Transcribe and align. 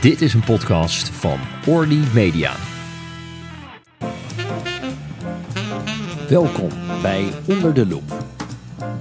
Dit 0.00 0.20
is 0.20 0.34
een 0.34 0.44
podcast 0.44 1.08
van 1.08 1.38
Orly 1.66 2.02
Media. 2.14 2.52
Welkom 6.28 6.68
bij 7.02 7.32
Onder 7.46 7.74
de 7.74 7.86
Loep, 7.86 8.24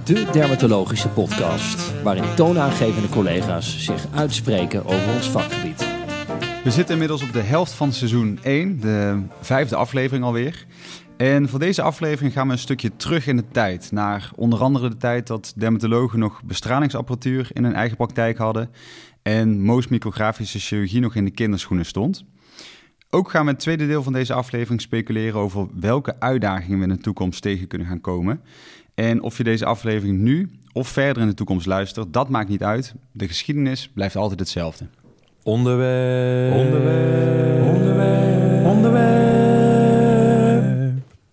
de 0.04 0.28
dermatologische 0.32 1.10
podcast 1.10 2.02
waarin 2.04 2.36
toonaangevende 2.36 3.10
collega's 3.10 3.86
zich 3.86 4.06
uitspreken 4.16 4.86
over 4.86 5.14
ons 5.14 5.30
vakgebied. 5.30 5.88
We 6.64 6.72
zitten 6.72 6.94
inmiddels 6.94 7.24
op 7.24 7.34
de 7.34 7.42
helft 7.42 7.72
van 7.72 7.94
seizoen 7.94 8.40
1, 8.44 8.80
de 8.80 9.22
vijfde 9.42 9.76
aflevering 9.76 10.26
alweer. 10.26 10.66
En 11.18 11.50
voor 11.50 11.60
deze 11.60 11.82
aflevering 11.82 12.34
gaan 12.34 12.48
we 12.48 12.54
een 12.54 12.60
stukje 12.60 12.96
terug 12.96 13.28
in 13.28 13.36
de 13.36 13.48
tijd. 13.52 13.92
Naar 13.92 14.32
onder 14.36 14.60
andere 14.60 14.90
de 14.90 14.98
tijd 14.98 15.28
dat 15.28 15.54
dermatologen 15.56 16.20
nog 16.20 16.44
bestralingsapparatuur 16.44 17.50
in 17.54 17.64
hun 17.64 17.74
eigen 17.74 17.98
praktijk 17.98 18.38
hadden. 18.38 18.70
En 19.30 19.66
micrografische 19.90 20.60
chirurgie 20.60 21.00
nog 21.00 21.16
in 21.16 21.26
de 21.26 21.32
kinderschoenen 21.32 21.86
stond. 21.86 22.26
Ook 23.10 23.30
gaan 23.30 23.42
we 23.42 23.48
in 23.48 23.54
het 23.54 23.64
tweede 23.64 23.88
deel 23.88 24.04
van 24.04 24.14
deze 24.14 24.34
aflevering 24.34 24.82
speculeren 24.82 25.40
over 25.40 25.68
welke 25.80 26.20
uitdagingen 26.20 26.78
we 26.78 26.84
in 26.84 26.90
de 26.90 26.98
toekomst 26.98 27.42
tegen 27.42 27.68
kunnen 27.68 27.88
gaan 27.88 28.02
komen. 28.02 28.42
En 28.96 29.22
of 29.22 29.38
je 29.38 29.44
deze 29.44 29.66
aflevering 29.66 30.20
nu 30.20 30.50
of 30.74 30.88
verder 30.88 31.22
in 31.22 31.30
de 31.30 31.34
toekomst 31.34 31.66
luistert, 31.66 32.14
dat 32.14 32.30
maakt 32.30 32.50
niet 32.50 32.64
uit. 32.64 32.94
De 33.12 33.28
geschiedenis 33.28 33.90
blijft 33.90 34.16
altijd 34.16 34.40
hetzelfde. 34.40 34.88
Onderwerp. 35.44 36.56
Onderwerp. 36.56 37.66
Onderwerp. 37.66 38.66
Onderwerp. 38.66 40.14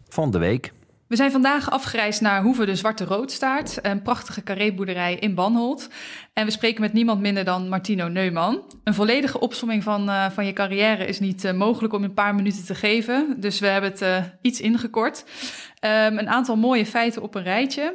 Van 0.08 0.30
de 0.30 0.38
week. 0.38 0.72
We 1.08 1.16
zijn 1.16 1.30
vandaag 1.30 1.70
afgereisd 1.70 2.20
naar 2.20 2.42
Hoeve 2.42 2.64
de 2.64 2.76
Zwarte 2.76 3.04
Roodstaart, 3.04 3.78
een 3.82 4.02
prachtige 4.02 4.42
carréboerderij 4.42 5.14
in 5.14 5.34
Banholt. 5.34 5.88
En 6.32 6.44
we 6.44 6.50
spreken 6.50 6.80
met 6.80 6.92
niemand 6.92 7.20
minder 7.20 7.44
dan 7.44 7.68
Martino 7.68 8.08
Neumann. 8.08 8.62
Een 8.84 8.94
volledige 8.94 9.40
opsomming 9.40 9.82
van, 9.82 10.08
uh, 10.08 10.30
van 10.30 10.46
je 10.46 10.52
carrière 10.52 11.06
is 11.06 11.20
niet 11.20 11.44
uh, 11.44 11.52
mogelijk 11.52 11.92
om 11.92 12.02
in 12.02 12.08
een 12.08 12.14
paar 12.14 12.34
minuten 12.34 12.64
te 12.64 12.74
geven, 12.74 13.36
dus 13.38 13.60
we 13.60 13.66
hebben 13.66 13.90
het 13.90 14.02
uh, 14.02 14.16
iets 14.40 14.60
ingekort. 14.60 15.24
Um, 15.86 16.18
een 16.18 16.28
aantal 16.28 16.56
mooie 16.56 16.86
feiten 16.86 17.22
op 17.22 17.34
een 17.34 17.42
rijtje. 17.42 17.94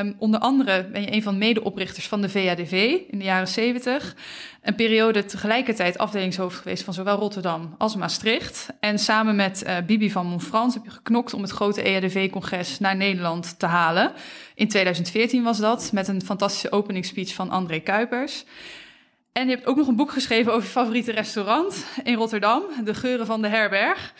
Um, 0.00 0.14
onder 0.18 0.40
andere 0.40 0.84
ben 0.84 1.02
je 1.02 1.12
een 1.12 1.22
van 1.22 1.32
de 1.32 1.38
medeoprichters 1.38 2.08
van 2.08 2.20
de 2.20 2.28
VADV 2.28 2.98
in 3.08 3.18
de 3.18 3.24
jaren 3.24 3.48
70. 3.48 4.16
Een 4.62 4.74
periode 4.74 5.24
tegelijkertijd 5.24 5.98
afdelingshoofd 5.98 6.56
geweest 6.56 6.84
van 6.84 6.94
zowel 6.94 7.18
Rotterdam 7.18 7.74
als 7.78 7.96
Maastricht. 7.96 8.68
En 8.80 8.98
samen 8.98 9.36
met 9.36 9.64
uh, 9.66 9.76
Bibi 9.86 10.10
van 10.10 10.26
Montfrans 10.26 10.74
heb 10.74 10.84
je 10.84 10.90
geknokt 10.90 11.34
om 11.34 11.42
het 11.42 11.50
grote 11.50 11.82
EADV-congres 11.82 12.78
naar 12.78 12.96
Nederland 12.96 13.58
te 13.58 13.66
halen. 13.66 14.12
In 14.54 14.68
2014 14.68 15.42
was 15.42 15.58
dat, 15.58 15.90
met 15.92 16.08
een 16.08 16.22
fantastische 16.22 16.72
openingsspeech 16.72 17.34
van 17.34 17.50
André 17.50 17.78
Kuipers. 17.78 18.44
En 19.32 19.48
je 19.48 19.54
hebt 19.54 19.66
ook 19.66 19.76
nog 19.76 19.88
een 19.88 19.96
boek 19.96 20.12
geschreven 20.12 20.52
over 20.52 20.64
je 20.64 20.70
favoriete 20.72 21.12
restaurant 21.12 21.86
in 22.02 22.14
Rotterdam, 22.14 22.62
De 22.84 22.94
Geuren 22.94 23.26
van 23.26 23.42
de 23.42 23.48
Herberg. 23.48 24.14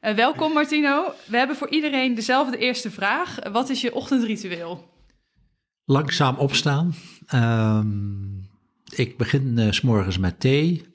Uh, 0.00 0.14
welkom 0.14 0.52
Martino. 0.52 1.12
We 1.26 1.36
hebben 1.36 1.56
voor 1.56 1.70
iedereen 1.70 2.14
dezelfde 2.14 2.56
eerste 2.56 2.90
vraag. 2.90 3.38
Wat 3.52 3.68
is 3.68 3.80
je 3.80 3.94
ochtendritueel? 3.94 4.88
Langzaam 5.84 6.36
opstaan. 6.36 6.94
Um, 7.34 8.48
ik 8.94 9.16
begin 9.16 9.58
uh, 9.58 9.72
s 9.72 9.80
morgens 9.80 10.18
met 10.18 10.40
thee. 10.40 10.86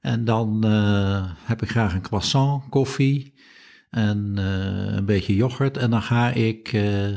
En 0.00 0.24
dan 0.24 0.66
uh, 0.66 1.30
heb 1.44 1.62
ik 1.62 1.68
graag 1.68 1.94
een 1.94 2.02
croissant, 2.02 2.68
koffie 2.68 3.34
en 3.90 4.36
een 4.96 5.04
beetje 5.04 5.34
yoghurt. 5.34 5.76
En 5.76 5.90
dan 5.90 6.02
ga 6.02 6.30
ik 6.30 6.72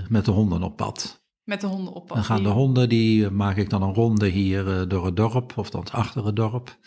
met 0.10 0.26
de 0.26 0.32
honden 0.32 0.64
op 0.64 0.76
pad. 0.76 1.24
Met 1.44 1.62
de 1.62 1.68
honden 1.68 1.94
op 1.94 2.08
pad? 2.08 2.16
Dan 2.16 2.26
gaan 2.26 2.44
de 2.44 2.50
honden, 2.50 2.90
die 2.90 3.30
maak 3.30 3.58
ik 3.58 3.70
dan 3.70 3.82
een 3.82 3.94
ronde 3.94 4.28
hier 4.28 4.88
door 4.88 5.06
het 5.06 5.16
dorp, 5.16 5.58
of 5.58 5.70
dan 5.70 5.86
achter 5.92 6.26
het 6.26 6.36
dorp. 6.36 6.78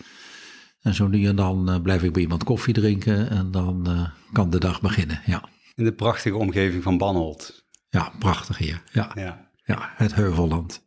En 0.80 0.94
zo 0.94 1.08
nu 1.08 1.26
en 1.26 1.36
dan 1.36 1.80
blijf 1.82 2.02
ik 2.02 2.12
bij 2.12 2.22
iemand 2.22 2.44
koffie 2.44 2.74
drinken 2.74 3.30
en 3.30 3.50
dan 3.50 4.08
kan 4.32 4.50
de 4.50 4.58
dag 4.58 4.80
beginnen, 4.80 5.20
ja. 5.26 5.48
In 5.74 5.84
de 5.84 5.92
prachtige 5.92 6.36
omgeving 6.36 6.82
van 6.82 6.98
Banholt. 6.98 7.66
Ja, 7.88 8.12
prachtig 8.18 8.58
hier, 8.58 8.82
ja. 8.92 9.12
Ja, 9.14 9.50
ja 9.64 9.92
het 9.94 10.14
Heuvelland. 10.14 10.86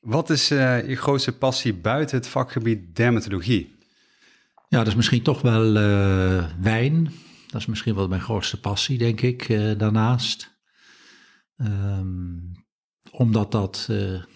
Wat 0.00 0.30
is 0.30 0.52
uh, 0.52 0.88
je 0.88 0.96
grootste 0.96 1.38
passie 1.38 1.74
buiten 1.74 2.16
het 2.16 2.26
vakgebied 2.26 2.96
dermatologie? 2.96 3.78
Ja, 4.68 4.78
dat 4.78 4.86
is 4.86 4.94
misschien 4.94 5.22
toch 5.22 5.40
wel 5.40 5.76
uh, 5.76 6.44
wijn. 6.60 7.12
Dat 7.46 7.60
is 7.60 7.66
misschien 7.66 7.94
wel 7.94 8.08
mijn 8.08 8.20
grootste 8.20 8.60
passie, 8.60 8.98
denk 8.98 9.20
ik, 9.20 9.48
uh, 9.48 9.78
daarnaast. 9.78 10.52
Um, 11.56 12.52
omdat 13.10 13.52
dat 13.52 13.90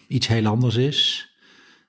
iets 0.08 0.26
heel 0.26 0.46
anders 0.46 0.76
is 0.76 1.27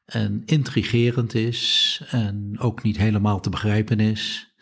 en 0.10 0.42
intrigerend 0.46 1.34
is 1.34 2.02
en 2.10 2.56
ook 2.60 2.84
niet 2.84 2.98
helemaal 2.98 3.40
te 3.40 3.50
begrijpen 3.50 4.00
is. 4.00 4.54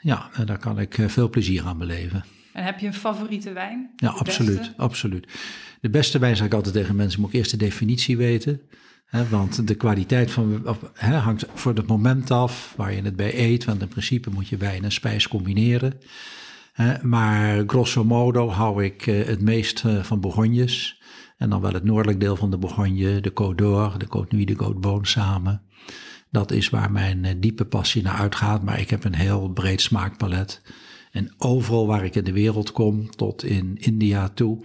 ja, 0.00 0.30
en 0.32 0.46
daar 0.46 0.58
kan 0.58 0.78
ik 0.78 0.98
veel 1.06 1.30
plezier 1.30 1.64
aan 1.64 1.78
beleven. 1.78 2.24
En 2.52 2.64
heb 2.64 2.78
je 2.78 2.86
een 2.86 2.94
favoriete 2.94 3.52
wijn? 3.52 3.90
Ja, 3.96 4.08
absoluut, 4.08 4.58
beste? 4.58 4.76
absoluut. 4.76 5.26
De 5.80 5.90
beste 5.90 6.18
wijn 6.18 6.36
zeg 6.36 6.46
ik 6.46 6.54
altijd 6.54 6.74
tegen 6.74 6.96
mensen, 6.96 7.20
moet 7.20 7.28
ik 7.28 7.34
eerst 7.34 7.50
de 7.50 7.56
definitie 7.56 8.16
weten. 8.16 8.60
Hè, 9.06 9.28
want 9.28 9.68
de 9.68 9.74
kwaliteit 9.74 10.30
van, 10.30 10.68
of, 10.68 10.78
hè, 10.94 11.16
hangt 11.16 11.46
voor 11.54 11.74
het 11.74 11.86
moment 11.86 12.30
af 12.30 12.74
waar 12.76 12.92
je 12.92 13.02
het 13.02 13.16
bij 13.16 13.38
eet. 13.38 13.64
Want 13.64 13.82
in 13.82 13.88
principe 13.88 14.30
moet 14.30 14.48
je 14.48 14.56
wijn 14.56 14.84
en 14.84 14.92
spijs 14.92 15.28
combineren. 15.28 15.98
Hè, 16.72 17.02
maar 17.02 17.62
grosso 17.66 18.04
modo 18.04 18.48
hou 18.48 18.84
ik 18.84 19.06
uh, 19.06 19.26
het 19.26 19.40
meest 19.40 19.84
uh, 19.84 20.02
van 20.02 20.20
Bourgognes. 20.20 21.01
En 21.42 21.50
dan 21.50 21.60
wel 21.60 21.72
het 21.72 21.84
noordelijk 21.84 22.20
deel 22.20 22.36
van 22.36 22.50
de 22.50 22.58
Bourgogne, 22.58 23.20
de 23.20 23.30
Côte 23.30 23.54
d'Or, 23.54 23.98
de 23.98 24.06
Côte 24.06 24.28
Nuit, 24.28 24.48
de 24.48 24.64
Côte 24.64 24.78
Beaune 24.78 25.06
samen. 25.06 25.62
Dat 26.30 26.50
is 26.52 26.70
waar 26.70 26.92
mijn 26.92 27.24
uh, 27.24 27.30
diepe 27.36 27.64
passie 27.64 28.02
naar 28.02 28.14
uitgaat. 28.14 28.62
Maar 28.62 28.80
ik 28.80 28.90
heb 28.90 29.04
een 29.04 29.14
heel 29.14 29.48
breed 29.48 29.80
smaakpalet. 29.80 30.62
En 31.10 31.34
overal 31.38 31.86
waar 31.86 32.04
ik 32.04 32.14
in 32.14 32.24
de 32.24 32.32
wereld 32.32 32.72
kom, 32.72 33.10
tot 33.10 33.44
in 33.44 33.76
India 33.80 34.28
toe. 34.28 34.58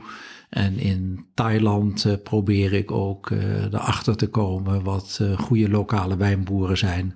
En 0.50 0.80
in 0.80 1.26
Thailand 1.34 2.06
uh, 2.06 2.14
probeer 2.24 2.74
ik 2.74 2.92
ook 2.92 3.30
uh, 3.30 3.64
erachter 3.64 4.16
te 4.16 4.28
komen 4.28 4.84
wat 4.84 5.22
goede 5.38 5.70
lokale 5.70 6.18
wijnboeren 6.18 6.78
zijn. 6.78 7.16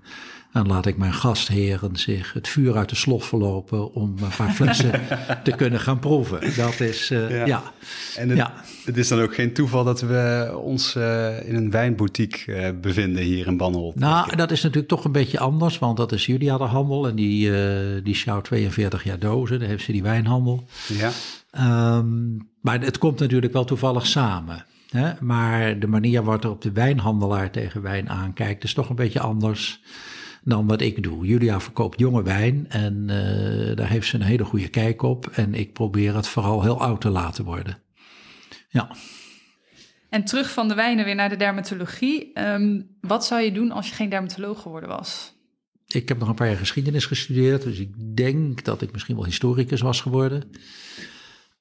En 0.51 0.67
laat 0.67 0.85
ik 0.85 0.97
mijn 0.97 1.13
gastheren 1.13 1.95
zich 1.95 2.33
het 2.33 2.47
vuur 2.47 2.77
uit 2.77 2.89
de 2.89 2.95
slof 2.95 3.25
verlopen 3.25 3.93
om 3.93 4.15
een 4.21 4.35
paar 4.37 4.51
flessen 4.51 4.91
te 5.43 5.51
kunnen 5.51 5.79
gaan 5.79 5.99
proeven. 5.99 6.55
Dat 6.55 6.79
is, 6.79 7.07
ja. 7.07 7.45
ja. 7.45 7.63
En 8.15 8.29
het, 8.29 8.37
ja. 8.37 8.53
het, 8.85 8.97
is 8.97 9.07
dan 9.07 9.19
ook 9.19 9.35
geen 9.35 9.53
toeval 9.53 9.83
dat 9.83 10.01
we 10.01 10.51
ons 10.63 10.95
in 11.45 11.55
een 11.55 11.71
wijnboutique 11.71 12.73
bevinden 12.81 13.23
hier 13.23 13.47
in 13.47 13.57
Banholt. 13.57 13.95
Nou, 13.95 14.35
dat 14.35 14.51
is 14.51 14.61
natuurlijk 14.61 14.89
toch 14.89 15.05
een 15.05 15.11
beetje 15.11 15.39
anders, 15.39 15.79
want 15.79 15.97
dat 15.97 16.11
is 16.11 16.25
Julia 16.25 16.57
de 16.57 16.63
Handel 16.63 17.07
en 17.07 17.15
die, 17.15 17.51
die 18.01 18.15
sjouwt 18.15 18.43
42 18.43 19.03
jaar 19.03 19.19
dozen. 19.19 19.59
Daar 19.59 19.67
heeft 19.67 19.83
ze 19.83 19.91
die 19.91 20.03
wijnhandel. 20.03 20.63
Ja. 20.87 21.11
Um, 21.97 22.49
maar 22.61 22.81
het 22.81 22.97
komt 22.97 23.19
natuurlijk 23.19 23.53
wel 23.53 23.65
toevallig 23.65 24.07
samen. 24.07 24.65
Hè? 24.89 25.11
Maar 25.19 25.79
de 25.79 25.87
manier 25.87 26.23
waarop 26.23 26.45
op 26.45 26.61
de 26.61 26.71
wijnhandelaar 26.71 27.51
tegen 27.51 27.81
wijn 27.81 28.09
aankijkt, 28.09 28.63
is 28.63 28.73
toch 28.73 28.89
een 28.89 28.95
beetje 28.95 29.19
anders 29.19 29.81
dan 30.41 30.67
wat 30.67 30.81
ik 30.81 31.03
doe. 31.03 31.25
Julia 31.25 31.59
verkoopt 31.59 31.99
jonge 31.99 32.23
wijn 32.23 32.65
en 32.69 32.95
uh, 33.01 33.75
daar 33.75 33.89
heeft 33.89 34.07
ze 34.07 34.15
een 34.15 34.21
hele 34.21 34.43
goede 34.43 34.67
kijk 34.67 35.01
op. 35.01 35.27
En 35.27 35.53
ik 35.53 35.73
probeer 35.73 36.15
het 36.15 36.27
vooral 36.27 36.61
heel 36.61 36.81
oud 36.81 37.01
te 37.01 37.09
laten 37.09 37.45
worden. 37.45 37.77
Ja. 38.69 38.95
En 40.09 40.23
terug 40.23 40.51
van 40.51 40.67
de 40.67 40.73
wijnen 40.73 41.05
weer 41.05 41.15
naar 41.15 41.29
de 41.29 41.35
dermatologie. 41.35 42.39
Um, 42.39 42.87
wat 43.01 43.25
zou 43.25 43.41
je 43.41 43.51
doen 43.51 43.71
als 43.71 43.89
je 43.89 43.95
geen 43.95 44.09
dermatoloog 44.09 44.61
geworden 44.61 44.89
was? 44.89 45.33
Ik 45.87 46.07
heb 46.07 46.19
nog 46.19 46.27
een 46.29 46.35
paar 46.35 46.47
jaar 46.47 46.57
geschiedenis 46.57 47.05
gestudeerd, 47.05 47.63
dus 47.63 47.79
ik 47.79 48.15
denk 48.15 48.63
dat 48.63 48.81
ik 48.81 48.91
misschien 48.91 49.15
wel 49.15 49.25
historicus 49.25 49.81
was 49.81 50.01
geworden. 50.01 50.49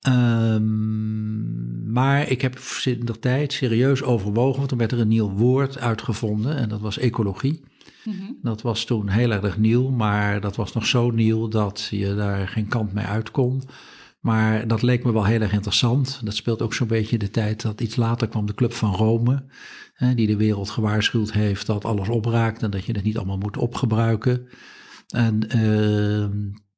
Um, 0.08 1.92
maar 1.92 2.28
ik 2.28 2.40
heb 2.40 2.58
in 2.84 3.04
de 3.04 3.18
tijd 3.18 3.52
serieus 3.52 4.02
overwogen, 4.02 4.56
want 4.56 4.68
toen 4.68 4.78
werd 4.78 4.92
er 4.92 5.00
een 5.00 5.08
nieuw 5.08 5.30
woord 5.30 5.78
uitgevonden 5.78 6.56
en 6.56 6.68
dat 6.68 6.80
was 6.80 6.98
ecologie. 6.98 7.60
Mm-hmm. 8.04 8.38
Dat 8.42 8.62
was 8.62 8.84
toen 8.84 9.08
heel 9.08 9.30
erg 9.30 9.58
nieuw, 9.58 9.88
maar 9.88 10.40
dat 10.40 10.56
was 10.56 10.72
nog 10.72 10.86
zo 10.86 11.10
nieuw 11.10 11.48
dat 11.48 11.88
je 11.90 12.14
daar 12.14 12.48
geen 12.48 12.68
kant 12.68 12.92
mee 12.92 13.04
uit 13.04 13.30
kon. 13.30 13.62
Maar 14.20 14.66
dat 14.66 14.82
leek 14.82 15.04
me 15.04 15.12
wel 15.12 15.24
heel 15.24 15.40
erg 15.40 15.52
interessant. 15.52 16.20
Dat 16.24 16.34
speelt 16.34 16.62
ook 16.62 16.74
zo'n 16.74 16.86
beetje 16.86 17.18
de 17.18 17.30
tijd 17.30 17.62
dat 17.62 17.80
iets 17.80 17.96
later 17.96 18.28
kwam 18.28 18.46
de 18.46 18.54
Club 18.54 18.72
van 18.72 18.94
Rome, 18.94 19.44
hè, 19.94 20.14
die 20.14 20.26
de 20.26 20.36
wereld 20.36 20.70
gewaarschuwd 20.70 21.32
heeft 21.32 21.66
dat 21.66 21.84
alles 21.84 22.08
opraakt 22.08 22.62
en 22.62 22.70
dat 22.70 22.84
je 22.84 22.92
het 22.92 23.04
niet 23.04 23.16
allemaal 23.16 23.38
moet 23.38 23.56
opgebruiken. 23.56 24.48
En 25.08 25.56
uh, 25.56 26.28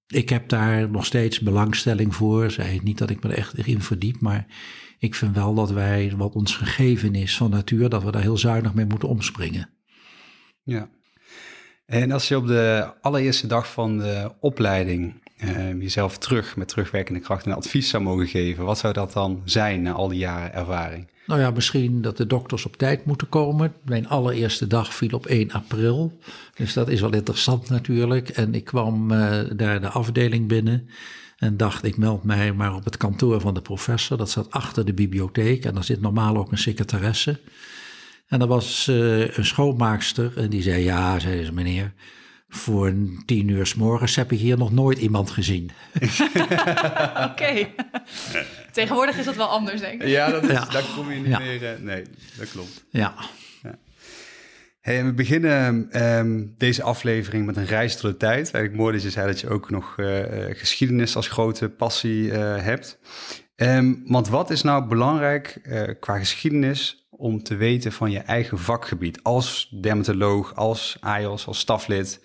ik 0.07 0.29
heb 0.29 0.49
daar 0.49 0.91
nog 0.91 1.05
steeds 1.05 1.41
belangstelling 1.41 2.15
voor. 2.15 2.51
Zij 2.51 2.81
niet 2.83 2.99
dat 2.99 3.11
ik 3.11 3.23
me 3.23 3.31
er 3.31 3.37
echt 3.37 3.67
in 3.67 3.83
verdiep, 3.83 4.21
maar 4.21 4.47
ik 4.99 5.15
vind 5.15 5.35
wel 5.35 5.55
dat 5.55 5.71
wij, 5.71 6.13
wat 6.17 6.35
ons 6.35 6.57
gegeven 6.57 7.15
is 7.15 7.37
van 7.37 7.51
natuur, 7.51 7.89
dat 7.89 8.03
we 8.03 8.11
daar 8.11 8.23
heel 8.23 8.39
zuinig 8.39 8.75
mee 8.75 8.87
moeten 8.87 9.09
omspringen. 9.09 9.71
Ja. 10.63 10.89
En 11.87 12.13
als 12.13 12.29
je 12.29 12.37
op 12.37 12.47
de 12.47 12.93
allereerste 13.01 13.47
dag 13.47 13.73
van 13.73 13.99
de 13.99 14.31
opleiding 14.41 15.23
uh, 15.45 15.81
jezelf 15.81 16.19
terug 16.19 16.57
met 16.57 16.69
terugwerkende 16.69 17.21
kracht 17.21 17.47
een 17.47 17.53
advies 17.53 17.89
zou 17.89 18.03
mogen 18.03 18.27
geven, 18.27 18.65
wat 18.65 18.79
zou 18.79 18.93
dat 18.93 19.13
dan 19.13 19.43
zijn 19.45 19.83
na 19.83 19.93
al 19.93 20.09
die 20.09 20.19
jaren 20.19 20.55
ervaring? 20.55 21.11
Nou 21.27 21.41
ja, 21.41 21.51
misschien 21.51 22.03
dat 22.03 22.17
de 22.17 22.27
dokters 22.27 22.67
op 22.67 22.77
tijd 22.77 23.05
moeten 23.05 23.29
komen. 23.29 23.73
Mijn 23.85 24.09
allereerste 24.09 24.67
dag 24.67 24.95
viel 24.95 25.11
op 25.11 25.27
1 25.27 25.51
april. 25.51 26.19
Dus 26.55 26.73
dat 26.73 26.89
is 26.89 27.01
wel 27.01 27.13
interessant 27.13 27.69
natuurlijk. 27.69 28.29
En 28.29 28.55
ik 28.55 28.65
kwam 28.65 29.11
uh, 29.11 29.41
daar 29.57 29.81
de 29.81 29.89
afdeling 29.89 30.49
binnen. 30.49 30.89
En 31.37 31.57
dacht, 31.57 31.85
ik 31.85 31.97
meld 31.97 32.25
mij 32.25 32.53
maar 32.53 32.75
op 32.75 32.85
het 32.85 32.97
kantoor 32.97 33.41
van 33.41 33.55
de 33.55 33.63
professor. 33.63 34.17
Dat 34.17 34.31
zat 34.31 34.51
achter 34.51 34.85
de 34.85 34.95
bibliotheek. 34.95 35.65
En 35.65 35.75
daar 35.75 35.85
zit 35.85 36.01
normaal 36.01 36.37
ook 36.37 36.53
een 36.53 36.59
secretaresse. 36.59 37.41
En 38.33 38.41
er 38.41 38.47
was 38.47 38.87
uh, 38.91 39.37
een 39.37 39.45
schoonmaakster. 39.45 40.33
En 40.37 40.51
die 40.51 40.63
zei, 40.63 40.85
ja, 40.85 41.19
zei 41.19 41.45
ze, 41.45 41.53
meneer 41.53 41.93
voor 42.49 42.95
tien 43.27 43.49
uur 43.49 43.67
s 43.67 43.75
morgens 43.75 44.17
heb 44.17 44.33
ik 44.33 44.39
hier 44.39 44.59
nog 44.59 44.73
nooit 44.73 44.99
iemand 44.99 45.31
gezien. 45.31 45.71
Oké. 47.31 47.69
Tegenwoordig 48.73 49.19
is 49.19 49.25
dat 49.25 49.37
wel 49.37 49.47
anders, 49.47 49.81
denk 49.81 50.03
ik. 50.03 50.09
Ja, 50.09 50.31
dat 50.31 50.43
is, 50.43 50.51
ja. 50.51 50.65
daar 50.65 50.85
kom 50.97 51.13
je 51.13 51.21
niet 51.21 51.39
meer... 51.39 51.63
Uh, 51.63 51.71
nee, 51.81 52.05
dat 52.39 52.51
klopt. 52.51 52.85
Ja. 52.91 53.15
ja. 53.63 53.79
Hey, 54.81 55.05
we 55.05 55.13
beginnen 55.13 55.89
um, 56.03 56.55
deze 56.59 56.83
aflevering 56.83 57.47
met 57.47 57.57
een 57.57 57.67
reis 57.67 58.01
door 58.01 58.11
de 58.11 58.17
tijd. 58.17 58.37
Eigenlijk 58.37 58.75
mooi 58.75 58.93
dat 58.93 59.03
je 59.03 59.11
zei 59.11 59.27
dat 59.27 59.41
je 59.41 59.49
ook 59.49 59.71
nog 59.71 59.97
uh, 59.97 60.23
geschiedenis 60.49 61.17
als 61.17 61.29
grote 61.29 61.69
passie 61.69 62.23
uh, 62.23 62.57
hebt. 62.63 62.99
Um, 63.57 64.03
want 64.07 64.29
wat 64.29 64.51
is 64.51 64.63
nou 64.63 64.87
belangrijk 64.87 65.61
qua 66.01 66.19
geschiedenis 66.19 67.02
om 67.23 67.43
te 67.43 67.57
weten 67.57 67.93
van 67.93 68.11
je 68.11 68.19
eigen 68.19 68.59
vakgebied 68.59 69.23
als 69.23 69.69
dermatoloog, 69.81 70.55
als 70.55 70.97
AIOS, 71.01 71.47
als 71.47 71.59
staflid? 71.59 72.21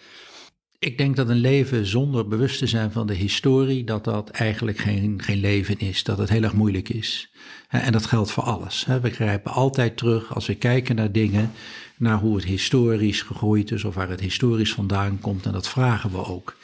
Ik 0.79 0.97
denk 0.97 1.15
dat 1.15 1.29
een 1.29 1.39
leven 1.39 1.85
zonder 1.85 2.27
bewust 2.27 2.59
te 2.59 2.67
zijn 2.67 2.91
van 2.91 3.07
de 3.07 3.13
historie, 3.13 3.83
dat 3.83 4.03
dat 4.03 4.29
eigenlijk 4.29 4.77
geen, 4.77 5.21
geen 5.21 5.39
leven 5.39 5.79
is, 5.79 6.03
dat 6.03 6.17
het 6.17 6.29
heel 6.29 6.43
erg 6.43 6.53
moeilijk 6.53 6.89
is. 6.89 7.31
En 7.69 7.91
dat 7.91 8.05
geldt 8.05 8.31
voor 8.31 8.43
alles. 8.43 8.85
We 9.01 9.09
grijpen 9.09 9.51
altijd 9.51 9.97
terug 9.97 10.35
als 10.35 10.45
we 10.45 10.55
kijken 10.55 10.95
naar 10.95 11.11
dingen, 11.11 11.51
naar 11.97 12.17
hoe 12.17 12.35
het 12.35 12.45
historisch 12.45 13.21
gegroeid 13.21 13.71
is 13.71 13.83
of 13.83 13.95
waar 13.95 14.09
het 14.09 14.19
historisch 14.19 14.73
vandaan 14.73 15.19
komt. 15.19 15.45
En 15.45 15.51
dat 15.51 15.69
vragen 15.69 16.11
we 16.11 16.25
ook. 16.25 16.57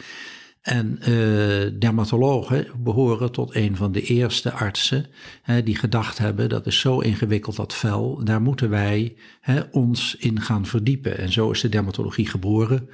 En 0.63 0.99
uh, 0.99 1.79
dermatologen 1.79 2.67
behoren 2.77 3.31
tot 3.31 3.55
een 3.55 3.75
van 3.75 3.91
de 3.91 4.01
eerste 4.01 4.51
artsen 4.51 5.05
hè, 5.41 5.63
die 5.63 5.75
gedacht 5.75 6.17
hebben 6.17 6.49
dat 6.49 6.67
is 6.67 6.79
zo 6.79 6.99
ingewikkeld 6.99 7.55
dat 7.55 7.73
vel, 7.73 8.23
daar 8.23 8.41
moeten 8.41 8.69
wij 8.69 9.15
hè, 9.41 9.61
ons 9.71 10.15
in 10.15 10.41
gaan 10.41 10.65
verdiepen. 10.65 11.17
En 11.17 11.31
zo 11.31 11.51
is 11.51 11.61
de 11.61 11.69
dermatologie 11.69 12.27
geboren. 12.27 12.89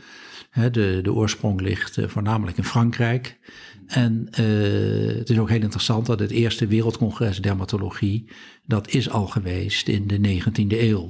Hè, 0.49 0.69
de, 0.69 0.99
de 1.03 1.13
oorsprong 1.13 1.61
ligt 1.61 1.97
uh, 1.97 2.07
voornamelijk 2.07 2.57
in 2.57 2.63
Frankrijk. 2.63 3.39
En 3.87 4.27
uh, 4.39 5.17
het 5.17 5.29
is 5.29 5.39
ook 5.39 5.49
heel 5.49 5.61
interessant 5.61 6.05
dat 6.05 6.19
het 6.19 6.31
eerste 6.31 6.67
wereldcongres 6.67 7.41
dermatologie, 7.41 8.25
dat 8.65 8.87
is 8.87 9.09
al 9.09 9.27
geweest 9.27 9.87
in 9.87 10.07
de 10.07 10.41
19e 10.41 10.67
eeuw. 10.67 11.09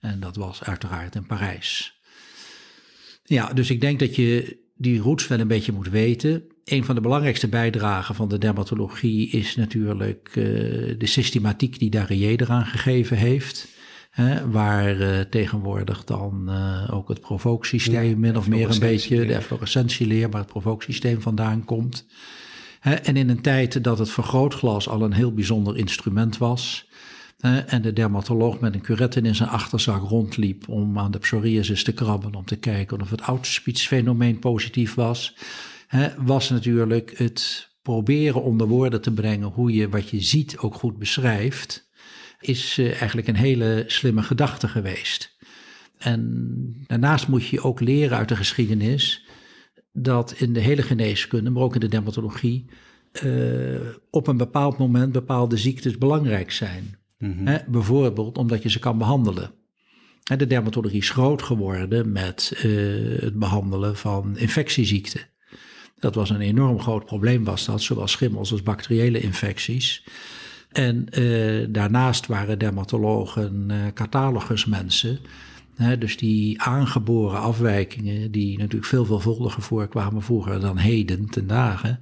En 0.00 0.20
dat 0.20 0.36
was 0.36 0.62
uiteraard 0.62 1.14
in 1.14 1.26
Parijs. 1.26 2.00
Ja, 3.24 3.52
dus 3.52 3.70
ik 3.70 3.80
denk 3.80 3.98
dat 3.98 4.16
je 4.16 4.62
die 4.76 5.00
roots 5.00 5.28
wel 5.28 5.40
een 5.40 5.48
beetje 5.48 5.72
moet 5.72 5.88
weten. 5.88 6.42
Een 6.64 6.84
van 6.84 6.94
de 6.94 7.00
belangrijkste 7.00 7.48
bijdragen 7.48 8.14
van 8.14 8.28
de 8.28 8.38
dermatologie 8.38 9.28
is 9.30 9.56
natuurlijk 9.56 10.28
uh, 10.28 10.44
de 10.98 11.06
systematiek 11.06 11.78
die 11.78 11.90
Darier 11.90 12.40
eraan 12.40 12.66
gegeven 12.66 13.16
heeft. 13.16 13.68
Hè, 14.10 14.50
waar 14.50 15.00
uh, 15.00 15.20
tegenwoordig 15.20 16.04
dan 16.04 16.44
uh, 16.48 16.88
ook 16.94 17.08
het 17.08 17.20
provooksysteem 17.20 18.08
ja, 18.10 18.16
min 18.16 18.36
of 18.36 18.48
meer 18.48 18.70
een 18.70 18.78
beetje, 18.78 19.26
de 19.26 19.34
efflorescentieleer, 19.34 20.28
maar 20.28 20.40
het 20.40 20.50
provooksysteem 20.50 21.20
vandaan 21.20 21.64
komt. 21.64 22.06
Hè, 22.80 22.94
en 22.94 23.16
in 23.16 23.28
een 23.28 23.40
tijd 23.40 23.84
dat 23.84 23.98
het 23.98 24.10
vergrootglas 24.10 24.88
al 24.88 25.02
een 25.02 25.12
heel 25.12 25.32
bijzonder 25.34 25.76
instrument 25.76 26.38
was, 26.38 26.88
en 27.44 27.82
de 27.82 27.92
dermatoloog 27.92 28.60
met 28.60 28.74
een 28.74 28.80
curette 28.80 29.20
in 29.20 29.34
zijn 29.34 29.48
achterzak 29.48 30.08
rondliep 30.08 30.68
om 30.68 30.98
aan 30.98 31.10
de 31.10 31.18
psoriasis 31.18 31.84
te 31.84 31.92
krabben, 31.92 32.34
om 32.34 32.44
te 32.44 32.56
kijken 32.56 33.00
of 33.00 33.10
het 33.10 33.22
oudspitsfenomeen 33.22 34.38
positief 34.38 34.94
was, 34.94 35.36
was 36.16 36.50
natuurlijk 36.50 37.18
het 37.18 37.68
proberen 37.82 38.42
onder 38.42 38.66
woorden 38.66 39.00
te 39.00 39.12
brengen 39.12 39.48
hoe 39.48 39.72
je 39.72 39.88
wat 39.88 40.08
je 40.08 40.20
ziet 40.20 40.58
ook 40.58 40.74
goed 40.74 40.98
beschrijft, 40.98 41.90
is 42.40 42.78
eh, 42.78 42.88
eigenlijk 42.88 43.28
een 43.28 43.36
hele 43.36 43.84
slimme 43.86 44.22
gedachte 44.22 44.68
geweest. 44.68 45.36
En 45.98 46.84
daarnaast 46.86 47.28
moet 47.28 47.46
je 47.46 47.62
ook 47.62 47.80
leren 47.80 48.16
uit 48.16 48.28
de 48.28 48.36
geschiedenis 48.36 49.24
dat 49.92 50.32
in 50.32 50.52
de 50.52 50.60
hele 50.60 50.82
geneeskunde, 50.82 51.50
maar 51.50 51.62
ook 51.62 51.74
in 51.74 51.80
de 51.80 51.88
dermatologie, 51.88 52.66
uh, 53.24 53.80
op 54.10 54.26
een 54.26 54.36
bepaald 54.36 54.78
moment 54.78 55.12
bepaalde 55.12 55.56
ziektes 55.56 55.98
belangrijk 55.98 56.52
zijn. 56.52 56.98
Mm 57.24 57.62
bijvoorbeeld 57.66 58.38
omdat 58.38 58.62
je 58.62 58.70
ze 58.70 58.78
kan 58.78 58.98
behandelen. 58.98 59.50
de 60.22 60.46
dermatologie 60.46 61.00
is 61.00 61.10
groot 61.10 61.42
geworden 61.42 62.12
met 62.12 62.52
uh, 62.64 63.20
het 63.20 63.38
behandelen 63.38 63.96
van 63.96 64.36
infectieziekten. 64.36 65.20
Dat 65.98 66.14
was 66.14 66.30
een 66.30 66.40
enorm 66.40 66.80
groot 66.80 67.04
probleem, 67.04 67.44
was 67.44 67.64
dat, 67.64 67.82
zowel 67.82 68.06
schimmels 68.06 68.52
als 68.52 68.62
bacteriële 68.62 69.20
infecties. 69.20 70.04
En 70.72 71.06
uh, 71.18 71.66
daarnaast 71.68 72.26
waren 72.26 72.58
dermatologen 72.58 73.68
uh, 73.70 73.76
catalogusmensen. 73.94 75.18
Dus 75.98 76.16
die 76.16 76.62
aangeboren 76.62 77.40
afwijkingen, 77.40 78.30
die 78.30 78.58
natuurlijk 78.58 78.86
veel 78.86 79.04
veelvuldiger 79.04 79.62
voorkwamen 79.62 80.22
vroeger 80.22 80.60
dan 80.60 80.76
heden 80.76 81.30
ten 81.30 81.46
dagen, 81.46 82.00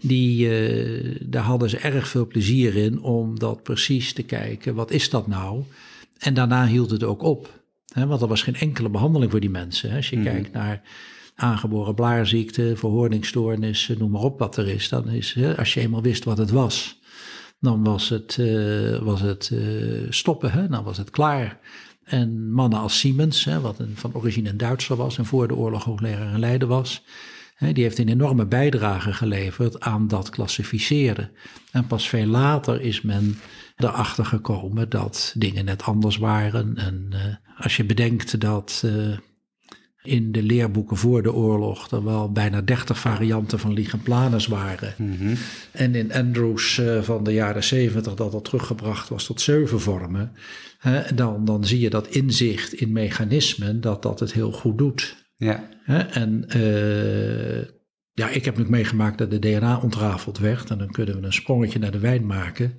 die, 0.00 0.48
uh, 0.48 1.16
daar 1.22 1.42
hadden 1.42 1.70
ze 1.70 1.78
erg 1.78 2.08
veel 2.08 2.26
plezier 2.26 2.76
in 2.76 3.00
om 3.00 3.38
dat 3.38 3.62
precies 3.62 4.12
te 4.12 4.22
kijken, 4.22 4.74
wat 4.74 4.90
is 4.90 5.10
dat 5.10 5.26
nou? 5.26 5.62
En 6.18 6.34
daarna 6.34 6.66
hield 6.66 6.90
het 6.90 7.04
ook 7.04 7.22
op, 7.22 7.60
want 7.94 8.22
er 8.22 8.28
was 8.28 8.42
geen 8.42 8.56
enkele 8.56 8.88
behandeling 8.88 9.30
voor 9.30 9.40
die 9.40 9.50
mensen. 9.50 9.96
Als 9.96 10.10
je 10.10 10.16
mm. 10.16 10.22
kijkt 10.22 10.52
naar 10.52 10.82
aangeboren 11.34 11.94
blaarziekte, 11.94 12.72
verhoordingsstoornissen, 12.76 13.98
noem 13.98 14.10
maar 14.10 14.22
op 14.22 14.38
wat 14.38 14.56
er 14.56 14.68
is, 14.68 14.88
dan 14.88 15.08
is, 15.08 15.36
als 15.56 15.74
je 15.74 15.80
eenmaal 15.80 16.02
wist 16.02 16.24
wat 16.24 16.38
het 16.38 16.50
was, 16.50 17.00
dan 17.60 17.84
was 17.84 18.08
het, 18.08 18.36
uh, 18.40 18.98
was 18.98 19.20
het 19.20 19.50
uh, 19.52 20.06
stoppen, 20.10 20.50
hè? 20.50 20.68
dan 20.68 20.84
was 20.84 20.96
het 20.96 21.10
klaar. 21.10 21.58
En 22.06 22.52
mannen 22.52 22.78
als 22.78 22.98
Siemens, 22.98 23.44
hè, 23.44 23.60
wat 23.60 23.78
een, 23.78 23.92
van 23.94 24.14
origine 24.14 24.48
een 24.48 24.56
Duitser 24.56 24.96
was 24.96 25.18
en 25.18 25.26
voor 25.26 25.48
de 25.48 25.54
oorlog 25.54 25.84
hoogleraar 25.84 26.32
in 26.32 26.38
Leiden 26.38 26.68
was, 26.68 27.02
hè, 27.54 27.72
die 27.72 27.82
heeft 27.82 27.98
een 27.98 28.08
enorme 28.08 28.46
bijdrage 28.46 29.12
geleverd 29.12 29.80
aan 29.80 30.08
dat 30.08 30.30
klassificeren. 30.30 31.30
En 31.70 31.86
pas 31.86 32.08
veel 32.08 32.26
later 32.26 32.80
is 32.80 33.02
men 33.02 33.38
erachter 33.76 34.24
gekomen 34.24 34.88
dat 34.88 35.34
dingen 35.38 35.64
net 35.64 35.82
anders 35.82 36.16
waren. 36.16 36.76
En 36.76 37.10
uh, 37.12 37.20
als 37.58 37.76
je 37.76 37.84
bedenkt 37.84 38.40
dat 38.40 38.82
uh, 38.84 39.16
in 40.06 40.32
de 40.32 40.42
leerboeken 40.42 40.96
voor 40.96 41.22
de 41.22 41.32
oorlog 41.32 41.90
er 41.90 42.04
wel 42.04 42.32
bijna 42.32 42.60
30 42.60 42.98
varianten 42.98 43.58
van 43.58 43.72
ligenplanus 43.72 44.46
waren. 44.46 44.94
Mm 44.98 45.16
-hmm. 45.18 45.34
En 45.72 45.94
in 45.94 46.12
Andrews 46.12 46.78
uh, 46.78 47.02
van 47.02 47.24
de 47.24 47.32
jaren 47.32 47.64
70 47.64 48.14
dat 48.14 48.32
dat 48.32 48.44
teruggebracht 48.44 49.08
was 49.08 49.24
tot 49.24 49.40
zeven 49.40 49.80
vormen 49.80 50.32
dan, 51.14 51.44
dan 51.44 51.64
zie 51.64 51.80
je 51.80 51.90
dat 51.90 52.08
inzicht 52.08 52.72
in 52.72 52.92
mechanismen, 52.92 53.80
dat 53.80 54.02
dat 54.02 54.20
het 54.20 54.32
heel 54.32 54.52
goed 54.52 54.78
doet. 54.78 55.24
Ja. 55.36 55.68
en 56.10 56.44
uh, 56.56 57.62
ja, 58.12 58.28
ik 58.28 58.44
heb 58.44 58.56
nu 58.56 58.64
meegemaakt 58.68 59.18
dat 59.18 59.30
de 59.30 59.38
DNA 59.38 59.78
ontrafeld 59.78 60.38
werd. 60.38 60.70
En 60.70 60.78
dan 60.78 60.90
kunnen 60.90 61.20
we 61.20 61.26
een 61.26 61.32
sprongetje 61.32 61.78
naar 61.78 61.90
de 61.90 61.98
wijn 61.98 62.26
maken. 62.26 62.76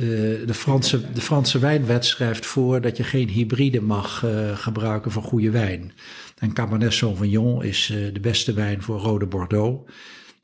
Uh, 0.00 0.46
de, 0.46 0.54
Franse, 0.54 1.12
de 1.12 1.20
Franse 1.20 1.58
wijnwet 1.58 2.04
schrijft 2.04 2.46
voor 2.46 2.80
dat 2.80 2.96
je 2.96 3.04
geen 3.04 3.28
hybride 3.28 3.80
mag 3.80 4.22
uh, 4.24 4.56
gebruiken 4.56 5.10
voor 5.10 5.22
goede 5.22 5.50
wijn. 5.50 5.92
En 6.38 6.52
Cabernet 6.52 6.92
Sauvignon 6.92 7.62
is 7.62 7.90
uh, 7.92 8.14
de 8.14 8.20
beste 8.20 8.52
wijn 8.52 8.82
voor 8.82 8.98
rode 8.98 9.26
Bordeaux. 9.26 9.90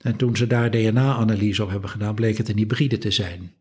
En 0.01 0.17
toen 0.17 0.37
ze 0.37 0.47
daar 0.47 0.71
DNA-analyse 0.71 1.63
op 1.63 1.71
hebben 1.71 1.91
gedaan, 1.91 2.15
bleek 2.15 2.37
het 2.37 2.49
een 2.49 2.57
hybride 2.57 2.99
te 2.99 3.11
zijn. 3.11 3.53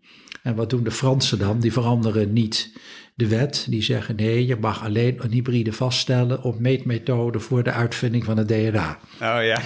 En 0.44 0.56
wat 0.56 0.70
doen 0.70 0.84
de 0.84 0.92
Fransen 0.92 1.40
dan? 1.40 1.60
Die 1.60 1.72
veranderen 1.72 2.34
niet 2.34 2.74
de 3.16 3.28
wet. 3.28 3.66
Die 3.70 3.82
zeggen 3.82 4.16
nee, 4.16 4.46
je 4.46 4.56
mag 4.56 4.84
alleen 4.84 5.24
een 5.24 5.32
hybride 5.32 5.74
vaststellen 5.74 6.44
op 6.44 6.60
meetmethode 6.60 7.40
voor 7.40 7.64
de 7.64 7.72
uitvinding 7.72 8.24
van 8.24 8.38
het 8.38 8.48
DNA. 8.48 9.00
Oh 9.14 9.44
ja. 9.44 9.62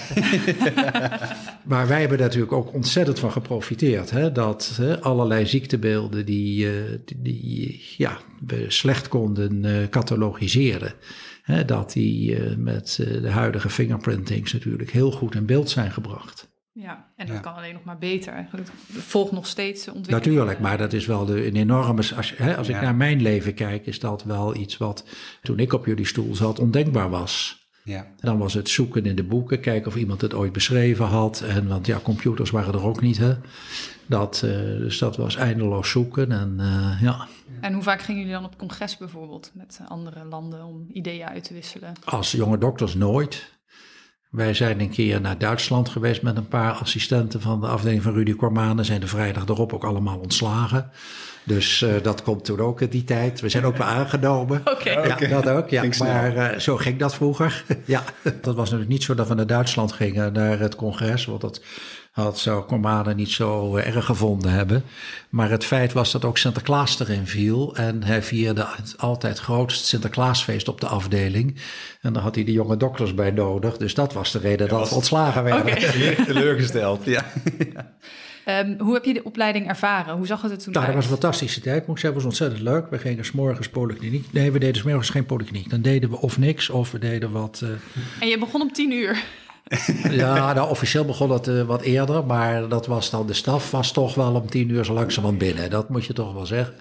maar 1.71 1.87
wij 1.87 1.99
hebben 1.99 2.19
natuurlijk 2.19 2.51
ook 2.51 2.73
ontzettend 2.73 3.19
van 3.19 3.31
geprofiteerd. 3.31 4.11
Hè? 4.11 4.31
Dat 4.31 4.73
hè, 4.77 5.01
allerlei 5.01 5.45
ziektebeelden 5.45 6.25
die, 6.25 6.65
uh, 6.65 6.71
die, 7.05 7.21
die, 7.21 7.83
ja, 7.97 8.19
we 8.45 8.65
slecht 8.67 9.07
konden 9.07 9.65
uh, 9.65 9.87
catalogiseren. 9.89 10.93
Hè, 11.41 11.65
dat 11.65 11.91
die 11.91 12.39
uh, 12.39 12.55
met 12.57 12.95
de 13.21 13.29
huidige 13.29 13.69
fingerprintings 13.69 14.53
natuurlijk 14.53 14.91
heel 14.91 15.11
goed 15.11 15.35
in 15.35 15.45
beeld 15.45 15.69
zijn 15.69 15.91
gebracht. 15.91 16.53
Ja, 16.77 17.05
en 17.15 17.27
dat 17.27 17.39
kan 17.39 17.53
alleen 17.53 17.73
nog 17.73 17.83
maar 17.83 17.97
beter. 17.97 18.47
Het 18.51 18.71
volgt 18.87 19.31
nog 19.31 19.47
steeds 19.47 19.87
ontwikkeling. 19.87 20.25
Natuurlijk, 20.25 20.59
maar 20.59 20.77
dat 20.77 20.93
is 20.93 21.05
wel 21.05 21.25
de, 21.25 21.47
een 21.47 21.55
enorme... 21.55 22.03
Als, 22.15 22.33
hè, 22.37 22.57
als 22.57 22.69
ik 22.69 22.81
naar 22.81 22.95
mijn 22.95 23.21
leven 23.21 23.53
kijk, 23.53 23.85
is 23.85 23.99
dat 23.99 24.23
wel 24.23 24.55
iets 24.55 24.77
wat 24.77 25.05
toen 25.41 25.59
ik 25.59 25.73
op 25.73 25.85
jullie 25.85 26.05
stoel 26.05 26.35
zat 26.35 26.59
ondenkbaar 26.59 27.09
was. 27.09 27.63
Ja. 27.83 27.97
En 27.97 28.15
dan 28.19 28.37
was 28.37 28.53
het 28.53 28.69
zoeken 28.69 29.05
in 29.05 29.15
de 29.15 29.23
boeken, 29.23 29.59
kijken 29.59 29.87
of 29.87 29.95
iemand 29.95 30.21
het 30.21 30.33
ooit 30.33 30.51
beschreven 30.51 31.05
had. 31.05 31.41
En, 31.41 31.67
want 31.67 31.85
ja, 31.85 31.99
computers 32.03 32.49
waren 32.49 32.73
er 32.73 32.85
ook 32.85 33.01
niet, 33.01 33.17
hè. 33.17 33.33
Dat, 34.05 34.41
eh, 34.43 34.51
dus 34.59 34.97
dat 34.97 35.17
was 35.17 35.35
eindeloos 35.35 35.89
zoeken 35.89 36.31
en 36.31 36.55
eh, 36.59 37.01
ja. 37.01 37.27
En 37.61 37.73
hoe 37.73 37.83
vaak 37.83 38.01
gingen 38.01 38.21
jullie 38.21 38.35
dan 38.35 38.45
op 38.45 38.57
congres 38.57 38.97
bijvoorbeeld 38.97 39.51
met 39.53 39.79
andere 39.87 40.23
landen 40.23 40.65
om 40.65 40.85
ideeën 40.91 41.27
uit 41.27 41.43
te 41.43 41.53
wisselen? 41.53 41.93
Als 42.03 42.31
jonge 42.31 42.57
dokters 42.57 42.93
nooit. 42.93 43.54
Wij 44.29 44.53
zijn 44.53 44.79
een 44.79 44.89
keer 44.89 45.21
naar 45.21 45.37
Duitsland 45.37 45.89
geweest 45.89 46.21
met 46.21 46.37
een 46.37 46.47
paar 46.47 46.71
assistenten 46.71 47.41
van 47.41 47.61
de 47.61 47.67
afdeling 47.67 48.01
van 48.01 48.13
Rudy 48.13 48.35
Kormanen. 48.35 48.85
Zijn 48.85 48.99
de 48.99 49.07
vrijdag 49.07 49.47
erop 49.47 49.73
ook 49.73 49.83
allemaal 49.83 50.17
ontslagen. 50.17 50.91
Dus 51.43 51.81
eh, 51.81 51.93
dat 52.01 52.23
komt 52.23 52.45
toen 52.45 52.59
ook 52.59 52.81
in 52.81 52.89
die 52.89 53.03
tijd. 53.03 53.41
We 53.41 53.49
zijn 53.49 53.65
ook 53.65 53.77
wel 53.77 53.87
aangenomen. 53.87 54.61
Oké. 54.73 54.89
Ja, 54.89 55.41
dat 55.41 55.47
ook. 55.49 55.69
Ja. 55.69 55.83
Maar 55.99 56.35
eh, 56.35 56.59
zo 56.59 56.77
ging 56.77 56.99
dat 56.99 57.15
vroeger. 57.15 57.63
ja, 57.85 58.03
dat 58.41 58.55
was 58.55 58.63
natuurlijk 58.63 58.89
niet 58.89 59.03
zo 59.03 59.15
dat 59.15 59.27
we 59.27 59.33
naar 59.33 59.47
Duitsland 59.47 59.91
gingen, 59.91 60.33
naar 60.33 60.59
het 60.59 60.75
congres. 60.75 61.25
Want 61.25 61.41
dat 61.41 61.61
had 62.15 62.39
zou 62.39 62.63
Kormanen 62.63 63.15
niet 63.15 63.31
zo 63.31 63.75
eh, 63.77 63.95
erg 63.95 64.05
gevonden 64.05 64.51
hebben. 64.51 64.83
Maar 65.29 65.49
het 65.49 65.65
feit 65.65 65.93
was 65.93 66.11
dat 66.11 66.25
ook 66.25 66.37
Sinterklaas 66.37 66.99
erin 66.99 67.27
viel. 67.27 67.75
En 67.75 68.03
hij 68.03 68.23
vierde 68.23 68.65
het 68.75 68.95
altijd 68.97 69.39
grootst 69.39 69.85
Sinterklaasfeest 69.85 70.67
op 70.67 70.81
de 70.81 70.87
afdeling. 70.87 71.55
En 72.01 72.13
daar 72.13 72.23
had 72.23 72.35
hij 72.35 72.43
de 72.43 72.51
jonge 72.51 72.77
dokters 72.77 73.13
bij 73.13 73.31
nodig. 73.31 73.77
Dus 73.77 73.93
dat 73.93 74.13
was 74.13 74.31
de 74.31 74.39
reden 74.39 74.67
dat, 74.67 74.79
was- 74.79 74.89
we 74.89 74.95
ontslagen 74.95 75.43
werden. 75.43 75.61
Oké. 75.73 75.97
Licht 75.97 76.25
teleurgesteld. 76.25 77.05
Ja. 77.05 77.25
Ehm, 78.45 78.79
hoe 78.79 78.93
heb 78.93 79.05
je 79.05 79.13
de 79.13 79.23
opleiding 79.23 79.67
ervaren? 79.67 80.15
Hoe 80.15 80.25
zag 80.27 80.41
het 80.41 80.51
er 80.51 80.57
toen 80.57 80.73
Nou, 80.73 80.85
dat 80.85 80.95
was 80.95 81.03
een 81.03 81.09
fantastische 81.09 81.61
tijd, 81.61 81.87
moet 81.87 81.95
ik 81.95 82.01
zeggen. 82.01 82.21
Het 82.21 82.29
was 82.29 82.39
ontzettend 82.39 82.61
leuk. 82.73 82.89
We 82.89 82.97
gingen 82.99 83.25
s'morgens 83.25 83.69
polykliniek. 83.69 84.25
Nee, 84.31 84.51
we 84.51 84.59
deden 84.59 84.75
s'morgens 84.81 85.09
geen 85.09 85.25
polykliniek. 85.25 85.69
Dan 85.69 85.81
deden 85.81 86.09
we 86.09 86.17
of 86.21 86.37
niks, 86.37 86.69
of 86.69 86.91
we 86.91 86.99
deden 86.99 87.31
wat... 87.31 87.61
eh, 87.63 87.69
En 88.21 88.27
je 88.27 88.37
begon 88.39 88.61
om 88.61 88.71
tien 88.73 88.91
uur. 88.91 89.23
Ja, 90.09 90.53
nou, 90.53 90.69
officieel 90.69 91.05
begon 91.05 91.31
het 91.31 91.47
eh, 91.47 91.61
wat 91.61 91.81
eerder, 91.81 92.25
maar 92.25 92.67
dat 92.67 92.85
was 92.85 93.09
dan 93.09 93.27
de 93.27 93.33
staf 93.33 93.71
was 93.71 93.91
toch 93.91 94.15
wel 94.15 94.33
om 94.33 94.49
tien 94.49 94.69
uur 94.69 94.85
zo 94.85 94.93
langzamerhand 94.93 95.39
binnen. 95.39 95.69
Dat 95.69 95.89
moet 95.89 96.05
je 96.05 96.13
toch 96.13 96.33
wel 96.33 96.45
zeggen. 96.45 96.73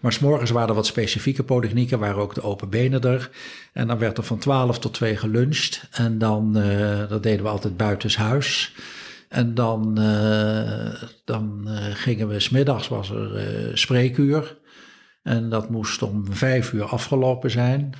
Maar 0.00 0.12
s'morgens 0.12 0.50
waren 0.50 0.68
er 0.68 0.74
wat 0.74 0.86
specifieke 0.86 1.42
polyklinieken, 1.42 1.98
waren 1.98 2.22
ook 2.22 2.34
de 2.34 2.42
open 2.42 2.68
benen 2.68 3.00
er. 3.00 3.30
En 3.72 3.86
dan 3.86 3.98
werd 3.98 4.18
er 4.18 4.24
van 4.24 4.38
12 4.38 4.78
tot 4.78 4.94
2 4.94 5.16
geluncht. 5.16 5.88
En 5.90 6.18
dan, 6.18 6.56
eh, 6.56 7.08
dat 7.08 7.22
deden 7.22 7.42
we 7.42 7.50
altijd 7.50 7.76
buitenshuis. 7.76 8.74
En 9.28 9.54
dan, 9.54 9.98
eh, 9.98 11.02
dan 11.24 11.68
gingen 11.92 12.28
we, 12.28 12.40
smiddags 12.40 12.88
was 12.88 13.10
er 13.10 13.70
spreekuur. 13.74 14.56
En 15.22 15.48
dat 15.48 15.70
moest 15.70 16.02
om 16.02 16.26
vijf 16.30 16.72
uur 16.72 16.84
afgelopen 16.84 17.50
zijn. 17.50 17.94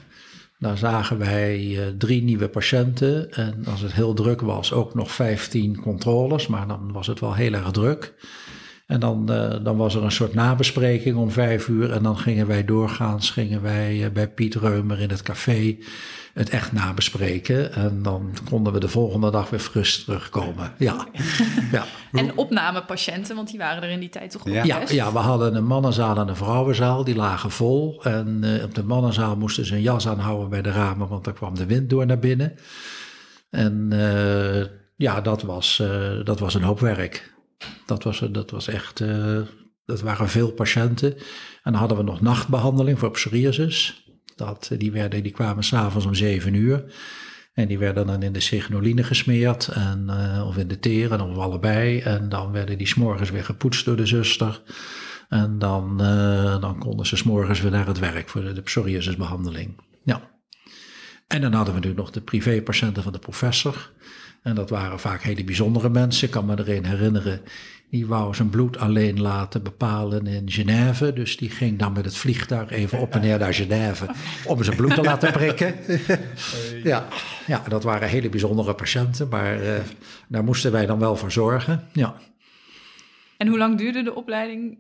Daar 0.58 0.78
zagen 0.78 1.18
wij 1.18 1.78
eh, 1.78 1.86
drie 1.98 2.22
nieuwe 2.22 2.48
patiënten. 2.48 3.32
En 3.32 3.64
als 3.66 3.80
het 3.80 3.92
heel 3.92 4.14
druk 4.14 4.40
was, 4.40 4.72
ook 4.72 4.94
nog 4.94 5.10
15 5.10 5.80
controles. 5.80 6.46
Maar 6.46 6.68
dan 6.68 6.92
was 6.92 7.06
het 7.06 7.20
wel 7.20 7.34
heel 7.34 7.52
erg 7.52 7.70
druk. 7.70 8.14
En 8.86 9.00
dan, 9.00 9.32
eh, 9.32 9.64
dan 9.64 9.76
was 9.76 9.94
er 9.94 10.04
een 10.04 10.12
soort 10.12 10.34
nabespreking 10.34 11.16
om 11.16 11.30
vijf 11.30 11.68
uur. 11.68 11.92
En 11.92 12.02
dan 12.02 12.18
gingen 12.18 12.46
wij 12.46 12.64
doorgaans 12.64 13.30
gingen 13.30 13.62
wij, 13.62 14.04
eh, 14.04 14.10
bij 14.10 14.28
Piet 14.28 14.54
Reumer 14.54 15.00
in 15.00 15.10
het 15.10 15.22
café 15.22 15.76
het 16.34 16.50
echt 16.50 16.72
nabespreken. 16.72 17.72
En 17.72 18.02
dan 18.02 18.34
konden 18.48 18.72
we 18.72 18.80
de 18.80 18.88
volgende 18.88 19.30
dag 19.30 19.50
weer 19.50 19.60
fris 19.60 20.04
terugkomen. 20.04 20.72
Ja, 20.78 21.06
ja. 21.72 21.84
En 22.12 22.36
opnamepatiënten, 22.36 23.36
want 23.36 23.50
die 23.50 23.58
waren 23.58 23.82
er 23.82 23.90
in 23.90 24.00
die 24.00 24.08
tijd 24.08 24.30
toch 24.30 24.46
ook 24.46 24.54
Ja. 24.54 24.64
Ja, 24.64 24.82
ja, 24.88 25.12
we 25.12 25.18
hadden 25.18 25.54
een 25.54 25.66
mannenzaal 25.66 26.16
en 26.16 26.28
een 26.28 26.36
vrouwenzaal, 26.36 27.04
die 27.04 27.16
lagen 27.16 27.50
vol. 27.50 28.02
En 28.02 28.38
eh, 28.42 28.64
op 28.64 28.74
de 28.74 28.84
mannenzaal 28.84 29.36
moesten 29.36 29.64
ze 29.64 29.74
een 29.74 29.82
jas 29.82 30.08
aanhouden 30.08 30.48
bij 30.48 30.62
de 30.62 30.70
ramen, 30.70 31.08
want 31.08 31.24
daar 31.24 31.34
kwam 31.34 31.54
de 31.54 31.66
wind 31.66 31.90
door 31.90 32.06
naar 32.06 32.18
binnen. 32.18 32.54
En 33.50 33.88
ja, 34.96 35.20
dat 35.20 35.42
was, 35.42 35.82
dat 36.24 36.40
was 36.40 36.54
een 36.54 36.62
hoop 36.62 36.80
werk. 36.80 37.35
Dat 37.86 38.02
was, 38.02 38.18
dat 38.30 38.50
was 38.50 38.68
echt, 38.68 39.00
eh, 39.00 39.40
dat 39.84 40.00
waren 40.00 40.28
veel 40.28 40.52
patiënten. 40.52 41.14
En 41.62 41.72
dan 41.72 41.74
hadden 41.74 41.98
we 41.98 42.02
nog 42.02 42.20
nachtbehandeling 42.20 42.98
voor 42.98 43.10
psoriasis. 43.10 44.04
Dat, 44.36 44.68
eh, 44.72 44.78
die, 44.78 44.92
werden, 44.92 45.22
die 45.22 45.32
kwamen 45.32 45.64
s'avonds 45.64 46.06
om 46.06 46.14
zeven 46.14 46.54
uur. 46.54 46.84
En 47.56 47.68
die 47.68 47.78
werden 47.78 48.06
dan 48.06 48.22
in 48.22 48.32
de 48.32 48.40
signoline 48.40 49.04
gesmeerd, 49.04 49.68
en, 49.68 50.04
eh, 50.08 50.46
of 50.46 50.56
in 50.56 50.68
de 50.68 50.78
teren, 50.78 51.20
of 51.20 51.36
allebei. 51.36 52.00
En 52.00 52.28
dan 52.28 52.52
werden 52.52 52.78
die 52.78 52.86
s'morgens 52.86 53.30
weer 53.30 53.44
gepoetst 53.44 53.84
door 53.84 53.96
de 53.96 54.06
zuster. 54.06 54.62
En 55.28 55.58
dan, 55.58 56.00
eh, 56.00 56.60
dan 56.60 56.78
konden 56.78 57.06
ze 57.06 57.16
s'morgens 57.16 57.60
weer 57.60 57.70
naar 57.70 57.86
het 57.86 57.98
werk 57.98 58.28
voor 58.28 58.42
de, 58.42 58.52
de 58.52 58.62
psoriasisbehandeling. 58.62 59.80
Ja. 60.04 60.30
En 61.26 61.40
dan 61.40 61.52
hadden 61.52 61.74
we 61.74 61.86
nu 61.86 61.94
nog 61.94 62.10
de 62.10 62.20
privépatiënten 62.20 63.02
van 63.02 63.12
de 63.12 63.18
professor. 63.18 63.90
En 64.46 64.54
dat 64.54 64.70
waren 64.70 65.00
vaak 65.00 65.22
hele 65.22 65.44
bijzondere 65.44 65.88
mensen. 65.88 66.26
Ik 66.26 66.32
kan 66.32 66.46
me 66.46 66.56
er 66.56 66.70
een 66.70 66.86
herinneren, 66.86 67.40
die 67.90 68.06
wou 68.06 68.34
zijn 68.34 68.50
bloed 68.50 68.78
alleen 68.78 69.20
laten 69.20 69.62
bepalen 69.62 70.26
in 70.26 70.50
Genève. 70.50 71.12
Dus 71.12 71.36
die 71.36 71.50
ging 71.50 71.78
dan 71.78 71.92
met 71.92 72.04
het 72.04 72.16
vliegtuig 72.16 72.70
even 72.70 72.98
op 72.98 73.14
en 73.14 73.20
neer 73.20 73.38
naar 73.38 73.54
Genève 73.54 74.06
om 74.44 74.62
zijn 74.62 74.76
bloed 74.76 74.94
te 74.94 75.02
laten 75.02 75.32
prikken. 75.32 75.74
ja, 76.92 77.08
ja, 77.46 77.62
dat 77.68 77.82
waren 77.82 78.08
hele 78.08 78.28
bijzondere 78.28 78.74
patiënten, 78.74 79.28
maar 79.28 79.62
eh, 79.62 79.80
daar 80.28 80.44
moesten 80.44 80.72
wij 80.72 80.86
dan 80.86 80.98
wel 80.98 81.16
voor 81.16 81.32
zorgen. 81.32 81.88
Ja, 81.92 82.14
En 83.36 83.48
hoe 83.48 83.58
lang 83.58 83.78
duurde 83.78 84.02
de 84.02 84.14
opleiding? 84.14 84.78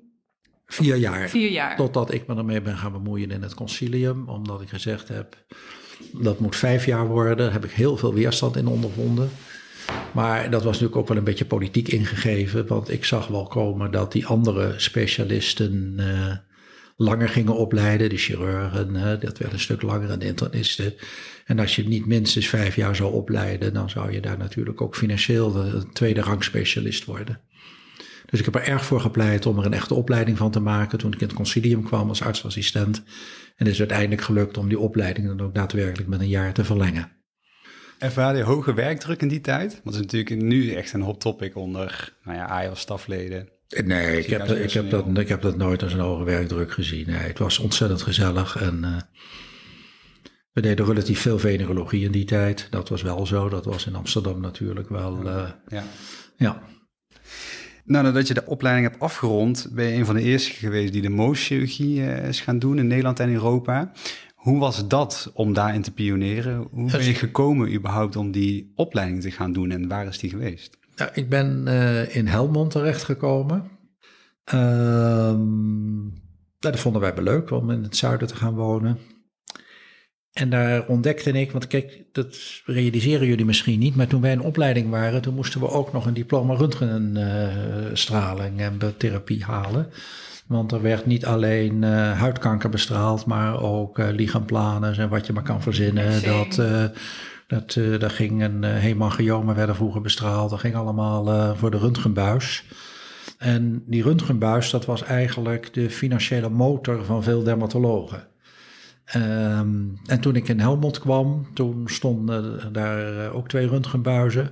vier 0.66 0.96
jaar. 0.96 1.28
Vier 1.28 1.50
jaar. 1.50 1.76
Totdat 1.76 2.12
ik 2.12 2.26
me 2.26 2.36
ermee 2.36 2.60
ben 2.60 2.76
gaan 2.76 2.92
bemoeien 2.92 3.30
in 3.30 3.42
het 3.42 3.54
concilium, 3.54 4.28
omdat 4.28 4.60
ik 4.60 4.68
gezegd 4.68 5.08
heb, 5.08 5.36
dat 6.12 6.40
moet 6.40 6.56
vijf 6.56 6.86
jaar 6.86 7.06
worden. 7.06 7.36
Daar 7.36 7.52
heb 7.52 7.64
ik 7.64 7.70
heel 7.70 7.96
veel 7.96 8.14
weerstand 8.14 8.56
in 8.56 8.66
ondervonden. 8.66 9.30
Maar 10.14 10.50
dat 10.50 10.62
was 10.62 10.72
natuurlijk 10.72 10.96
ook 10.96 11.08
wel 11.08 11.16
een 11.16 11.24
beetje 11.24 11.44
politiek 11.44 11.88
ingegeven, 11.88 12.66
want 12.66 12.90
ik 12.90 13.04
zag 13.04 13.26
wel 13.26 13.46
komen 13.46 13.90
dat 13.90 14.12
die 14.12 14.26
andere 14.26 14.74
specialisten 14.76 15.94
eh, 15.96 16.36
langer 16.96 17.28
gingen 17.28 17.56
opleiden. 17.56 18.08
De 18.08 18.16
chirurgen, 18.16 18.96
eh, 18.96 19.20
dat 19.20 19.38
werd 19.38 19.52
een 19.52 19.60
stuk 19.60 19.82
langer, 19.82 20.10
en 20.10 20.18
de 20.18 20.26
internisten. 20.26 20.94
En 21.44 21.58
als 21.58 21.76
je 21.76 21.88
niet 21.88 22.06
minstens 22.06 22.48
vijf 22.48 22.76
jaar 22.76 22.96
zou 22.96 23.12
opleiden, 23.12 23.72
dan 23.72 23.90
zou 23.90 24.12
je 24.12 24.20
daar 24.20 24.38
natuurlijk 24.38 24.80
ook 24.80 24.96
financieel 24.96 25.56
een 25.56 25.92
tweede 25.92 26.20
rang 26.20 26.44
specialist 26.44 27.04
worden. 27.04 27.40
Dus 28.26 28.38
ik 28.38 28.44
heb 28.44 28.54
er 28.54 28.68
erg 28.68 28.84
voor 28.84 29.00
gepleit 29.00 29.46
om 29.46 29.58
er 29.58 29.66
een 29.66 29.72
echte 29.72 29.94
opleiding 29.94 30.36
van 30.36 30.50
te 30.50 30.60
maken 30.60 30.98
toen 30.98 31.12
ik 31.12 31.20
in 31.20 31.26
het 31.26 31.36
concilium 31.36 31.82
kwam 31.82 32.08
als 32.08 32.22
artsassistent. 32.22 32.96
En 33.56 33.64
het 33.64 33.68
is 33.68 33.78
uiteindelijk 33.78 34.22
gelukt 34.22 34.58
om 34.58 34.68
die 34.68 34.78
opleiding 34.78 35.26
dan 35.26 35.40
ook 35.40 35.54
daadwerkelijk 35.54 36.08
met 36.08 36.20
een 36.20 36.28
jaar 36.28 36.52
te 36.52 36.64
verlengen. 36.64 37.15
Ervaarde 37.98 38.38
je 38.38 38.44
hoge 38.44 38.74
werkdruk 38.74 39.22
in 39.22 39.28
die 39.28 39.40
tijd? 39.40 39.80
Want 39.84 39.96
het 39.96 40.04
is 40.04 40.12
natuurlijk 40.12 40.42
nu 40.42 40.72
echt 40.72 40.92
een 40.92 41.00
hot 41.02 41.20
topic 41.20 41.56
onder 41.56 42.12
nou 42.24 42.36
ja, 42.36 42.44
AIOS-stafleden. 42.44 43.48
Nee, 43.84 44.18
ik 44.18 44.26
heb, 44.26 44.42
ik, 44.48 44.72
heb 44.72 44.90
dat, 44.90 45.18
ik 45.18 45.28
heb 45.28 45.42
dat 45.42 45.56
nooit 45.56 45.82
als 45.82 45.92
een 45.92 45.98
hoge 45.98 46.24
werkdruk 46.24 46.72
gezien. 46.72 47.06
Nee, 47.06 47.16
het 47.16 47.38
was 47.38 47.58
ontzettend 47.58 48.02
gezellig 48.02 48.56
en 48.56 48.84
eh, 48.84 48.96
we 50.52 50.60
deden 50.60 50.86
relatief 50.86 51.20
veel 51.20 51.38
venerologie 51.38 52.04
in 52.04 52.12
die 52.12 52.24
tijd. 52.24 52.66
Dat 52.70 52.88
was 52.88 53.02
wel 53.02 53.26
zo. 53.26 53.48
Dat 53.48 53.64
was 53.64 53.86
in 53.86 53.94
Amsterdam 53.94 54.40
natuurlijk 54.40 54.88
wel. 54.88 55.28
eh, 55.28 55.50
Ja. 55.68 55.84
ja. 56.36 56.62
Nou, 57.84 58.04
nadat 58.04 58.28
je 58.28 58.34
de 58.34 58.46
opleiding 58.46 58.86
hebt 58.88 59.00
afgerond, 59.02 59.68
ben 59.72 59.84
je 59.86 59.92
een 59.98 60.04
van 60.06 60.14
de 60.14 60.22
eerste 60.22 60.50
geweest 60.50 60.92
die 60.92 61.02
de 61.02 61.08
mooschirurgie 61.08 62.06
eh, 62.06 62.28
is 62.28 62.40
gaan 62.40 62.58
doen 62.58 62.78
in 62.78 62.86
Nederland 62.86 63.20
en 63.20 63.32
Europa. 63.32 63.92
Hoe 64.46 64.58
was 64.58 64.88
dat 64.88 65.30
om 65.34 65.52
daarin 65.52 65.82
te 65.82 65.92
pioneren? 65.92 66.68
Hoe 66.70 66.90
ben 66.90 67.04
je 67.04 67.14
gekomen 67.14 67.74
überhaupt 67.74 68.16
om 68.16 68.30
die 68.30 68.72
opleiding 68.74 69.22
te 69.22 69.30
gaan 69.30 69.52
doen 69.52 69.70
en 69.70 69.88
waar 69.88 70.06
is 70.06 70.18
die 70.18 70.30
geweest? 70.30 70.78
Ja, 70.94 71.14
ik 71.14 71.28
ben 71.28 71.62
eh, 71.66 72.16
in 72.16 72.26
Helmond 72.26 72.70
terechtgekomen. 72.70 73.70
Nou, 74.50 75.38
dat 76.58 76.78
vonden 76.78 77.00
wij 77.00 77.14
wel 77.14 77.24
leuk 77.24 77.50
om 77.50 77.70
in 77.70 77.82
het 77.82 77.96
zuiden 77.96 78.28
te 78.28 78.36
gaan 78.36 78.54
wonen. 78.54 78.98
En 80.32 80.50
daar 80.50 80.86
ontdekte 80.86 81.32
ik, 81.32 81.52
want 81.52 81.66
kijk, 81.66 82.04
dat 82.12 82.36
realiseren 82.64 83.26
jullie 83.26 83.44
misschien 83.44 83.78
niet, 83.78 83.96
maar 83.96 84.06
toen 84.06 84.20
wij 84.20 84.32
in 84.32 84.40
opleiding 84.40 84.90
waren, 84.90 85.22
toen 85.22 85.34
moesten 85.34 85.60
we 85.60 85.68
ook 85.68 85.92
nog 85.92 86.06
een 86.06 86.14
diploma 86.14 86.54
röntgenstraling 86.54 88.60
en 88.60 88.78
therapie 88.96 89.44
halen. 89.44 89.90
Want 90.46 90.72
er 90.72 90.82
werd 90.82 91.06
niet 91.06 91.26
alleen 91.26 91.84
eh, 91.84 92.18
huidkanker 92.18 92.70
bestraald, 92.70 93.26
maar 93.26 93.62
ook 93.62 93.98
eh 93.98 94.08
lichaamplanen 94.10 94.96
en 94.96 95.08
wat 95.08 95.26
je 95.26 95.32
maar 95.32 95.42
kan 95.42 95.62
verzinnen. 95.62 96.06
Eczeem. 96.06 96.32
Dat, 96.32 96.58
eh 96.58 96.84
dat, 97.46 97.76
eh 97.76 97.98
daar 97.98 98.10
ging 98.10 98.42
een 98.42 98.62
uh, 98.62 98.70
hemangiomen 98.70 99.54
werden 99.54 99.74
vroeger 99.74 100.00
bestraald. 100.00 100.50
Dat 100.50 100.60
ging 100.60 100.74
allemaal 100.74 101.56
voor 101.56 101.70
de 101.70 101.78
röntgenbuis. 101.78 102.64
En 103.38 103.82
die 103.86 104.02
röntgenbuis, 104.02 104.70
dat 104.70 104.84
was 104.84 105.02
eigenlijk 105.02 105.74
de 105.74 105.90
financiële 105.90 106.48
motor 106.48 107.04
van 107.04 107.22
veel 107.22 107.42
dermatologen. 107.42 108.26
Ehm, 109.04 109.84
en 110.06 110.20
toen 110.20 110.36
ik 110.36 110.48
in 110.48 110.60
Helmond 110.60 110.98
kwam, 110.98 111.46
toen 111.54 111.82
stonden 111.88 112.72
daar 112.72 113.32
ook 113.32 113.48
twee 113.48 113.68
röntgenbuizen. 113.68 114.50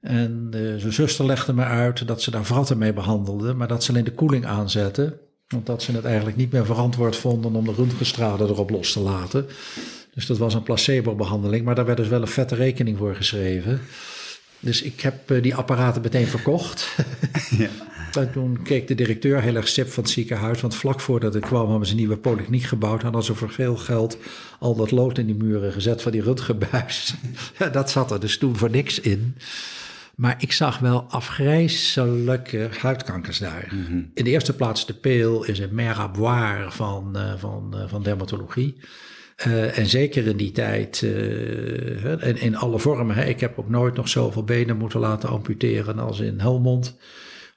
En 0.00 0.48
eh, 0.52 0.60
zijn 0.60 0.92
zuster 0.92 1.26
legde 1.26 1.52
me 1.52 1.64
uit 1.64 2.06
dat 2.06 2.22
ze 2.22 2.30
daar 2.30 2.44
vratten 2.44 2.78
mee 2.78 2.92
behandelden, 2.92 3.56
maar 3.56 3.68
dat 3.68 3.84
ze 3.84 3.90
alleen 3.90 4.04
de 4.04 4.12
koeling 4.12 4.46
aanzetten. 4.46 5.18
Omdat 5.54 5.82
ze 5.82 5.92
het 5.92 6.04
eigenlijk 6.04 6.36
niet 6.36 6.52
meer 6.52 6.66
verantwoord 6.66 7.16
vonden 7.16 7.54
om 7.54 7.64
de 7.64 7.72
röntgenstralen 7.72 8.48
erop 8.48 8.70
los 8.70 8.92
te 8.92 9.00
laten. 9.00 9.46
Dus 10.14 10.26
dat 10.26 10.38
was 10.38 10.54
een 10.54 10.62
placebo-behandeling, 10.62 11.64
maar 11.64 11.74
daar 11.74 11.84
werd 11.84 11.98
dus 11.98 12.08
wel 12.08 12.20
een 12.20 12.28
vette 12.28 12.54
rekening 12.54 12.98
voor 12.98 13.14
geschreven. 13.14 13.80
Dus 14.60 14.82
ik 14.82 15.00
heb 15.00 15.30
uh, 15.30 15.42
die 15.42 15.54
apparaten 15.54 16.02
meteen 16.02 16.26
verkocht. 16.26 16.96
ja. 17.58 17.68
En 18.12 18.32
toen 18.32 18.62
keek 18.62 18.86
de 18.88 18.94
directeur 18.94 19.42
heel 19.42 19.54
erg 19.54 19.68
sip 19.68 19.88
van 19.90 20.02
het 20.02 20.12
ziekenhuis. 20.12 20.60
Want 20.60 20.74
vlak 20.74 21.00
voordat 21.00 21.34
ik 21.34 21.42
kwam 21.42 21.68
hebben 21.70 21.86
ze 21.86 21.92
een 21.92 21.98
nieuwe 21.98 22.16
polykliniek 22.16 22.62
gebouwd. 22.62 23.02
Hadden 23.02 23.22
ze 23.22 23.34
voor 23.34 23.50
veel 23.50 23.76
geld 23.76 24.18
al 24.58 24.74
dat 24.74 24.90
lood 24.90 25.18
in 25.18 25.26
die 25.26 25.34
muren 25.34 25.72
gezet 25.72 26.02
van 26.02 26.12
die 26.12 26.22
röntgenbuis. 26.22 27.14
ja, 27.58 27.68
dat 27.68 27.90
zat 27.90 28.10
er 28.10 28.20
dus 28.20 28.38
toen 28.38 28.56
voor 28.56 28.70
niks 28.70 29.00
in. 29.00 29.36
Maar 30.18 30.36
ik 30.38 30.52
zag 30.52 30.78
wel 30.78 31.02
afgrijzelijke 31.08 32.68
huidkankers 32.80 33.38
daar. 33.38 33.68
Mm 33.70 33.84
-hmm. 33.84 34.10
In 34.14 34.24
de 34.24 34.30
eerste 34.30 34.56
plaats 34.56 34.86
de 34.86 34.94
peel 34.94 35.44
is 35.44 35.58
een 35.58 35.74
meraboire 35.74 36.70
van, 36.70 37.12
uh, 37.16 37.32
van, 37.36 37.74
uh, 37.74 37.88
van 37.88 38.02
dermatologie. 38.02 38.76
Uh, 39.46 39.78
en 39.78 39.86
zeker 39.86 40.26
in 40.26 40.36
die 40.36 40.52
tijd, 40.52 41.02
en 42.02 42.40
in 42.40 42.56
alle 42.56 42.78
vormen. 42.78 43.16
Hè. 43.16 43.24
Ik 43.24 43.40
heb 43.40 43.58
ook 43.58 43.68
nooit 43.68 43.94
nog 43.94 44.08
zoveel 44.08 44.44
benen 44.44 44.76
moeten 44.76 45.00
laten 45.00 45.28
amputeren 45.28 45.98
als 45.98 46.20
in 46.20 46.40
Helmond. 46.40 46.96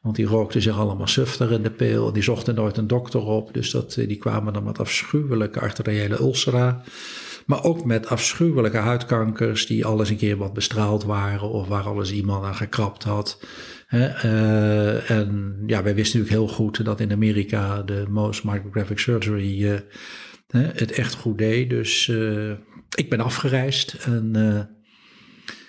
Want 0.01 0.15
die 0.15 0.25
rookten 0.25 0.61
zich 0.61 0.77
allemaal 0.77 1.07
sufter 1.07 1.51
in 1.51 1.63
de 1.63 1.71
peel. 1.71 2.13
Die 2.13 2.23
zochten 2.23 2.55
nooit 2.55 2.77
een 2.77 2.87
dokter 2.87 3.21
op. 3.21 3.53
Dus 3.53 3.71
dat, 3.71 3.93
die 3.93 4.17
kwamen 4.17 4.53
dan 4.53 4.63
met 4.63 4.79
afschuwelijke 4.79 5.59
arteriële 5.59 6.19
ulcera. 6.19 6.83
Maar 7.45 7.63
ook 7.63 7.85
met 7.85 8.07
afschuwelijke 8.07 8.77
huidkankers 8.77 9.65
die 9.65 9.85
alles 9.85 10.09
een 10.09 10.17
keer 10.17 10.37
wat 10.37 10.53
bestraald 10.53 11.03
waren. 11.03 11.49
Of 11.49 11.67
waar 11.67 11.83
alles 11.83 12.11
iemand 12.11 12.45
aan 12.45 12.55
gekrapt 12.55 13.03
had. 13.03 13.39
Uh, 13.89 15.09
en 15.09 15.63
ja, 15.65 15.83
wij 15.83 15.95
wisten 15.95 16.19
natuurlijk 16.19 16.45
heel 16.45 16.55
goed 16.55 16.85
dat 16.85 16.99
in 16.99 17.11
Amerika 17.11 17.81
de 17.81 18.05
Most 18.09 18.43
Micrographic 18.43 18.99
Surgery 18.99 19.83
het 20.51 20.91
echt 20.91 21.13
goed 21.13 21.37
deed. 21.37 21.69
Dus 21.69 22.07
uh, 22.07 22.51
ik 22.95 23.09
ben 23.09 23.19
afgereisd 23.19 23.93
en 23.93 24.69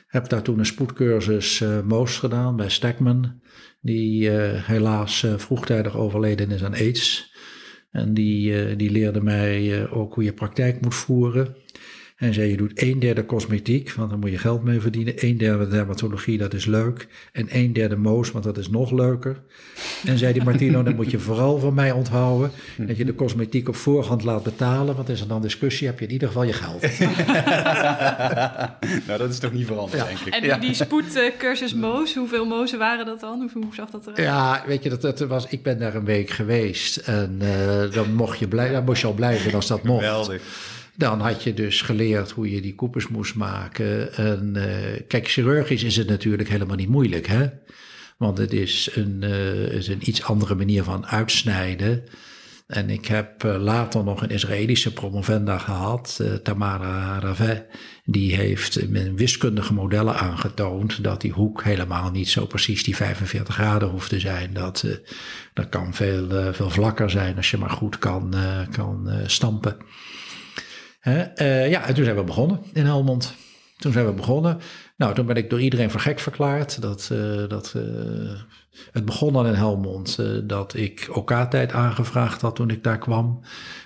heb 0.07 0.29
daar 0.29 0.43
toen 0.43 0.59
een 0.59 0.67
spoedcursus 0.67 1.64
Moos 1.85 2.19
gedaan 2.19 2.57
bij 2.57 2.69
Stegman, 2.69 3.41
die 3.81 4.31
helaas 4.31 5.26
vroegtijdig 5.37 5.97
overleden 5.97 6.50
is 6.50 6.64
aan 6.64 6.75
AIDS. 6.75 7.35
En 7.91 8.14
die, 8.14 8.76
die 8.76 8.91
leerde 8.91 9.21
mij 9.21 9.88
ook 9.91 10.14
hoe 10.14 10.25
je 10.25 10.33
praktijk 10.33 10.81
moet 10.81 10.95
voeren. 10.95 11.57
En 12.23 12.35
zei, 12.35 12.50
je 12.50 12.57
doet 12.57 12.83
een 12.83 12.99
derde 12.99 13.26
cosmetiek, 13.26 13.93
want 13.93 14.11
dan 14.11 14.19
moet 14.19 14.31
je 14.31 14.38
geld 14.38 14.64
mee 14.64 14.81
verdienen. 14.81 15.14
Een 15.17 15.37
derde 15.37 15.69
dermatologie, 15.69 16.38
dat 16.38 16.55
is 16.55 16.67
leuk. 16.67 17.07
En 17.33 17.47
een 17.50 17.73
derde 17.73 17.97
moos, 17.97 18.31
want 18.31 18.45
dat 18.45 18.59
is 18.59 18.69
nog 18.69 18.91
leuker. 18.91 19.41
En 20.07 20.19
zei 20.19 20.33
die 20.33 20.45
Martino, 20.45 20.83
dan 20.83 20.95
moet 20.95 21.11
je 21.11 21.19
vooral 21.19 21.59
van 21.59 21.75
mij 21.75 21.91
onthouden... 21.91 22.50
dat 22.79 22.97
je 22.97 23.05
de 23.05 23.14
cosmetiek 23.14 23.69
op 23.69 23.76
voorhand 23.76 24.23
laat 24.23 24.43
betalen. 24.43 24.97
Want 24.97 25.09
is 25.09 25.21
er 25.21 25.29
dan 25.29 25.43
discussie, 25.43 25.87
heb 25.87 25.99
je 25.99 26.05
in 26.05 26.12
ieder 26.12 26.29
geval 26.29 26.43
je 26.43 26.52
geld. 26.52 26.81
nou, 29.07 29.19
dat 29.19 29.31
is 29.31 29.38
toch 29.38 29.52
niet 29.52 29.67
veranderd, 29.67 30.02
ja. 30.02 30.07
denk 30.07 30.19
ik. 30.19 30.35
En 30.35 30.43
die, 30.43 30.59
die 30.59 30.75
spoedcursus 30.75 31.75
moos, 31.75 32.14
hoeveel 32.14 32.47
mozen 32.47 32.79
waren 32.79 33.07
dat 33.07 33.21
dan? 33.21 33.50
Hoe, 33.52 33.62
hoe 33.64 33.75
zag 33.75 33.91
dat 33.91 34.02
eruit? 34.02 34.19
Ja, 34.19 34.62
weet 34.67 34.83
je, 34.83 34.88
dat, 34.88 35.02
dat 35.02 35.21
was, 35.21 35.47
ik 35.47 35.62
ben 35.62 35.79
daar 35.79 35.95
een 35.95 36.05
week 36.05 36.31
geweest. 36.31 36.97
En 36.97 37.38
uh, 37.43 37.93
dan, 37.93 38.14
mocht 38.14 38.38
je 38.38 38.49
blij, 38.49 38.73
dan 38.73 38.85
moest 38.85 39.00
je 39.00 39.07
al 39.07 39.12
blijven 39.12 39.55
als 39.55 39.67
dat 39.67 39.83
mocht. 39.83 40.05
Geweldig. 40.05 40.71
Dan 40.96 41.20
had 41.20 41.42
je 41.42 41.54
dus 41.54 41.82
geleerd 41.82 42.30
hoe 42.30 42.50
je 42.50 42.61
die 42.61 42.75
koepers 42.75 43.08
moest 43.08 43.34
maken. 43.34 44.14
En 44.14 44.52
uh, 44.56 44.64
kijk, 45.08 45.28
chirurgisch 45.28 45.82
is 45.82 45.96
het 45.96 46.08
natuurlijk 46.08 46.49
helemaal 46.49 46.76
niet 46.76 46.88
moeilijk, 46.88 47.26
hè? 47.26 47.46
Want 48.16 48.38
het 48.38 48.52
is 48.52 48.90
een, 48.94 49.20
uh, 49.22 49.72
is 49.72 49.88
een 49.88 50.08
iets 50.08 50.22
andere 50.22 50.54
manier 50.54 50.82
van 50.82 51.06
uitsnijden. 51.06 52.04
En 52.66 52.90
ik 52.90 53.06
heb 53.06 53.44
uh, 53.44 53.56
later 53.62 54.04
nog 54.04 54.22
een 54.22 54.30
Israëlische 54.30 54.92
promovenda 54.92 55.58
gehad, 55.58 56.20
Tamara 56.42 57.18
Ravet. 57.18 57.66
Die 58.04 58.34
heeft 58.34 58.88
met 58.88 59.14
wiskundige 59.14 59.72
modellen 59.72 60.16
aangetoond 60.16 61.04
dat 61.04 61.20
die 61.20 61.32
hoek 61.32 61.62
helemaal 61.62 62.11
niet 62.11 62.28
zo 62.28 62.46
precies 62.46 62.84
die 62.84 62.96
45 62.96 63.54
graden 63.54 63.88
hoeft 63.88 64.08
te 64.08 64.20
zijn. 64.20 64.52
Dat, 64.52 64.84
dat 65.54 65.68
kan 65.68 65.94
veel, 65.94 66.52
veel 66.52 66.70
vlakker 66.70 67.11
zijn 67.11 67.37
als 67.37 67.50
je 67.50 67.58
maar 67.58 67.70
goed 67.70 67.99
kan, 67.99 68.34
kan 68.70 69.11
stampen. 69.26 69.76
Uh, 71.02 71.71
ja, 71.71 71.87
en 71.87 71.94
toen 71.94 72.04
zijn 72.04 72.16
we 72.16 72.25
begonnen 72.25 72.61
in 72.73 72.85
Helmond. 72.85 73.35
Toen 73.76 73.92
zijn 73.92 74.06
we 74.06 74.12
begonnen. 74.12 74.61
Nou, 74.97 75.14
toen 75.14 75.26
ben 75.26 75.37
ik 75.37 75.50
door 75.50 75.61
iedereen 75.61 75.90
voor 75.90 76.00
gek 76.00 76.20
verklaard. 76.20 76.81
Dat, 76.81 77.09
uh, 77.12 77.48
dat, 77.48 77.74
uh, 77.77 77.83
het 78.92 79.05
begon 79.05 79.33
dan 79.33 79.46
in 79.46 79.55
Helmond 79.55 80.18
dat 80.44 80.74
ik 80.74 81.09
OK-tijd 81.12 81.72
aangevraagd 81.72 82.40
had 82.40 82.57
toen 82.57 82.70
ik 82.70 82.85
daar 82.85 82.98
kwam. 82.98 83.40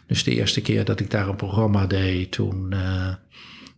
Dus 0.06 0.24
de 0.24 0.34
eerste 0.34 0.60
keer 0.60 0.84
dat 0.84 1.00
ik 1.00 1.10
daar 1.10 1.28
een 1.28 1.36
programma 1.36 1.86
deed, 1.86 2.32
toen 2.32 2.74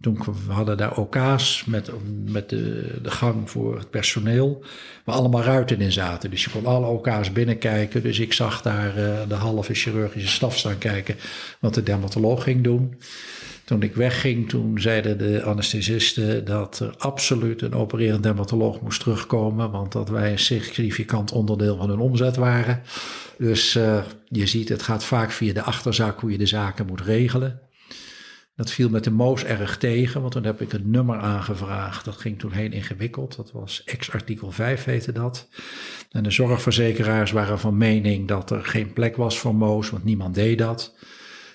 toen 0.00 0.18
we 0.46 0.52
hadden 0.52 0.76
daar 0.76 0.96
OK's 0.96 1.64
met, 1.66 1.90
met 2.24 2.48
de, 2.48 2.94
de 3.02 3.10
gang 3.10 3.50
voor 3.50 3.78
het 3.78 3.90
personeel, 3.90 4.64
waar 5.04 5.14
allemaal 5.14 5.42
ruiten 5.42 5.80
in 5.80 5.92
zaten. 5.92 6.30
Dus 6.30 6.44
je 6.44 6.50
kon 6.50 6.66
alle 6.66 6.86
OK's 6.86 7.32
binnenkijken. 7.32 8.02
Dus 8.02 8.18
ik 8.18 8.32
zag 8.32 8.62
daar 8.62 8.98
uh, 8.98 9.18
de 9.28 9.34
halve 9.34 9.74
chirurgische 9.74 10.28
staf 10.28 10.58
staan 10.58 10.78
kijken 10.78 11.16
wat 11.60 11.74
de 11.74 11.82
dermatoloog 11.82 12.42
ging 12.42 12.64
doen. 12.64 12.94
Toen 13.64 13.82
ik 13.82 13.94
wegging, 13.94 14.48
toen 14.48 14.80
zeiden 14.80 15.18
de 15.18 15.42
anesthesisten 15.42 16.44
dat 16.44 16.80
er 16.80 16.94
absoluut 16.98 17.62
een 17.62 17.74
opererend 17.74 18.22
dermatoloog 18.22 18.80
moest 18.80 19.00
terugkomen, 19.00 19.70
want 19.70 19.92
dat 19.92 20.08
wij 20.08 20.30
een 20.30 20.38
significant 20.38 21.32
onderdeel 21.32 21.76
van 21.76 21.88
hun 21.88 21.98
omzet 21.98 22.36
waren. 22.36 22.82
Dus 23.38 23.74
uh, 23.74 24.02
je 24.28 24.46
ziet, 24.46 24.68
het 24.68 24.82
gaat 24.82 25.04
vaak 25.04 25.30
via 25.30 25.52
de 25.52 25.62
achterzaak 25.62 26.20
hoe 26.20 26.30
je 26.30 26.38
de 26.38 26.46
zaken 26.46 26.86
moet 26.86 27.00
regelen. 27.00 27.60
Dat 28.58 28.70
viel 28.70 28.88
met 28.88 29.04
de 29.04 29.10
Moos 29.10 29.44
erg 29.44 29.78
tegen, 29.78 30.20
want 30.20 30.32
toen 30.32 30.44
heb 30.44 30.60
ik 30.60 30.72
een 30.72 30.90
nummer 30.90 31.18
aangevraagd. 31.18 32.04
Dat 32.04 32.16
ging 32.16 32.38
toen 32.38 32.52
heel 32.52 32.70
ingewikkeld. 32.70 33.36
Dat 33.36 33.52
was 33.52 33.82
ex-artikel 33.84 34.50
5 34.50 34.84
heette 34.84 35.12
dat. 35.12 35.48
En 36.10 36.22
de 36.22 36.30
zorgverzekeraars 36.30 37.30
waren 37.30 37.58
van 37.58 37.76
mening 37.76 38.28
dat 38.28 38.50
er 38.50 38.64
geen 38.64 38.92
plek 38.92 39.16
was 39.16 39.38
voor 39.38 39.54
Moos, 39.54 39.90
want 39.90 40.04
niemand 40.04 40.34
deed 40.34 40.58
dat. 40.58 40.94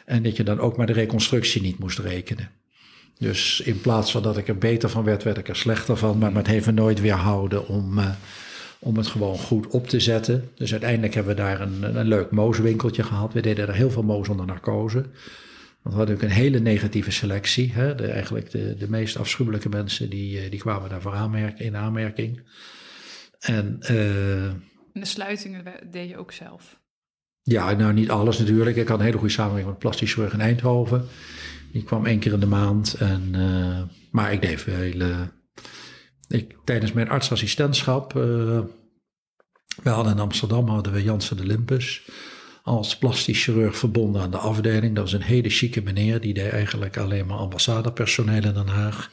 En 0.06 0.24
dat 0.24 0.38
je 0.38 0.44
dan 0.44 0.60
ook 0.60 0.78
maar 0.78 0.86
de 0.86 0.94
reconstructie 0.94 1.62
niet 1.62 1.80
moest 1.80 2.00
rekenen. 2.00 2.50
Dus 3.18 3.62
in 3.62 3.82
plaats 3.82 4.12
van 4.12 4.24
dat 4.24 4.38
ik 4.38 4.48
er 4.48 4.58
beter 4.58 4.90
van 4.90 5.04
werd, 5.04 5.24
werd 5.24 5.38
ik 5.38 5.48
er 5.48 5.56
slechter 5.56 5.98
van. 5.98 6.18
Maar 6.18 6.34
het 6.34 6.48
heeft 6.48 6.66
me 6.66 6.72
nooit 6.72 7.02
weerhouden 7.02 7.68
om, 7.68 7.98
uh, 7.98 8.10
om 8.80 8.98
het 8.98 9.08
gewoon 9.08 9.38
goed 9.38 9.68
op 9.68 9.88
te 9.88 10.00
zetten. 10.00 10.50
Dus 10.56 10.72
uiteindelijk 10.72 11.14
hebben 11.14 11.36
we 11.36 11.42
daar 11.42 11.62
een, 11.62 11.98
een 11.98 12.08
leuk 12.08 12.32
mooswinkeltje 12.32 13.04
gehad. 13.04 13.34
We 13.34 13.42
deden 13.42 13.68
er 13.68 13.74
heel 13.74 13.92
veel 13.92 14.04
moos 14.04 14.30
onder 14.30 14.46
narcose. 14.46 15.06
Want 15.84 15.96
we 15.96 16.02
hadden 16.02 16.16
ook 16.16 16.22
een 16.22 16.30
hele 16.30 16.60
negatieve 16.60 17.12
selectie. 17.12 17.72
Hè? 17.74 17.96
De, 17.96 18.08
eigenlijk 18.08 18.52
de, 18.52 18.76
de 18.78 18.90
meest 18.90 19.18
afschuwelijke 19.18 19.70
mensen 19.70 20.10
die, 20.10 20.40
eh, 20.40 20.50
die 20.52 20.60
kwamen 20.60 20.90
daarvoor 20.90 21.14
aanmerk, 21.14 21.60
in 21.60 21.76
aanmerking. 21.76 22.42
En, 23.40 23.78
uh, 23.82 23.88
de 24.94 25.06
sluitingen 25.06 25.64
deed 25.92 26.10
je 26.10 26.18
ook 26.18 26.32
zelf? 26.32 26.82
Ja, 27.42 27.72
nou 27.72 27.94
niet 27.94 28.10
alles 28.10 28.40
natuurlijk. 28.40 28.76
Ik 28.76 28.88
had 28.88 29.00
een 29.00 29.06
hele 29.06 29.18
goede 29.18 29.34
samenwerking 29.34 29.72
met 29.72 29.82
plastisch 29.82 30.14
chirurg 30.14 30.34
in 30.34 30.42
Eindhoven. 30.42 31.08
Die 31.72 31.84
kwam 31.84 32.06
één 32.06 32.20
keer 32.20 32.34
in 32.34 32.40
de 32.40 32.46
maand. 32.46 32.94
En, 32.94 33.34
uh, 33.36 33.82
maar 34.12 34.34
ik 34.34 34.42
deed 34.42 34.62
veel. 34.62 35.02
ik, 36.28 36.56
tijdens 36.64 36.92
mijn 36.92 37.10
artsassistentschap. 37.10 38.14
we 38.14 38.70
hadden 39.84 40.14
in 40.14 40.20
Amsterdam 40.20 40.68
hadden 40.68 40.94
we 40.94 41.04
Jansen 41.04 41.38
de 41.38 41.46
Limpus 41.46 42.10
als 42.64 42.98
plastisch 42.98 43.44
chirurg 43.44 43.78
verbonden 43.78 44.22
aan 44.22 44.32
de 44.32 44.38
afdeling. 44.38 44.96
Dat 44.96 45.04
was 45.04 45.14
een 45.14 45.22
hele 45.22 45.50
chique 45.50 45.82
meneer, 45.82 46.22
die 46.22 46.34
deed 46.34 46.52
eigenlijk 46.52 46.98
alleen 46.98 47.26
maar 47.26 47.38
ambassadepersoneel 47.38 48.44
in 48.44 48.54
Den 48.54 48.68
Haag. 48.68 49.12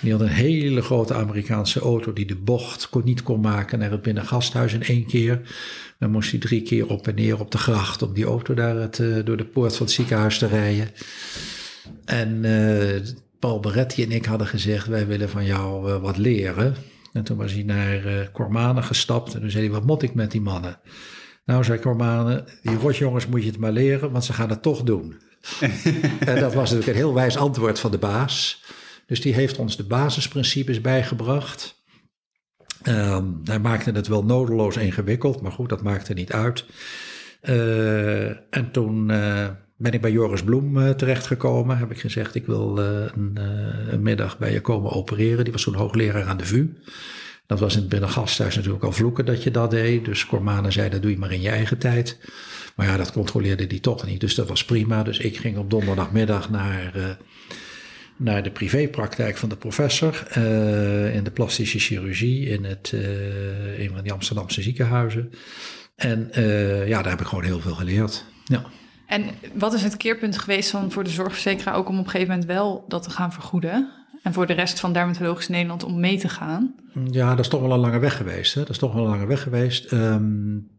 Die 0.00 0.12
had 0.12 0.20
een 0.20 0.28
hele 0.28 0.82
grote 0.82 1.14
Amerikaanse 1.14 1.80
auto 1.80 2.12
die 2.12 2.26
de 2.26 2.36
bocht 2.36 2.88
kon, 2.88 3.04
niet 3.04 3.22
kon 3.22 3.40
maken 3.40 3.78
naar 3.78 3.90
het 3.90 4.02
binnengasthuis 4.02 4.72
in 4.72 4.82
één 4.82 5.06
keer. 5.06 5.40
Dan 5.98 6.10
moest 6.10 6.30
hij 6.30 6.40
drie 6.40 6.62
keer 6.62 6.88
op 6.88 7.08
en 7.08 7.14
neer 7.14 7.40
op 7.40 7.50
de 7.50 7.58
gracht 7.58 8.02
om 8.02 8.14
die 8.14 8.24
auto 8.24 8.54
daar 8.54 8.76
het, 8.76 8.98
uh, 8.98 9.24
door 9.24 9.36
de 9.36 9.44
poort 9.44 9.76
van 9.76 9.86
het 9.86 9.94
ziekenhuis 9.94 10.38
te 10.38 10.46
rijden. 10.46 10.90
En 12.04 12.44
uh, 12.44 13.00
Paul 13.38 13.60
Beretti 13.60 14.02
en 14.02 14.12
ik 14.12 14.24
hadden 14.24 14.46
gezegd, 14.46 14.86
wij 14.86 15.06
willen 15.06 15.28
van 15.28 15.44
jou 15.44 15.90
uh, 15.90 16.00
wat 16.00 16.16
leren. 16.16 16.74
En 17.12 17.22
toen 17.22 17.36
was 17.36 17.52
hij 17.52 17.62
naar 17.62 18.06
uh, 18.06 18.20
Cormanen 18.32 18.84
gestapt 18.84 19.34
en 19.34 19.40
toen 19.40 19.50
zei 19.50 19.64
hij, 19.64 19.72
wat 19.72 19.86
moet 19.86 20.02
ik 20.02 20.14
met 20.14 20.30
die 20.30 20.40
mannen? 20.40 20.78
Nou, 21.44 21.64
zei 21.64 21.78
Cormane, 21.78 22.44
die 22.62 22.76
rotjongens 22.76 23.26
moet 23.26 23.42
je 23.42 23.50
het 23.50 23.58
maar 23.58 23.72
leren, 23.72 24.10
want 24.10 24.24
ze 24.24 24.32
gaan 24.32 24.50
het 24.50 24.62
toch 24.62 24.82
doen. 24.82 25.20
en 26.20 26.40
dat 26.40 26.54
was 26.54 26.70
natuurlijk 26.70 26.88
een 26.88 27.04
heel 27.04 27.14
wijs 27.14 27.36
antwoord 27.36 27.80
van 27.80 27.90
de 27.90 27.98
baas. 27.98 28.64
Dus 29.06 29.20
die 29.20 29.34
heeft 29.34 29.58
ons 29.58 29.76
de 29.76 29.84
basisprincipes 29.84 30.80
bijgebracht. 30.80 31.80
Um, 32.88 33.40
hij 33.44 33.58
maakte 33.58 33.90
het 33.90 34.08
wel 34.08 34.24
nodeloos 34.24 34.76
ingewikkeld, 34.76 35.40
maar 35.40 35.52
goed, 35.52 35.68
dat 35.68 35.82
maakte 35.82 36.12
niet 36.12 36.32
uit. 36.32 36.64
Uh, 37.42 38.28
en 38.28 38.70
toen 38.72 39.08
uh, 39.10 39.48
ben 39.76 39.92
ik 39.92 40.00
bij 40.00 40.12
Joris 40.12 40.42
Bloem 40.42 40.76
uh, 40.76 40.90
terechtgekomen. 40.90 41.78
Heb 41.78 41.90
ik 41.90 42.00
gezegd, 42.00 42.34
ik 42.34 42.46
wil 42.46 42.78
een, 42.78 43.38
een, 43.88 44.02
middag 44.02 44.38
bij 44.38 44.52
je 44.52 44.60
komen 44.60 44.90
opereren. 44.90 45.44
Die 45.44 45.52
was 45.52 45.62
toen 45.62 45.74
hoogleraar 45.74 46.24
aan 46.24 46.36
de 46.36 46.44
VU. 46.44 46.68
Dat 47.46 47.60
was 47.60 47.74
in 47.74 47.80
het 47.80 47.88
binnengasthuis 47.88 48.56
natuurlijk 48.56 48.84
al 48.84 48.92
vloeken 48.92 49.24
dat 49.24 49.42
je 49.42 49.50
dat 49.50 49.70
deed. 49.70 50.04
Dus 50.04 50.26
Cormane 50.26 50.70
zei, 50.70 50.88
dat 50.88 51.02
doe 51.02 51.10
je 51.10 51.18
maar 51.18 51.32
in 51.32 51.40
je 51.40 51.48
eigen 51.48 51.78
tijd. 51.78 52.18
Maar 52.76 52.86
ja, 52.86 52.96
dat 52.96 53.12
controleerde 53.12 53.66
die 53.66 53.80
toch 53.80 54.06
niet. 54.06 54.20
Dus 54.20 54.34
dat 54.34 54.48
was 54.48 54.64
prima. 54.64 55.02
Dus 55.02 55.18
ik 55.18 55.36
ging 55.36 55.56
op 55.56 55.70
donderdagmiddag 55.70 56.50
naar, 56.50 56.96
uh, 56.96 57.04
naar 58.16 58.42
de 58.42 58.50
privépraktijk 58.50 59.36
van 59.36 59.48
de 59.48 59.56
professor 59.56 60.26
uh, 60.36 61.14
in 61.14 61.24
de 61.24 61.30
plastische 61.30 61.78
chirurgie 61.78 62.48
in 62.48 62.64
het, 62.64 62.92
uh, 62.94 63.78
een 63.78 63.90
van 63.94 64.02
die 64.02 64.12
Amsterdamse 64.12 64.62
ziekenhuizen. 64.62 65.30
En 65.96 66.30
ja, 66.86 67.02
daar 67.02 67.10
heb 67.10 67.20
ik 67.20 67.26
gewoon 67.26 67.44
heel 67.44 67.60
veel 67.60 67.74
geleerd. 67.74 68.24
Ja. 68.44 68.64
En 69.06 69.24
wat 69.54 69.74
is 69.74 69.82
het 69.82 69.96
keerpunt 69.96 70.38
geweest 70.38 70.72
dan 70.72 70.92
voor 70.92 71.04
de 71.04 71.10
zorgverzekeraar 71.10 71.74
ook 71.74 71.88
om 71.88 71.98
op 71.98 72.04
een 72.04 72.10
gegeven 72.10 72.32
moment 72.32 72.50
wel 72.50 72.84
dat 72.88 73.02
te 73.02 73.10
gaan 73.10 73.32
vergoeden? 73.32 74.01
En 74.22 74.32
voor 74.32 74.46
de 74.46 74.52
rest 74.52 74.80
van 74.80 74.92
Dermatologisch 74.92 75.48
Nederland 75.48 75.84
om 75.84 76.00
mee 76.00 76.18
te 76.18 76.28
gaan? 76.28 76.74
Ja, 77.10 77.30
dat 77.30 77.44
is 77.44 77.48
toch 77.48 77.60
wel 77.60 77.72
een 77.72 77.78
lange 77.78 77.98
weg 77.98 78.16
geweest. 78.16 78.54
Hè? 78.54 78.60
Dat 78.60 78.70
is 78.70 78.78
toch 78.78 78.92
wel 78.92 79.04
een 79.04 79.10
lange 79.10 79.26
weg 79.26 79.42
geweest. 79.42 79.92
Um, 79.92 80.70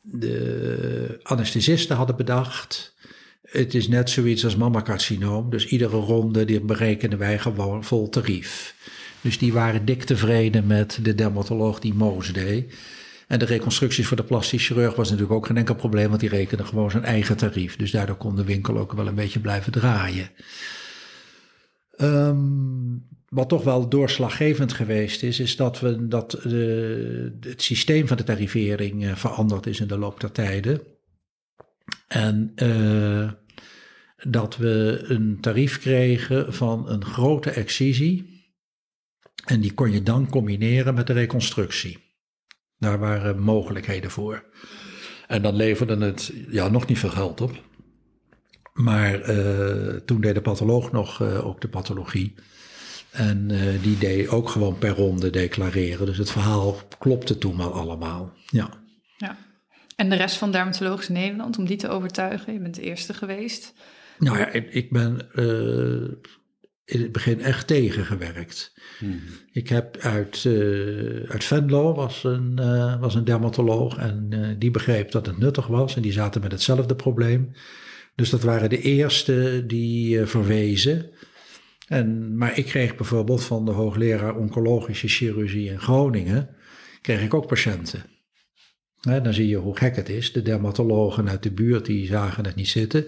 de 0.00 1.20
anesthesisten 1.22 1.96
hadden 1.96 2.16
bedacht 2.16 2.96
het 3.50 3.74
is 3.74 3.88
net 3.88 4.10
zoiets 4.10 4.44
als 4.44 4.56
mammacarcinoom. 4.56 5.50
Dus 5.50 5.66
iedere 5.66 5.96
ronde 5.96 6.44
die 6.44 6.60
berekenen 6.60 7.18
wij 7.18 7.38
gewoon 7.38 7.84
vol 7.84 8.08
tarief. 8.08 8.74
Dus 9.20 9.38
die 9.38 9.52
waren 9.52 9.84
dik 9.84 10.02
tevreden 10.02 10.66
met 10.66 10.98
de 11.02 11.14
dermatoloog 11.14 11.78
die 11.78 11.94
Moos 11.94 12.32
deed. 12.32 12.74
En 13.26 13.38
de 13.38 13.44
reconstructies 13.44 14.06
voor 14.06 14.16
de 14.16 14.24
plastisch 14.24 14.66
chirurg 14.66 14.94
was 14.94 15.10
natuurlijk 15.10 15.36
ook 15.36 15.46
geen 15.46 15.56
enkel 15.56 15.74
probleem, 15.74 16.08
want 16.08 16.20
die 16.20 16.28
rekende 16.28 16.64
gewoon 16.64 16.90
zijn 16.90 17.04
eigen 17.04 17.36
tarief. 17.36 17.76
Dus 17.76 17.90
daardoor 17.90 18.16
kon 18.16 18.36
de 18.36 18.44
winkel 18.44 18.78
ook 18.78 18.92
wel 18.92 19.06
een 19.06 19.14
beetje 19.14 19.40
blijven 19.40 19.72
draaien. 19.72 20.30
Um, 22.00 23.06
wat 23.28 23.48
toch 23.48 23.64
wel 23.64 23.88
doorslaggevend 23.88 24.72
geweest 24.72 25.22
is, 25.22 25.40
is 25.40 25.56
dat, 25.56 25.80
we, 25.80 26.08
dat 26.08 26.30
de, 26.30 27.36
het 27.40 27.62
systeem 27.62 28.06
van 28.06 28.16
de 28.16 28.24
tarivering 28.24 29.04
uh, 29.04 29.16
veranderd 29.16 29.66
is 29.66 29.80
in 29.80 29.86
de 29.86 29.98
loop 29.98 30.20
der 30.20 30.32
tijden. 30.32 30.80
En 32.08 32.52
uh, 32.62 33.30
dat 34.16 34.56
we 34.56 35.04
een 35.06 35.40
tarief 35.40 35.78
kregen 35.78 36.54
van 36.54 36.88
een 36.88 37.04
grote 37.04 37.50
excisie. 37.50 38.44
En 39.44 39.60
die 39.60 39.74
kon 39.74 39.92
je 39.92 40.02
dan 40.02 40.28
combineren 40.28 40.94
met 40.94 41.06
de 41.06 41.12
reconstructie. 41.12 41.98
Daar 42.78 42.98
waren 42.98 43.38
mogelijkheden 43.38 44.10
voor. 44.10 44.44
En 45.26 45.42
dan 45.42 45.56
leverde 45.56 46.04
het 46.04 46.32
ja, 46.50 46.68
nog 46.68 46.86
niet 46.86 46.98
veel 46.98 47.10
geld 47.10 47.40
op. 47.40 47.64
Maar 48.76 49.30
uh, 49.30 49.94
toen 49.94 50.20
deed 50.20 50.34
de 50.34 50.40
patholoog 50.40 50.92
nog 50.92 51.22
uh, 51.22 51.46
ook 51.46 51.60
de 51.60 51.68
pathologie. 51.68 52.34
En 53.10 53.48
uh, 53.50 53.82
die 53.82 53.98
deed 53.98 54.28
ook 54.28 54.48
gewoon 54.48 54.78
per 54.78 54.90
ronde 54.90 55.30
declareren. 55.30 56.06
Dus 56.06 56.18
het 56.18 56.30
verhaal 56.30 56.76
klopte 56.98 57.38
toen 57.38 57.56
wel 57.56 57.72
allemaal. 57.72 58.32
Ja. 58.46 58.70
ja. 59.16 59.36
En 59.96 60.08
de 60.08 60.16
rest 60.16 60.36
van 60.36 60.50
Dermatologisch 60.50 61.08
Nederland, 61.08 61.58
om 61.58 61.66
die 61.66 61.76
te 61.76 61.88
overtuigen? 61.88 62.52
Je 62.52 62.58
bent 62.58 62.74
de 62.74 62.82
eerste 62.82 63.14
geweest. 63.14 63.72
Nou 64.18 64.38
ja, 64.38 64.48
ik 64.52 64.90
ben 64.90 65.20
uh, 65.34 66.08
in 66.84 67.02
het 67.02 67.12
begin 67.12 67.40
echt 67.40 67.66
tegengewerkt. 67.66 68.74
Hmm. 68.98 69.20
Ik 69.52 69.68
heb 69.68 69.96
uit, 69.96 70.44
uh, 70.44 71.30
uit 71.30 71.44
Venlo 71.44 71.94
was 71.94 72.24
een, 72.24 72.56
uh, 72.60 73.00
was 73.00 73.14
een 73.14 73.24
dermatoloog 73.24 73.96
en 73.96 74.56
die 74.58 74.70
begreep 74.70 75.10
dat 75.10 75.26
het 75.26 75.38
nuttig 75.38 75.66
was 75.66 75.96
en 75.96 76.02
die 76.02 76.12
zaten 76.12 76.40
met 76.40 76.52
hetzelfde 76.52 76.96
probleem. 76.96 77.52
Dus 78.16 78.30
dat 78.30 78.42
waren 78.42 78.68
de 78.68 78.80
eerste 78.80 79.64
die 79.66 80.26
verwezen. 80.26 81.10
En, 81.88 82.36
maar 82.36 82.58
ik 82.58 82.66
kreeg 82.66 82.96
bijvoorbeeld 82.96 83.44
van 83.44 83.64
de 83.64 83.70
hoogleraar 83.70 84.36
oncologische 84.36 85.08
chirurgie 85.08 85.70
in 85.70 85.80
Groningen, 85.80 86.48
kreeg 87.00 87.22
ik 87.22 87.34
ook 87.34 87.46
patiënten. 87.46 88.04
dan 89.00 89.34
zie 89.34 89.48
je 89.48 89.56
hoe 89.56 89.76
gek 89.76 89.96
het 89.96 90.08
is. 90.08 90.32
De 90.32 90.42
dermatologen 90.42 91.28
uit 91.28 91.42
de 91.42 91.52
buurt 91.52 91.86
die 91.86 92.06
zagen 92.06 92.44
het 92.44 92.54
niet 92.54 92.68
zitten. 92.68 93.06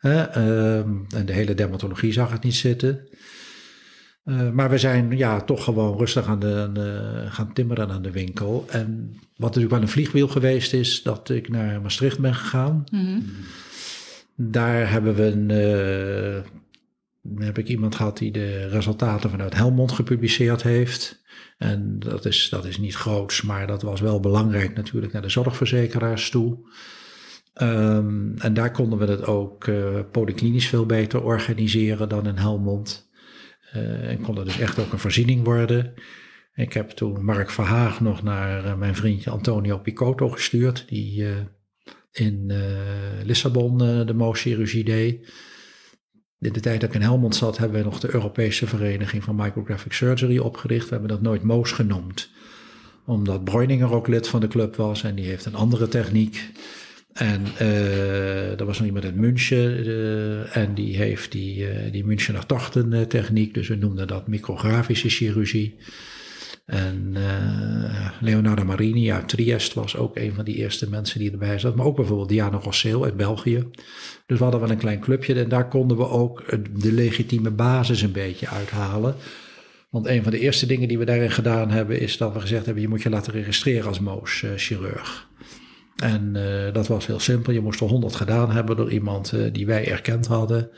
Ehm, 0.00 0.94
en 1.08 1.26
de 1.26 1.32
hele 1.32 1.54
dermatologie 1.54 2.12
zag 2.12 2.32
het 2.32 2.42
niet 2.42 2.54
zitten. 2.54 3.08
Uh, 4.24 4.50
maar 4.50 4.70
we 4.70 4.78
zijn 4.78 5.16
ja, 5.16 5.40
toch 5.40 5.64
gewoon 5.64 5.98
rustig 5.98 6.26
aan 6.26 6.40
de, 6.40 7.26
gaan 7.28 7.52
timmeren 7.52 7.90
aan 7.90 8.02
de 8.02 8.10
winkel. 8.10 8.66
En 8.68 9.16
wat 9.36 9.46
natuurlijk 9.46 9.72
wel 9.72 9.82
een 9.82 9.88
vliegwiel 9.88 10.28
geweest 10.28 10.72
is, 10.72 11.02
dat 11.02 11.30
ik 11.30 11.48
naar 11.48 11.80
Maastricht 11.80 12.18
ben 12.18 12.34
gegaan. 12.34 12.84
Mm 12.90 13.22
Daar 14.42 14.90
hebben 14.90 15.14
we 15.14 15.22
een, 15.22 15.50
uh, 15.50 17.44
heb 17.44 17.58
ik 17.58 17.68
iemand 17.68 17.94
gehad 17.94 18.18
die 18.18 18.32
de 18.32 18.68
resultaten 18.68 19.30
vanuit 19.30 19.54
Helmond 19.54 19.92
gepubliceerd 19.92 20.62
heeft. 20.62 21.22
En 21.58 21.98
dat 21.98 22.24
is, 22.24 22.48
dat 22.48 22.64
is 22.64 22.78
niet 22.78 22.94
groots, 22.94 23.42
maar 23.42 23.66
dat 23.66 23.82
was 23.82 24.00
wel 24.00 24.20
belangrijk 24.20 24.74
natuurlijk 24.74 25.12
naar 25.12 25.22
de 25.22 25.28
zorgverzekeraars 25.28 26.30
toe. 26.30 26.58
Um, 27.62 28.34
en 28.38 28.54
daar 28.54 28.70
konden 28.70 28.98
we 28.98 29.04
het 29.04 29.26
ook 29.26 29.66
uh, 29.66 30.00
polyklinisch 30.12 30.68
veel 30.68 30.86
beter 30.86 31.22
organiseren 31.22 32.08
dan 32.08 32.26
in 32.26 32.36
Helmond. 32.36 33.10
Uh, 33.74 34.10
en 34.10 34.20
kon 34.20 34.34
dus 34.34 34.58
echt 34.58 34.78
ook 34.78 34.92
een 34.92 34.98
voorziening 34.98 35.44
worden. 35.44 35.94
Ik 36.54 36.72
heb 36.72 36.90
toen 36.90 37.24
Mark 37.24 37.50
Verhaag 37.50 38.00
nog 38.00 38.22
naar 38.22 38.78
mijn 38.78 38.94
vriendje 38.94 39.30
Antonio 39.30 39.78
Picotto 39.78 40.28
gestuurd, 40.28 40.88
die 40.88 41.26
in 42.12 42.52
Lissabon 43.24 43.78
de 43.78 44.14
mooschirurgie 44.14 44.84
deed. 44.84 45.28
In 46.38 46.52
de 46.52 46.60
tijd 46.60 46.80
dat 46.80 46.88
ik 46.88 46.94
in 46.94 47.02
Helmond 47.02 47.34
zat, 47.34 47.58
hebben 47.58 47.78
we 47.78 47.84
nog 47.84 48.00
de 48.00 48.14
Europese 48.14 48.66
Vereniging 48.66 49.24
van 49.24 49.36
Micrographic 49.36 49.92
Surgery 49.92 50.38
opgericht. 50.38 50.84
We 50.84 50.90
hebben 50.90 51.08
dat 51.08 51.22
nooit 51.22 51.42
Moos 51.42 51.72
genoemd, 51.72 52.30
omdat 53.06 53.44
Breuninger 53.44 53.92
ook 53.92 54.08
lid 54.08 54.28
van 54.28 54.40
de 54.40 54.48
club 54.48 54.76
was 54.76 55.02
en 55.02 55.14
die 55.14 55.26
heeft 55.26 55.44
een 55.44 55.54
andere 55.54 55.88
techniek. 55.88 56.50
En 57.12 57.42
uh, 57.60 58.60
er 58.60 58.64
was 58.64 58.78
nog 58.78 58.86
iemand 58.86 59.04
uit 59.04 59.14
München 59.14 60.52
en 60.52 60.74
die 60.74 60.96
heeft 60.96 61.32
die, 61.32 61.58
uh, 61.58 61.92
die 61.92 62.04
Münchener 62.04 62.46
techniek, 63.08 63.54
dus 63.54 63.68
we 63.68 63.74
noemden 63.74 64.06
dat 64.06 64.28
micrografische 64.28 65.08
chirurgie. 65.08 65.76
En 66.70 67.16
Leonardo 68.20 68.64
Marini 68.64 69.12
uit 69.12 69.28
Triest 69.28 69.74
was 69.74 69.96
ook 69.96 70.16
een 70.16 70.34
van 70.34 70.44
die 70.44 70.54
eerste 70.54 70.90
mensen 70.90 71.18
die 71.18 71.30
erbij 71.30 71.58
zat. 71.58 71.74
Maar 71.76 71.86
ook 71.86 71.96
bijvoorbeeld 71.96 72.28
Diana 72.28 72.56
Rosseel 72.56 73.04
uit 73.04 73.16
België. 73.16 73.64
Dus 74.26 74.38
we 74.38 74.42
hadden 74.42 74.60
wel 74.60 74.70
een 74.70 74.76
klein 74.76 75.00
clubje 75.00 75.34
en 75.34 75.48
daar 75.48 75.68
konden 75.68 75.96
we 75.96 76.08
ook 76.08 76.44
de 76.80 76.92
legitieme 76.92 77.50
basis 77.50 78.02
een 78.02 78.12
beetje 78.12 78.48
uithalen. 78.48 79.14
Want 79.90 80.06
een 80.06 80.22
van 80.22 80.32
de 80.32 80.38
eerste 80.38 80.66
dingen 80.66 80.88
die 80.88 80.98
we 80.98 81.04
daarin 81.04 81.30
gedaan 81.30 81.70
hebben 81.70 82.00
is 82.00 82.16
dat 82.16 82.32
we 82.32 82.40
gezegd 82.40 82.64
hebben, 82.64 82.82
je 82.82 82.88
moet 82.88 83.02
je 83.02 83.10
laten 83.10 83.32
registreren 83.32 83.88
als 83.88 84.00
Moos 84.00 84.44
chirurg. 84.56 85.28
En 85.96 86.32
dat 86.72 86.86
was 86.86 87.06
heel 87.06 87.20
simpel. 87.20 87.52
Je 87.52 87.60
moest 87.60 87.80
er 87.80 87.86
100 87.86 88.14
gedaan 88.14 88.50
hebben 88.50 88.76
door 88.76 88.90
iemand 88.90 89.34
die 89.52 89.66
wij 89.66 89.88
erkend 89.88 90.26
hadden. 90.26 90.70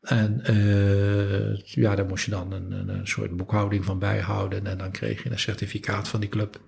En 0.00 0.42
uh, 0.50 1.56
ja, 1.56 1.94
daar 1.94 2.06
moest 2.06 2.24
je 2.24 2.30
dan 2.30 2.52
een, 2.52 2.72
een, 2.72 2.88
een, 2.88 3.06
soort 3.06 3.36
boekhouding 3.36 3.84
van 3.84 3.98
bijhouden. 3.98 4.66
En 4.66 4.78
dan 4.78 4.90
kreeg 4.90 5.22
je 5.22 5.30
een 5.30 5.38
certificaat 5.38 6.08
van 6.08 6.20
die 6.20 6.28
club. 6.28 6.60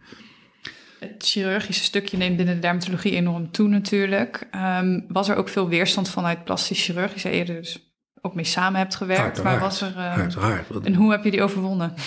Het 0.98 1.14
chirurgische 1.18 1.84
stukje 1.84 2.16
neemt 2.16 2.36
binnen 2.36 2.54
de 2.54 2.60
dermatologie 2.60 3.12
enorm 3.12 3.50
toe 3.50 3.68
natuurlijk. 3.68 4.48
Um, 4.54 5.04
was 5.08 5.28
er 5.28 5.36
ook 5.36 5.48
veel 5.48 5.68
weerstand 5.68 6.08
vanuit 6.08 6.44
plastisch? 6.44 6.86
Je 6.86 7.30
eerder 7.30 7.54
dus 7.54 7.94
ook 8.20 8.34
mee 8.34 8.44
samen 8.44 8.78
hebt 8.78 8.94
gewerkt. 8.94 9.22
Uiteraard, 9.22 9.60
maar 9.60 9.68
was 9.68 9.80
er, 9.80 9.94
uiteraard. 9.94 10.84
En 10.84 10.94
hoe 10.94 11.10
heb 11.10 11.24
je 11.24 11.30
die 11.30 11.42
overwonnen? 11.42 11.94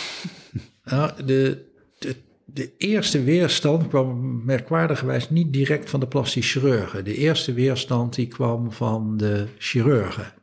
Nou, 0.86 1.23
de, 1.23 1.71
de 1.99 2.15
de 2.53 2.73
eerste 2.77 3.23
weerstand 3.23 3.88
kwam 3.88 4.41
merkwaardigerwijs 4.45 5.29
niet 5.29 5.53
direct 5.53 5.89
van 5.89 5.99
de 5.99 6.07
plastisch 6.07 6.51
chirurgen. 6.51 7.05
De 7.05 7.15
eerste 7.15 7.53
weerstand 7.53 8.15
die 8.15 8.27
kwam 8.27 8.71
van 8.71 9.17
de 9.17 9.47
chirurgen. 9.57 10.33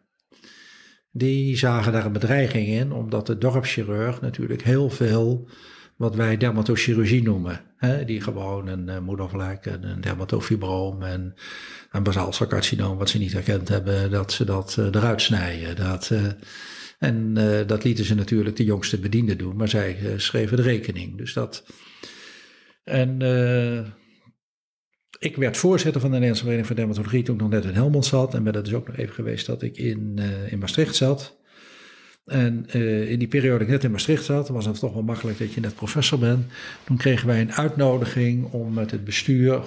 Die 1.12 1.57
zagen 1.57 1.92
daar 1.92 2.05
een 2.05 2.12
bedreiging 2.12 2.66
in, 2.66 2.92
omdat 2.92 3.27
de 3.27 3.38
dorpschirurg 3.38 4.20
natuurlijk 4.20 4.62
heel 4.62 4.90
veel 4.90 5.49
wat 5.96 6.14
wij 6.14 6.37
dermatochirurgie 6.37 7.23
noemen. 7.23 7.61
Hè, 7.77 8.05
die 8.05 8.20
gewoon 8.20 8.66
een 8.66 8.88
uh, 8.88 8.99
moedervlek 8.99 9.66
en 9.66 9.85
een 9.85 10.01
dermatofibroom 10.01 11.03
en 11.03 11.35
een 11.90 12.03
basaalcelcarcinoom, 12.03 12.99
wat 12.99 13.09
ze 13.09 13.18
niet 13.18 13.33
herkend 13.33 13.68
hebben, 13.68 14.11
dat 14.11 14.33
ze 14.33 14.44
dat 14.44 14.77
uh, 14.79 14.87
eruit 14.87 15.23
snijden. 15.23 15.77
Dat, 15.77 16.11
uh, 16.12 16.27
en 16.99 17.35
dat 17.66 17.85
lieten 17.85 18.05
ze 18.05 18.14
natuurlijk 18.14 18.57
de 18.57 18.64
jongste 18.64 18.99
bedienden 18.99 19.38
doen, 19.38 19.57
maar 19.57 19.68
zij 19.68 20.14
schreven 20.16 20.57
de 20.57 20.62
rekening. 20.62 21.18
Dus 21.18 21.33
dat, 21.33 21.64
en 22.85 23.18
ik 25.18 25.37
werd 25.37 25.57
voorzitter 25.57 26.01
van 26.01 26.11
de 26.11 26.18
Nederlandse 26.18 26.44
Vereniging 26.44 26.66
voor 26.66 26.87
Dermatologie 26.87 27.23
toen 27.23 27.35
ik 27.35 27.40
nog 27.40 27.51
net 27.51 27.64
in 27.64 27.75
Helmond 27.75 28.05
zat. 28.05 28.35
En 28.35 28.42
ben 28.42 28.55
er 28.55 28.64
dus 28.64 28.75
ook 28.75 28.87
nog 28.87 28.96
even 28.96 29.14
geweest 29.14 29.46
dat 29.46 29.62
ik 29.62 29.77
in, 29.77 30.16
uh, 30.18 30.53
in 30.53 30.59
Maastricht 30.59 30.96
zat. 30.96 31.38
En 32.27 32.66
uh, 32.75 33.11
in 33.11 33.18
die 33.18 33.29
periode 33.29 33.59
dat 33.59 33.66
ik 33.66 33.73
net 33.73 33.85
in 33.85 33.90
Maastricht 33.90 34.25
zat, 34.25 34.49
was 34.49 34.66
het 34.66 34.79
toch 34.79 34.92
wel 34.92 35.03
makkelijk 35.03 35.38
dat 35.38 35.53
je 35.53 35.61
net 35.61 35.75
professor 35.75 36.18
bent. 36.18 36.46
Toen 36.85 36.96
kregen 36.96 37.27
wij 37.27 37.40
een 37.40 37.53
uitnodiging 37.53 38.53
om 38.53 38.73
met 38.73 38.90
het 38.90 39.05
bestuur 39.05 39.61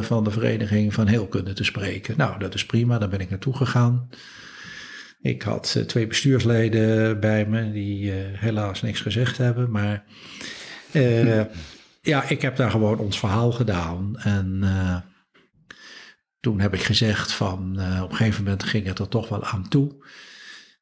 van 0.00 0.24
de 0.24 0.30
Vereniging 0.30 0.94
van 0.94 1.06
Heelkunde 1.06 1.52
te 1.52 1.64
spreken. 1.64 2.14
Nou, 2.16 2.38
dat 2.38 2.54
is 2.54 2.66
prima, 2.66 2.98
daar 2.98 3.08
ben 3.08 3.20
ik 3.20 3.30
naartoe 3.30 3.56
gegaan. 3.56 4.08
Ik 5.20 5.42
had 5.42 5.84
twee 5.86 6.06
bestuursleden 6.06 7.20
bij 7.20 7.46
me 7.46 7.72
die 7.72 8.10
helaas 8.12 8.82
niks 8.82 9.00
gezegd 9.00 9.38
hebben, 9.38 9.70
maar 9.70 10.04
ik 12.06 12.42
heb 12.42 12.56
daar 12.56 12.70
gewoon 12.70 12.98
ons 12.98 13.18
verhaal 13.18 13.52
gedaan. 13.52 14.16
En 14.16 14.60
uh, 14.62 14.96
toen 16.40 16.60
heb 16.60 16.74
ik 16.74 16.82
gezegd 16.82 17.32
van 17.32 17.76
uh, 17.78 18.02
op 18.02 18.10
een 18.10 18.16
gegeven 18.16 18.44
moment 18.44 18.64
ging 18.64 18.86
het 18.86 18.98
er 18.98 19.08
toch 19.08 19.28
wel 19.28 19.44
aan 19.44 19.68
toe. 19.68 20.04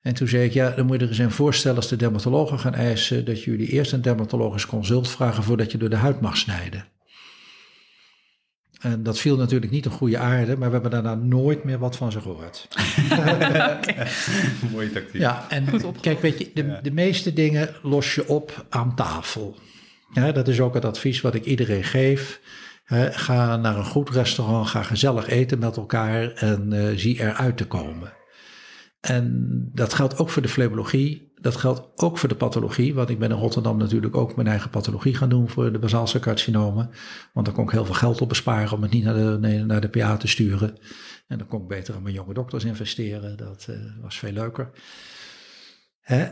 En 0.00 0.14
toen 0.14 0.28
zei 0.28 0.44
ik, 0.44 0.52
ja, 0.52 0.70
dan 0.70 0.86
moet 0.86 0.96
je 0.96 1.02
er 1.02 1.08
eens 1.08 1.18
een 1.18 1.30
voorstellen 1.30 1.76
als 1.76 1.88
de 1.88 1.96
dermatologen 1.96 2.58
gaan 2.58 2.74
eisen 2.74 3.24
dat 3.24 3.42
jullie 3.42 3.68
eerst 3.68 3.92
een 3.92 4.02
dermatologisch 4.02 4.66
consult 4.66 5.08
vragen 5.08 5.42
voordat 5.42 5.72
je 5.72 5.78
door 5.78 5.88
de 5.88 5.96
huid 5.96 6.20
mag 6.20 6.36
snijden. 6.36 6.84
En 8.80 9.02
dat 9.02 9.18
viel 9.18 9.36
natuurlijk 9.36 9.72
niet 9.72 9.84
een 9.84 9.90
goede 9.90 10.18
aarde, 10.18 10.56
maar 10.56 10.68
we 10.68 10.72
hebben 10.72 10.90
daarna 10.90 11.14
nooit 11.14 11.64
meer 11.64 11.78
wat 11.78 11.96
van 11.96 12.12
ze 12.12 12.20
gehoord. 12.20 12.68
Mooie 14.72 14.90
tactiek. 14.92 15.20
Ja, 15.20 15.46
en 15.48 15.66
kijk, 16.00 16.20
weet 16.20 16.38
je, 16.38 16.50
de, 16.54 16.78
de 16.82 16.90
meeste 16.90 17.32
dingen 17.32 17.74
los 17.82 18.14
je 18.14 18.28
op 18.28 18.66
aan 18.68 18.94
tafel. 18.94 19.56
Ja, 20.14 20.32
dat 20.32 20.48
is 20.48 20.60
ook 20.60 20.74
het 20.74 20.84
advies 20.84 21.20
wat 21.20 21.34
ik 21.34 21.44
iedereen 21.44 21.84
geef. 21.84 22.40
ga 23.10 23.56
naar 23.56 23.76
een 23.76 23.84
goed 23.84 24.10
restaurant, 24.10 24.68
ga 24.68 24.82
gezellig 24.82 25.28
eten 25.28 25.58
met 25.58 25.76
elkaar 25.76 26.32
en 26.32 26.72
uh, 26.72 26.96
zie 26.96 27.20
eruit 27.20 27.56
te 27.56 27.66
komen. 27.66 28.12
En 29.00 29.70
dat 29.72 29.94
geldt 29.94 30.18
ook 30.18 30.30
voor 30.30 30.42
de 30.42 30.48
flebologie, 30.48 31.32
dat 31.40 31.56
geldt 31.56 31.82
ook 31.94 32.18
voor 32.18 32.28
de 32.28 32.34
pathologie. 32.34 32.94
Want 32.94 33.10
ik 33.10 33.18
ben 33.18 33.30
in 33.30 33.36
Rotterdam 33.36 33.76
natuurlijk 33.76 34.16
ook 34.16 34.36
mijn 34.36 34.48
eigen 34.48 34.70
pathologie 34.70 35.14
gaan 35.14 35.28
doen 35.28 35.48
voor 35.48 35.72
de 35.72 35.78
basaalse 35.78 36.18
carcinomen. 36.18 36.90
Want 37.32 37.46
daar 37.46 37.54
kon 37.54 37.64
ik 37.64 37.70
heel 37.70 37.84
veel 37.84 37.94
geld 37.94 38.20
op 38.20 38.28
besparen 38.28 38.72
om 38.72 38.82
het 38.82 38.90
niet 38.90 39.04
naar 39.04 39.14
de, 39.14 39.64
naar 39.66 39.80
de 39.80 39.88
PA 39.88 40.16
te 40.16 40.28
sturen. 40.28 40.76
En 41.26 41.38
dan 41.38 41.46
kon 41.46 41.62
ik 41.62 41.68
beter 41.68 41.94
aan 41.94 42.02
mijn 42.02 42.14
jonge 42.14 42.34
dokters 42.34 42.64
investeren. 42.64 43.36
Dat 43.36 43.66
uh, 43.70 43.76
was 44.02 44.18
veel 44.18 44.32
leuker. 44.32 44.70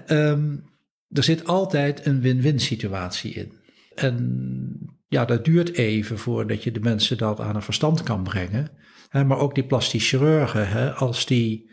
Um, 0.09 0.71
er 1.09 1.23
zit 1.23 1.47
altijd 1.47 2.07
een 2.07 2.21
win-win 2.21 2.61
situatie 2.61 3.33
in. 3.33 3.62
En 3.95 4.97
ja, 5.09 5.25
dat 5.25 5.45
duurt 5.45 5.73
even 5.73 6.19
voordat 6.19 6.63
je 6.65 6.73
de 6.73 6.81
mensen 6.81 7.19
dat 7.19 7.41
aan 7.41 7.57
een 7.57 7.63
verstand 7.63 8.03
kan 8.03 8.23
brengen. 8.23 8.71
Maar 9.13 9.39
ook 9.39 9.55
die 9.55 9.65
plastisch 9.65 10.09
chirurgen, 10.09 10.97
als 10.97 11.27
die 11.27 11.71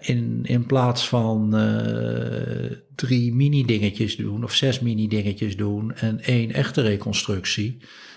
in, 0.00 0.40
in 0.42 0.66
plaats 0.66 1.08
van 1.08 1.60
uh, 1.60 2.70
drie 2.94 3.34
mini-dingetjes 3.34 4.16
doen 4.16 4.44
of 4.44 4.54
zes 4.54 4.80
mini-dingetjes 4.80 5.56
doen 5.56 5.94
en 5.94 6.20
één 6.20 6.52
echte 6.52 6.82
reconstructie, 6.82 7.76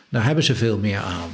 daar 0.10 0.26
hebben 0.26 0.44
ze 0.44 0.56
veel 0.56 0.78
meer 0.78 1.00
aan. 1.00 1.30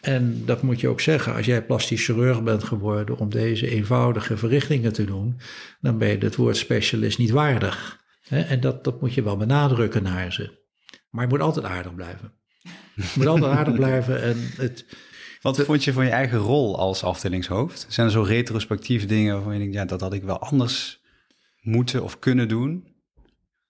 En 0.00 0.42
dat 0.44 0.62
moet 0.62 0.80
je 0.80 0.88
ook 0.88 1.00
zeggen, 1.00 1.34
als 1.34 1.46
jij 1.46 1.64
plastisch 1.64 2.04
chirurg 2.04 2.42
bent 2.42 2.64
geworden 2.64 3.18
om 3.18 3.30
deze 3.30 3.68
eenvoudige 3.68 4.36
verrichtingen 4.36 4.92
te 4.92 5.04
doen, 5.04 5.40
dan 5.80 5.98
ben 5.98 6.08
je 6.08 6.18
het 6.18 6.36
woord 6.36 6.56
specialist 6.56 7.18
niet 7.18 7.30
waardig. 7.30 8.02
En 8.28 8.60
dat, 8.60 8.84
dat 8.84 9.00
moet 9.00 9.14
je 9.14 9.22
wel 9.22 9.36
benadrukken 9.36 10.02
naar 10.02 10.32
ze. 10.32 10.63
Maar 11.14 11.24
je 11.24 11.30
moet 11.30 11.40
altijd 11.40 11.66
aardig 11.66 11.94
blijven. 11.94 12.32
Je 12.94 13.12
moet 13.14 13.26
altijd 13.26 13.52
aardig 13.52 13.74
blijven 13.74 14.22
en 14.22 14.36
het, 14.56 14.86
wat 15.40 15.60
vond 15.60 15.84
je 15.84 15.92
van 15.92 16.04
je 16.04 16.10
eigen 16.10 16.38
rol 16.38 16.78
als 16.78 17.02
afdelingshoofd? 17.02 17.86
Zijn 17.88 18.06
er 18.06 18.12
zo 18.12 18.22
retrospectieve 18.22 19.06
dingen 19.06 19.34
waarvan 19.34 19.52
je 19.52 19.58
denkt, 19.58 19.74
ja, 19.74 19.84
dat 19.84 20.00
had 20.00 20.12
ik 20.12 20.22
wel 20.22 20.38
anders 20.38 21.00
moeten 21.60 22.02
of 22.02 22.18
kunnen 22.18 22.48
doen? 22.48 22.86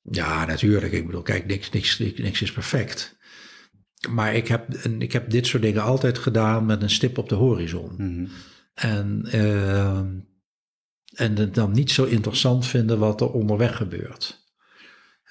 Ja, 0.03 0.45
natuurlijk. 0.47 0.93
Ik 0.93 1.07
bedoel, 1.07 1.23
kijk, 1.23 1.47
niks, 1.47 1.71
niks, 1.71 1.99
niks 1.99 2.43
is 2.43 2.53
perfect. 2.53 3.17
Maar 4.09 4.35
ik 4.35 4.49
heb, 4.49 4.75
ik 4.99 5.13
heb 5.13 5.31
dit 5.31 5.47
soort 5.47 5.63
dingen 5.63 5.83
altijd 5.83 6.19
gedaan 6.19 6.67
met 6.67 6.83
een 6.83 6.91
stip 6.91 7.19
op 7.19 7.29
de 7.29 7.35
horizon. 7.35 7.95
Mhm. 7.97 8.27
En, 8.75 9.29
uh, 9.35 9.99
en 11.15 11.37
het 11.37 11.55
dan 11.55 11.73
niet 11.73 11.91
zo 11.91 12.05
interessant 12.05 12.67
vinden 12.67 12.99
wat 12.99 13.21
er 13.21 13.31
onderweg 13.31 13.77
gebeurt. 13.77 14.44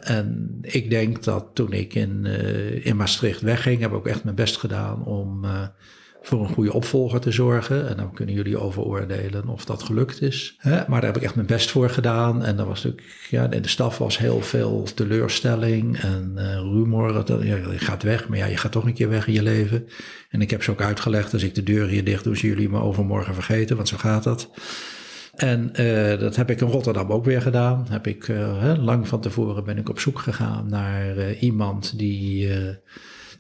En 0.04 0.58
ik 0.62 0.90
denk 0.90 1.24
dat 1.24 1.46
toen 1.54 1.74
ik 1.74 1.96
in, 1.96 2.22
uh, 2.26 2.86
in 2.86 2.96
Maastricht 2.96 3.42
wegging, 3.42 3.82
heb 3.82 3.90
ik 3.90 3.96
ook 3.96 4.08
echt 4.08 4.24
mijn 4.24 4.36
best 4.36 4.58
gedaan 4.58 5.06
om 5.06 5.46
uh, 5.46 5.68
voor 6.22 6.42
een 6.42 6.54
goede 6.54 6.74
opvolger 6.74 7.20
te 7.20 7.32
zorgen. 7.32 7.90
En 7.90 7.98
dan 7.98 8.14
kunnen 8.14 8.36
jullie 8.36 8.58
over 8.58 8.82
oordelen 8.82 9.48
of 9.48 9.66
dat 9.66 9.84
gelukt 9.84 10.22
is. 10.22 10.58
Maar 10.64 10.88
daar 10.88 11.04
heb 11.04 11.18
ik 11.18 11.22
echt 11.22 11.36
mijn 11.36 11.48
best 11.48 11.72
voor 11.72 11.90
gedaan. 11.90 12.44
En 12.44 12.60
er 12.60 12.66
was 12.66 12.84
natuurlijk, 12.84 13.28
ja, 13.30 13.52
in 13.52 13.62
de 13.62 13.68
staf 13.68 13.98
was 13.98 14.18
heel 14.18 14.42
veel 14.42 14.88
teleurstelling 14.96 16.00
en 16.00 16.34
uh, 16.36 16.56
rumor. 16.56 17.14
Dat, 17.14 17.28
ja, 17.28 17.56
je 17.56 17.80
gaat 17.80 18.04
weg, 18.04 18.28
maar 18.28 18.38
ja, 18.38 18.46
je 18.46 18.58
gaat 18.58 18.72
toch 18.72 18.86
een 18.86 18.94
keer 18.94 19.10
weg 19.10 19.28
in 19.28 19.34
je 19.34 19.44
leven. 19.44 19.88
En 20.30 20.42
ik 20.42 20.50
heb 20.50 20.64
ze 20.64 20.72
ook 20.72 20.82
uitgelegd, 20.82 21.34
als 21.34 21.44
ik 21.44 21.56
de 21.56 21.64
deur 21.64 21.88
hier 21.88 22.04
dicht 22.04 22.24
doe, 22.24 22.38
zullen 22.38 22.56
jullie 22.56 22.72
me 22.72 22.80
overmorgen 22.80 23.34
vergeten, 23.34 23.76
want 23.76 23.88
zo 23.88 23.98
gaat 23.98 24.24
dat. 24.24 24.50
En 25.34 25.72
uh, 25.80 26.20
dat 26.20 26.36
heb 26.36 26.50
ik 26.50 26.62
in 26.62 26.68
Rotterdam 26.68 27.12
ook 27.12 27.26
weer 27.26 27.42
gedaan. 27.42 27.86
Heb 27.90 28.08
ik, 28.08 28.28
uh, 28.28 28.74
lang 28.78 29.08
van 29.08 29.22
tevoren 29.22 29.64
ben 29.64 29.78
ik 29.78 29.90
op 29.90 30.00
zoek 30.00 30.20
gegaan 30.20 30.70
naar 30.70 31.18
uh, 31.18 31.42
iemand 31.42 31.98
die 31.98 32.50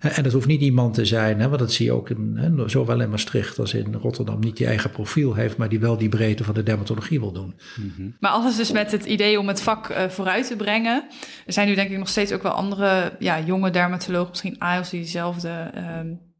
en 0.03 0.23
het 0.23 0.33
hoeft 0.33 0.47
niet 0.47 0.61
iemand 0.61 0.93
te 0.93 1.05
zijn, 1.05 1.39
hè, 1.39 1.47
want 1.47 1.59
dat 1.59 1.73
zie 1.73 1.85
je 1.85 1.91
ook 1.91 2.09
in, 2.09 2.33
hè, 2.35 2.69
zowel 2.69 3.01
in 3.01 3.09
Maastricht 3.09 3.59
als 3.59 3.73
in 3.73 3.93
Rotterdam, 3.93 4.39
niet 4.39 4.57
die 4.57 4.67
eigen 4.67 4.89
profiel 4.89 5.33
heeft, 5.33 5.57
maar 5.57 5.69
die 5.69 5.79
wel 5.79 5.97
die 5.97 6.09
breedte 6.09 6.43
van 6.43 6.53
de 6.53 6.63
dermatologie 6.63 7.19
wil 7.19 7.31
doen. 7.31 7.55
Mm-hmm. 7.75 8.15
Maar 8.19 8.31
alles 8.31 8.55
dus 8.55 8.71
met 8.71 8.91
het 8.91 9.05
idee 9.05 9.39
om 9.39 9.47
het 9.47 9.61
vak 9.61 9.89
uh, 9.89 10.09
vooruit 10.09 10.47
te 10.47 10.55
brengen. 10.55 11.05
Er 11.45 11.53
zijn 11.53 11.67
nu 11.67 11.75
denk 11.75 11.89
ik 11.89 11.97
nog 11.97 12.09
steeds 12.09 12.31
ook 12.31 12.43
wel 12.43 12.51
andere 12.51 13.15
ja, 13.19 13.39
jonge 13.39 13.69
dermatologen, 13.69 14.29
misschien 14.29 14.59
AIOS, 14.59 14.89
die 14.89 15.01
dezelfde 15.01 15.71
uh, 15.75 15.83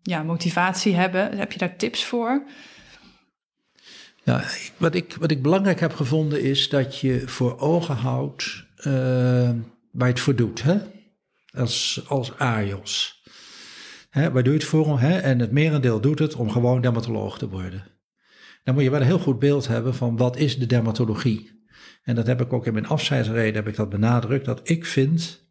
ja, 0.02 0.24
motivatie 0.24 0.96
hebben. 0.96 1.38
Heb 1.38 1.52
je 1.52 1.60
daar 1.60 1.76
tips 1.76 2.06
voor? 2.06 2.44
Ja, 4.24 4.44
wat 4.78 4.96
ik, 4.96 5.16
wat 5.20 5.32
ik 5.32 5.42
belangrijk 5.42 5.80
heb 5.80 5.94
gevonden 5.94 6.42
is 6.42 6.70
dat 6.70 7.00
je 7.00 7.28
voor 7.28 7.60
ogen 7.60 7.96
houdt 7.96 8.66
uh, 8.78 8.86
waar 9.92 10.08
je 10.08 10.14
het 10.14 10.20
voor 10.20 10.36
doet, 10.36 10.64
hè? 10.64 10.78
Als, 11.58 12.04
als. 12.08 12.32
Hè, 14.10 14.32
waar 14.32 14.44
doe 14.44 14.54
je 14.54 14.60
het 14.60 14.68
voor? 14.68 15.00
Hè? 15.00 15.18
En 15.18 15.40
het 15.40 15.52
merendeel 15.52 16.02
doet 16.02 16.20
het 16.20 16.36
om 16.36 16.50
gewoon 16.50 16.82
dermatoloog 16.82 17.38
te 17.38 17.50
worden. 17.50 17.84
Dan 18.64 18.74
moet 18.74 18.84
je 18.84 18.90
wel 18.90 19.00
een 19.00 19.06
heel 19.06 19.20
goed 19.20 19.40
beeld 19.40 19.68
hebben 19.68 19.96
van 19.96 20.18
wat 20.18 20.38
is 20.38 20.60
de 20.60 20.66
dermatologie. 20.66 21.66
En 22.04 22.16
dat 22.16 22.28
heb 22.28 22.42
ik 22.42 22.54
ook 22.54 22.66
in 22.66 22.74
mijn 22.74 22.88
afscheidsreden 22.88 23.56
heb 23.56 23.68
ik 23.68 23.76
dat 23.76 23.90
benadrukt, 23.90 24.46
dat 24.46 24.70
ik 24.70 24.86
vind 24.86 25.42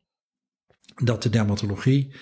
dat 1.05 1.23
de 1.23 1.29
dermatologie 1.29 2.15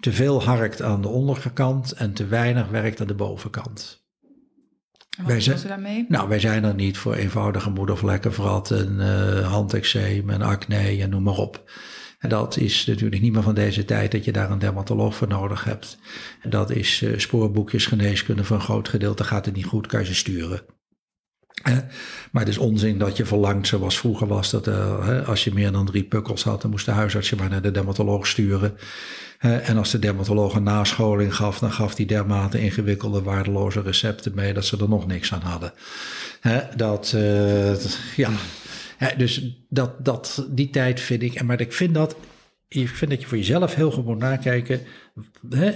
te 0.00 0.12
veel 0.12 0.42
harkt 0.42 0.82
aan 0.82 1.02
de 1.02 1.08
onderkant 1.08 1.92
en 1.92 2.12
te 2.12 2.26
weinig 2.26 2.68
werkt 2.68 3.00
aan 3.00 3.06
de 3.06 3.14
bovenkant. 3.14 4.03
Wat 5.16 5.26
wij 5.26 5.40
zijn, 5.40 5.58
daarmee? 5.66 6.04
Nou, 6.08 6.28
wij 6.28 6.38
zijn 6.38 6.64
er 6.64 6.74
niet 6.74 6.98
voor 6.98 7.14
eenvoudige 7.14 7.70
moedervlekken, 7.70 8.32
en 8.70 8.96
uh, 8.98 9.48
handeczeem 9.48 10.30
en 10.30 10.42
acne 10.42 11.02
en 11.02 11.10
noem 11.10 11.22
maar 11.22 11.36
op. 11.36 11.70
En 12.18 12.28
dat 12.28 12.56
is 12.56 12.86
natuurlijk 12.86 13.22
niet 13.22 13.32
meer 13.32 13.42
van 13.42 13.54
deze 13.54 13.84
tijd 13.84 14.12
dat 14.12 14.24
je 14.24 14.32
daar 14.32 14.50
een 14.50 14.58
dermatoloog 14.58 15.16
voor 15.16 15.28
nodig 15.28 15.64
hebt. 15.64 15.98
En 16.40 16.50
dat 16.50 16.70
is 16.70 17.02
uh, 17.02 17.18
spoorboekjes 17.18 17.86
geneeskunde 17.86 18.44
voor 18.44 18.56
een 18.56 18.62
groot 18.62 18.88
gedeelte 18.88 19.24
gaat 19.24 19.44
het 19.44 19.54
niet 19.54 19.66
goed, 19.66 19.86
kan 19.86 20.00
je 20.00 20.06
ze 20.06 20.14
sturen. 20.14 20.62
Maar 22.30 22.42
het 22.42 22.48
is 22.48 22.58
onzin 22.58 22.98
dat 22.98 23.16
je 23.16 23.24
verlangt, 23.24 23.66
zoals 23.66 23.98
vroeger 23.98 24.26
was, 24.26 24.50
dat 24.50 24.68
uh, 24.68 25.28
als 25.28 25.44
je 25.44 25.52
meer 25.54 25.72
dan 25.72 25.86
drie 25.86 26.04
pukkels 26.04 26.42
had, 26.42 26.62
dan 26.62 26.70
moest 26.70 26.86
de 26.86 26.92
huisarts 26.92 27.28
je 27.28 27.36
maar 27.36 27.50
naar 27.50 27.62
de 27.62 27.70
dermatoloog 27.70 28.26
sturen. 28.26 28.76
en 29.38 29.76
als 29.76 29.90
de 29.90 29.98
dermatoloog 29.98 30.54
een 30.54 30.62
nascholing 30.62 31.34
gaf, 31.34 31.58
dan 31.58 31.72
gaf 31.72 31.94
die 31.94 32.06
dermate 32.06 32.60
ingewikkelde, 32.60 33.22
waardeloze 33.22 33.82
recepten 33.82 34.32
mee 34.34 34.52
dat 34.52 34.64
ze 34.64 34.76
er 34.76 34.88
nog 34.88 35.06
niks 35.06 35.32
aan 35.32 35.42
hadden. 35.42 35.72
dat, 36.76 37.12
uh, 37.16 37.74
ja, 38.16 38.30
dus 39.16 39.56
dat, 39.68 40.04
dat, 40.04 40.46
die 40.50 40.70
tijd 40.70 41.00
vind 41.00 41.22
ik, 41.22 41.42
maar 41.42 41.60
ik 41.60 41.72
vind 41.72 41.94
dat, 41.94 42.16
ik 42.68 42.88
vind 42.88 43.10
dat 43.10 43.20
je 43.20 43.26
voor 43.26 43.36
jezelf 43.36 43.74
heel 43.74 43.90
goed 43.90 44.04
moet 44.04 44.18
nakijken. 44.18 44.80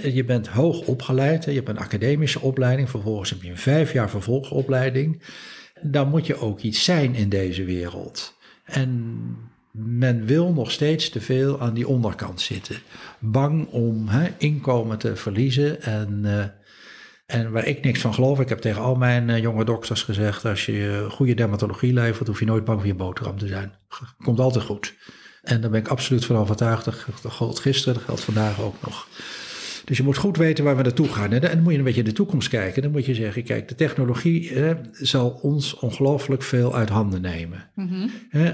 je 0.03 0.23
bent 0.25 0.47
hoog 0.47 0.81
opgeleid, 0.81 1.45
je 1.45 1.51
hebt 1.51 1.69
een 1.69 1.77
academische 1.77 2.39
opleiding, 2.39 2.89
vervolgens 2.89 3.29
heb 3.29 3.41
je 3.41 3.49
een 3.49 3.57
vijf 3.57 3.93
jaar 3.93 4.09
vervolgopleiding. 4.09 5.21
Dan 5.81 6.09
moet 6.09 6.25
je 6.25 6.39
ook 6.39 6.59
iets 6.59 6.83
zijn 6.83 7.15
in 7.15 7.29
deze 7.29 7.63
wereld. 7.63 8.37
En 8.63 9.19
men 9.71 10.25
wil 10.25 10.53
nog 10.53 10.71
steeds 10.71 11.09
te 11.09 11.21
veel 11.21 11.61
aan 11.61 11.73
die 11.73 11.87
onderkant 11.87 12.41
zitten. 12.41 12.75
Bang 13.19 13.67
om 13.67 14.09
inkomen 14.37 14.97
te 14.97 15.15
verliezen 15.15 15.81
en... 15.81 16.21
Uh, 16.23 16.43
en 17.25 17.51
waar 17.51 17.65
ik 17.65 17.83
niks 17.83 18.01
van 18.01 18.13
geloof, 18.13 18.39
ik 18.39 18.49
heb 18.49 18.59
tegen 18.59 18.81
al 18.81 18.95
mijn 18.95 19.29
uh, 19.29 19.37
jonge 19.37 19.65
dokters 19.65 20.03
gezegd, 20.03 20.45
als 20.45 20.65
je 20.65 21.07
goede 21.09 21.33
dermatologie 21.33 21.93
levert, 21.93 22.27
hoef 22.27 22.39
je 22.39 22.45
nooit 22.45 22.65
bang 22.65 22.79
voor 22.79 22.87
je 22.87 22.95
boterham 22.95 23.37
te 23.37 23.47
zijn. 23.47 23.73
Komt 24.23 24.39
altijd 24.39 24.63
goed. 24.63 24.95
En 25.41 25.61
daar 25.61 25.69
ben 25.69 25.79
ik 25.79 25.87
absoluut 25.87 26.25
van 26.25 26.35
overtuigd. 26.35 26.85
Dat 26.85 27.31
geldt 27.31 27.59
gisteren, 27.59 27.93
dat 27.93 28.03
geldt 28.03 28.23
vandaag 28.23 28.61
ook 28.61 28.75
nog. 28.81 29.07
Dus 29.89 29.97
je 29.97 30.03
moet 30.03 30.17
goed 30.17 30.37
weten 30.37 30.63
waar 30.63 30.77
we 30.77 30.83
naartoe 30.83 31.07
gaan. 31.07 31.31
En 31.31 31.41
dan 31.41 31.61
moet 31.61 31.71
je 31.71 31.77
een 31.77 31.83
beetje 31.83 31.99
in 31.99 32.05
de 32.05 32.13
toekomst 32.13 32.49
kijken. 32.49 32.81
Dan 32.81 32.91
moet 32.91 33.05
je 33.05 33.15
zeggen, 33.15 33.43
kijk, 33.43 33.67
de 33.67 33.75
technologie 33.75 34.51
zal 34.91 35.39
ons 35.41 35.75
ongelooflijk 35.75 36.43
veel 36.43 36.75
uit 36.75 36.89
handen 36.89 37.21
nemen. 37.21 37.69
Mm 37.75 38.09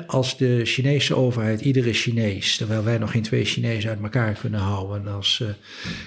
als 0.08 0.38
de 0.38 0.62
Chinese 0.64 1.16
overheid, 1.16 1.62
iedere 1.62 1.94
Chinees, 1.94 2.58
terwijl 2.58 2.84
wij 2.84 2.98
nog 2.98 3.12
geen 3.12 3.22
twee 3.22 3.46
Chinezen 3.46 3.90
uit 3.90 4.02
elkaar 4.02 4.34
kunnen 4.34 4.60
houden, 4.60 5.08
als 5.08 5.40
uh, 5.44 5.48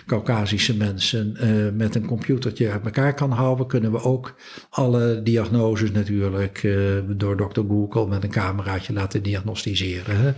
Caucasische 0.06 0.76
mensen 0.76 1.36
uh, 1.42 1.72
met 1.72 1.94
een 1.94 2.06
computertje 2.06 2.70
uit 2.70 2.84
elkaar 2.84 3.14
kan 3.14 3.30
houden, 3.30 3.66
kunnen 3.66 3.92
we 3.92 4.02
ook 4.02 4.34
alle 4.70 5.22
diagnoses 5.22 5.90
natuurlijk 5.90 6.62
uh, 6.62 6.98
door 7.08 7.36
Dr. 7.36 7.60
Google 7.68 8.06
met 8.06 8.24
een 8.24 8.30
cameraatje 8.30 8.92
laten 8.92 9.22
diagnosticeren. 9.22 10.34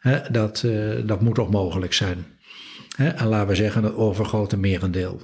Hè? 0.00 0.20
Dat, 0.30 0.66
dat 1.06 1.20
moet 1.20 1.34
toch 1.34 1.50
mogelijk 1.50 1.92
zijn. 1.92 2.24
Hè, 2.96 3.08
en 3.08 3.26
laten 3.26 3.48
we 3.48 3.54
zeggen 3.54 3.84
het 3.84 3.94
overgrote 3.94 4.56
merendeel. 4.56 5.20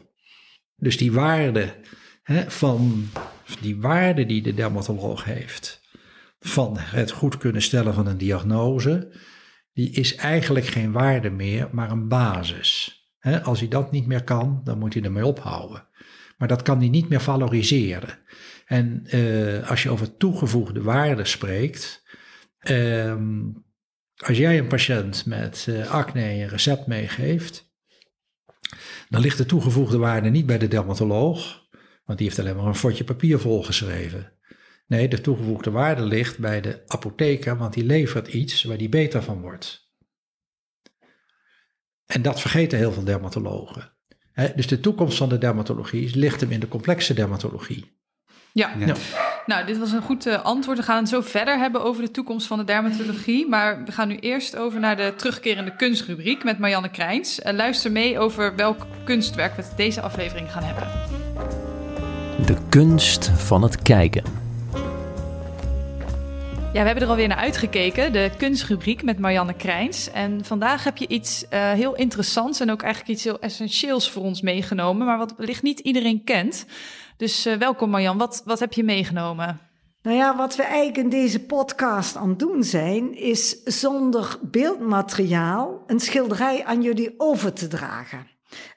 Dus 0.76 0.96
die 0.96 1.12
waarde 1.12 1.74
hè, 2.22 2.50
van 2.50 3.08
die 3.60 3.80
waarde 3.80 4.26
die 4.26 4.42
de 4.42 4.54
dermatoloog 4.54 5.24
heeft, 5.24 5.80
van 6.40 6.78
het 6.78 7.10
goed 7.10 7.36
kunnen 7.36 7.62
stellen 7.62 7.94
van 7.94 8.06
een 8.06 8.18
diagnose, 8.18 9.12
die 9.72 9.90
is 9.90 10.14
eigenlijk 10.14 10.66
geen 10.66 10.92
waarde 10.92 11.30
meer, 11.30 11.68
maar 11.72 11.90
een 11.90 12.08
basis. 12.08 13.00
als 13.42 13.58
hij 13.58 13.68
dat 13.68 13.92
niet 13.92 14.06
meer 14.06 14.24
kan, 14.24 14.60
dan 14.64 14.78
moet 14.78 14.94
hij 14.94 15.02
ermee 15.02 15.26
ophouden. 15.26 15.86
Maar 16.38 16.48
dat 16.48 16.62
kan 16.62 16.78
hij 16.78 16.88
niet 16.88 17.08
meer 17.08 17.20
valoriseren. 17.20 18.18
En 18.66 19.02
uh, 19.14 19.70
als 19.70 19.82
je 19.82 19.90
over 19.90 20.16
toegevoegde 20.16 20.82
waarde 20.82 21.24
spreekt, 21.24 22.04
um, 22.70 23.64
als 24.16 24.36
jij 24.36 24.58
een 24.58 24.66
patiënt 24.66 25.26
met 25.26 25.66
uh, 25.68 25.90
acne 25.90 26.22
een 26.22 26.48
recept 26.48 26.86
meegeeft, 26.86 27.74
dan 29.08 29.20
ligt 29.20 29.38
de 29.38 29.46
toegevoegde 29.46 29.98
waarde 29.98 30.28
niet 30.30 30.46
bij 30.46 30.58
de 30.58 30.68
dermatoloog, 30.68 31.64
want 32.04 32.18
die 32.18 32.26
heeft 32.26 32.38
alleen 32.38 32.56
maar 32.56 32.66
een 32.66 32.74
fotje 32.74 33.04
papier 33.04 33.38
volgeschreven. 33.38 34.32
Nee, 34.86 35.08
de 35.08 35.20
toegevoegde 35.20 35.70
waarde 35.70 36.02
ligt 36.02 36.38
bij 36.38 36.60
de 36.60 36.82
apotheker, 36.86 37.56
want 37.56 37.74
die 37.74 37.84
levert 37.84 38.28
iets 38.28 38.62
waar 38.62 38.76
die 38.76 38.88
beter 38.88 39.22
van 39.22 39.40
wordt. 39.40 39.94
En 42.06 42.22
dat 42.22 42.40
vergeten 42.40 42.78
heel 42.78 42.92
veel 42.92 43.04
dermatologen. 43.04 43.92
dus 44.56 44.66
de 44.66 44.80
toekomst 44.80 45.16
van 45.16 45.28
de 45.28 45.38
dermatologie 45.38 46.16
ligt 46.16 46.40
hem 46.40 46.50
in 46.50 46.60
de 46.60 46.68
complexe 46.68 47.14
dermatologie. 47.14 47.98
Ja. 48.56 48.70
ja. 48.78 48.94
Nou, 49.46 49.66
dit 49.66 49.78
was 49.78 49.92
een 49.92 50.02
goed 50.02 50.26
uh, 50.26 50.42
antwoord. 50.42 50.78
We 50.78 50.84
gaan 50.84 50.96
het 50.96 51.08
zo 51.08 51.20
verder 51.20 51.58
hebben 51.58 51.84
over 51.84 52.02
de 52.02 52.10
toekomst 52.10 52.46
van 52.46 52.58
de 52.58 52.64
dermatologie. 52.64 53.48
Maar 53.48 53.84
we 53.84 53.92
gaan 53.92 54.08
nu 54.08 54.16
eerst 54.16 54.56
over 54.56 54.80
naar 54.80 54.96
de 54.96 55.12
terugkerende 55.16 55.76
kunstrubriek 55.76 56.44
met 56.44 56.58
Marianne 56.58 56.90
Krijns. 56.90 57.40
Uh, 57.40 57.52
luister 57.52 57.92
mee 57.92 58.18
over 58.18 58.56
welk 58.56 58.86
kunstwerk 59.04 59.56
we 59.56 59.62
deze 59.76 60.00
aflevering 60.00 60.52
gaan 60.52 60.62
hebben. 60.62 60.88
De 62.46 62.56
kunst 62.68 63.30
van 63.34 63.62
het 63.62 63.82
kijken. 63.82 64.24
Ja, 66.72 66.82
we 66.82 66.88
hebben 66.88 67.04
er 67.04 67.10
alweer 67.10 67.28
naar 67.28 67.36
uitgekeken, 67.36 68.12
de 68.12 68.30
kunstrubriek 68.36 69.02
met 69.02 69.18
Marianne 69.18 69.54
Krijns. 69.54 70.10
En 70.10 70.44
vandaag 70.44 70.84
heb 70.84 70.96
je 70.96 71.08
iets 71.08 71.44
uh, 71.52 71.70
heel 71.72 71.94
interessants 71.94 72.60
en 72.60 72.70
ook 72.70 72.82
eigenlijk 72.82 73.12
iets 73.12 73.24
heel 73.24 73.40
essentieels 73.40 74.10
voor 74.10 74.22
ons 74.22 74.40
meegenomen, 74.40 75.06
maar 75.06 75.18
wat 75.18 75.34
wellicht 75.36 75.62
niet 75.62 75.78
iedereen 75.78 76.24
kent. 76.24 76.66
Dus 77.16 77.46
uh, 77.46 77.56
welkom 77.56 77.90
Marjan, 77.90 78.18
wat, 78.18 78.42
wat 78.44 78.58
heb 78.58 78.72
je 78.72 78.84
meegenomen? 78.84 79.60
Nou 80.02 80.16
ja, 80.16 80.36
wat 80.36 80.56
we 80.56 80.62
eigenlijk 80.62 80.96
in 80.96 81.08
deze 81.08 81.44
podcast 81.44 82.16
aan 82.16 82.28
het 82.28 82.38
doen 82.38 82.64
zijn, 82.64 83.14
is 83.14 83.62
zonder 83.62 84.38
beeldmateriaal 84.42 85.82
een 85.86 86.00
schilderij 86.00 86.64
aan 86.64 86.82
jullie 86.82 87.14
over 87.16 87.52
te 87.52 87.66
dragen. 87.68 88.26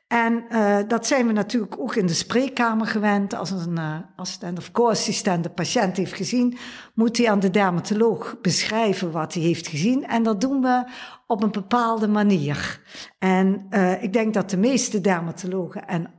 En 0.08 0.46
uh, 0.50 0.78
dat 0.88 1.08
zijn 1.08 1.28
we 1.28 1.34
natuurlijk 1.34 1.80
ook 1.80 1.96
in 1.96 2.06
de 2.06 2.14
spreekkamer 2.14 2.88
gewend. 2.88 3.34
Als 3.34 3.52
een 3.52 3.78
uh, 3.78 3.96
assistent 4.16 4.58
of 4.58 4.72
co-assistent 4.72 5.44
de 5.44 5.50
patiënt 5.50 5.98
heeft 5.98 6.14
gezien, 6.14 6.58
moet 6.94 7.18
hij 7.18 7.30
aan 7.30 7.40
de 7.40 7.50
dermatoloog 7.50 8.38
beschrijven 8.42 9.12
wat 9.12 9.34
hij 9.34 9.44
heeft 9.44 9.68
gezien. 9.68 10.08
En 10.08 10.24
dat 10.24 10.42
doen 10.42 10.62
we 10.62 10.84
op 11.28 11.44
een 11.44 11.52
bepaalde 11.52 12.08
manier. 12.08 12.82
En 13.20 13.68
ik 14.02 14.14
denk 14.14 14.34
dat 14.34 14.50
de 14.50 14.58
meeste 14.58 15.02
dermatologen 15.02 15.88
en 15.88 16.14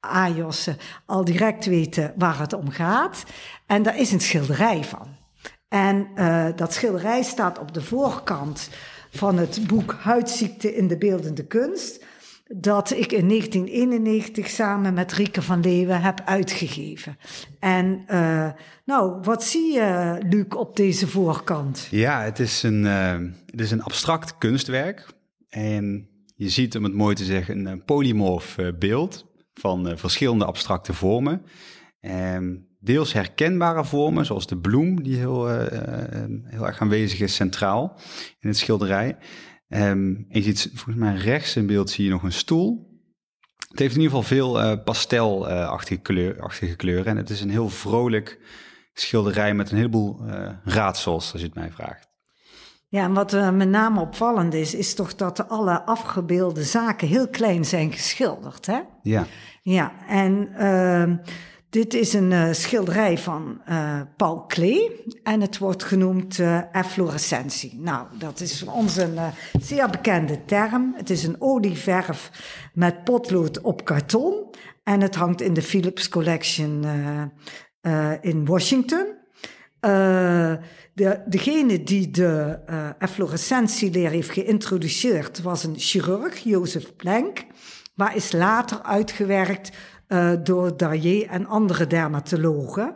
AJOS'en 0.00 0.76
al 1.06 1.24
direct 1.24 1.64
weten 1.64 2.12
waar 2.16 2.38
het 2.38 2.52
om 2.52 2.70
gaat. 2.70 3.24
En 3.66 3.82
daar 3.82 3.98
is 3.98 4.12
een 4.12 4.20
schilderij 4.20 4.84
van. 4.84 5.06
En 5.68 6.08
dat 6.56 6.72
schilderij 6.72 7.22
staat 7.22 7.58
op 7.58 7.74
de 7.74 7.82
voorkant 7.82 8.70
van 9.10 9.38
het 9.38 9.66
boek 9.66 9.96
Huidziekte 10.00 10.74
in 10.74 10.88
de 10.88 10.98
beeldende 10.98 11.46
kunst 11.46 12.04
dat 12.56 12.90
ik 12.90 13.12
in 13.12 13.28
1991 13.28 14.48
samen 14.48 14.94
met 14.94 15.12
Rieke 15.12 15.42
van 15.42 15.60
Leeuwen 15.60 16.00
heb 16.00 16.20
uitgegeven. 16.24 17.18
En 17.58 18.04
uh, 18.10 18.50
nou, 18.84 19.20
wat 19.22 19.44
zie 19.44 19.72
je, 19.72 20.18
Luc, 20.28 20.44
op 20.48 20.76
deze 20.76 21.08
voorkant? 21.08 21.88
Ja, 21.90 22.22
het 22.22 22.38
is 22.38 22.62
een, 22.62 22.84
uh, 22.84 23.12
het 23.46 23.60
is 23.60 23.70
een 23.70 23.82
abstract 23.82 24.38
kunstwerk. 24.38 25.06
En 25.48 26.08
je 26.36 26.48
ziet, 26.48 26.76
om 26.76 26.84
het 26.84 26.94
mooi 26.94 27.14
te 27.14 27.24
zeggen, 27.24 27.66
een 27.66 27.84
polymorf 27.84 28.56
beeld 28.78 29.26
van 29.60 29.98
verschillende 29.98 30.44
abstracte 30.44 30.92
vormen. 30.92 31.42
Um, 32.00 32.68
deels 32.78 33.12
herkenbare 33.12 33.84
vormen, 33.84 34.26
zoals 34.26 34.46
de 34.46 34.58
bloem, 34.58 35.02
die 35.02 35.16
heel, 35.16 35.48
heel 36.44 36.66
erg 36.66 36.80
aanwezig 36.80 37.20
is 37.20 37.34
centraal 37.34 37.98
in 38.38 38.48
het 38.48 38.58
schilderij. 38.58 39.16
Um, 39.68 40.26
en 40.28 40.42
je 40.42 40.42
ziet 40.42 40.70
volgens 40.74 40.96
mij 40.96 41.14
rechts 41.14 41.56
in 41.56 41.66
beeld 41.66 41.90
zie 41.90 42.04
je 42.04 42.10
nog 42.10 42.22
een 42.22 42.32
stoel. 42.32 42.88
Het 43.68 43.78
heeft 43.78 43.94
in 43.94 44.00
ieder 44.00 44.16
geval 44.16 44.36
veel 44.36 44.82
pastelachtige 44.82 46.00
kleur, 46.00 46.74
kleuren. 46.76 47.06
En 47.06 47.16
het 47.16 47.30
is 47.30 47.40
een 47.40 47.50
heel 47.50 47.68
vrolijk 47.68 48.40
schilderij 48.92 49.54
met 49.54 49.70
een 49.70 49.76
heleboel 49.76 50.20
raadsels, 50.64 51.32
als 51.32 51.40
je 51.40 51.46
het 51.46 51.56
mij 51.56 51.70
vraagt. 51.70 52.08
Ja, 52.88 53.04
en 53.04 53.12
wat 53.12 53.34
uh, 53.34 53.50
met 53.50 53.68
name 53.68 54.00
opvallend 54.00 54.54
is, 54.54 54.74
is 54.74 54.94
toch 54.94 55.14
dat 55.14 55.48
alle 55.48 55.82
afgebeelde 55.82 56.62
zaken 56.62 57.08
heel 57.08 57.28
klein 57.28 57.64
zijn 57.64 57.92
geschilderd, 57.92 58.66
hè? 58.66 58.80
Ja. 59.02 59.26
Ja, 59.62 59.92
en 60.08 60.48
uh, 60.58 61.16
dit 61.70 61.94
is 61.94 62.12
een 62.12 62.30
uh, 62.30 62.52
schilderij 62.52 63.18
van 63.18 63.60
uh, 63.68 64.00
Paul 64.16 64.44
Klee 64.46 65.04
en 65.22 65.40
het 65.40 65.58
wordt 65.58 65.84
genoemd 65.84 66.38
uh, 66.38 66.74
efflorescentie. 66.74 67.78
Nou, 67.80 68.06
dat 68.18 68.40
is 68.40 68.60
voor 68.60 68.72
ons 68.72 68.96
een 68.96 69.18
zeer 69.60 69.90
bekende 69.90 70.44
term. 70.44 70.94
Het 70.96 71.10
is 71.10 71.24
een 71.24 71.36
olieverf 71.38 72.30
met 72.74 73.04
potlood 73.04 73.60
op 73.60 73.84
karton 73.84 74.34
en 74.84 75.00
het 75.00 75.14
hangt 75.14 75.40
in 75.40 75.54
de 75.54 75.62
Philips 75.62 76.08
Collection 76.08 76.84
in 78.20 78.44
Washington. 78.46 79.06
de, 79.80 81.22
degene 81.26 81.82
die 81.82 82.10
de 82.10 82.58
efflorescentieleer 82.98 84.10
heeft 84.10 84.30
geïntroduceerd 84.30 85.42
was 85.42 85.64
een 85.64 85.78
chirurg, 85.78 86.38
Jozef 86.38 86.96
Planck, 86.96 87.44
maar 88.00 88.16
is 88.16 88.32
later 88.32 88.82
uitgewerkt 88.82 89.70
uh, 90.08 90.32
door 90.42 90.76
Darrier 90.76 91.28
en 91.28 91.46
andere 91.46 91.86
dermatologen. 91.86 92.94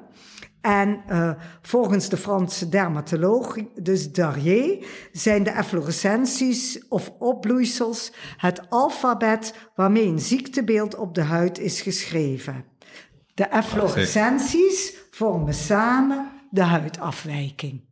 En 0.60 1.02
uh, 1.08 1.30
volgens 1.62 2.08
de 2.08 2.16
Franse 2.16 2.68
dermatoloog, 2.68 3.56
dus 3.82 4.12
Darrier, 4.12 4.86
zijn 5.12 5.42
de 5.42 5.50
efflorescenties 5.50 6.88
of 6.88 7.12
opbloeisels 7.18 8.12
het 8.36 8.70
alfabet 8.70 9.54
waarmee 9.74 10.06
een 10.06 10.18
ziektebeeld 10.18 10.96
op 10.96 11.14
de 11.14 11.22
huid 11.22 11.58
is 11.58 11.80
geschreven. 11.80 12.64
De 13.34 13.44
efflorescenties 13.44 14.96
vormen 15.10 15.54
samen 15.54 16.30
de 16.50 16.62
huidafwijking. 16.62 17.84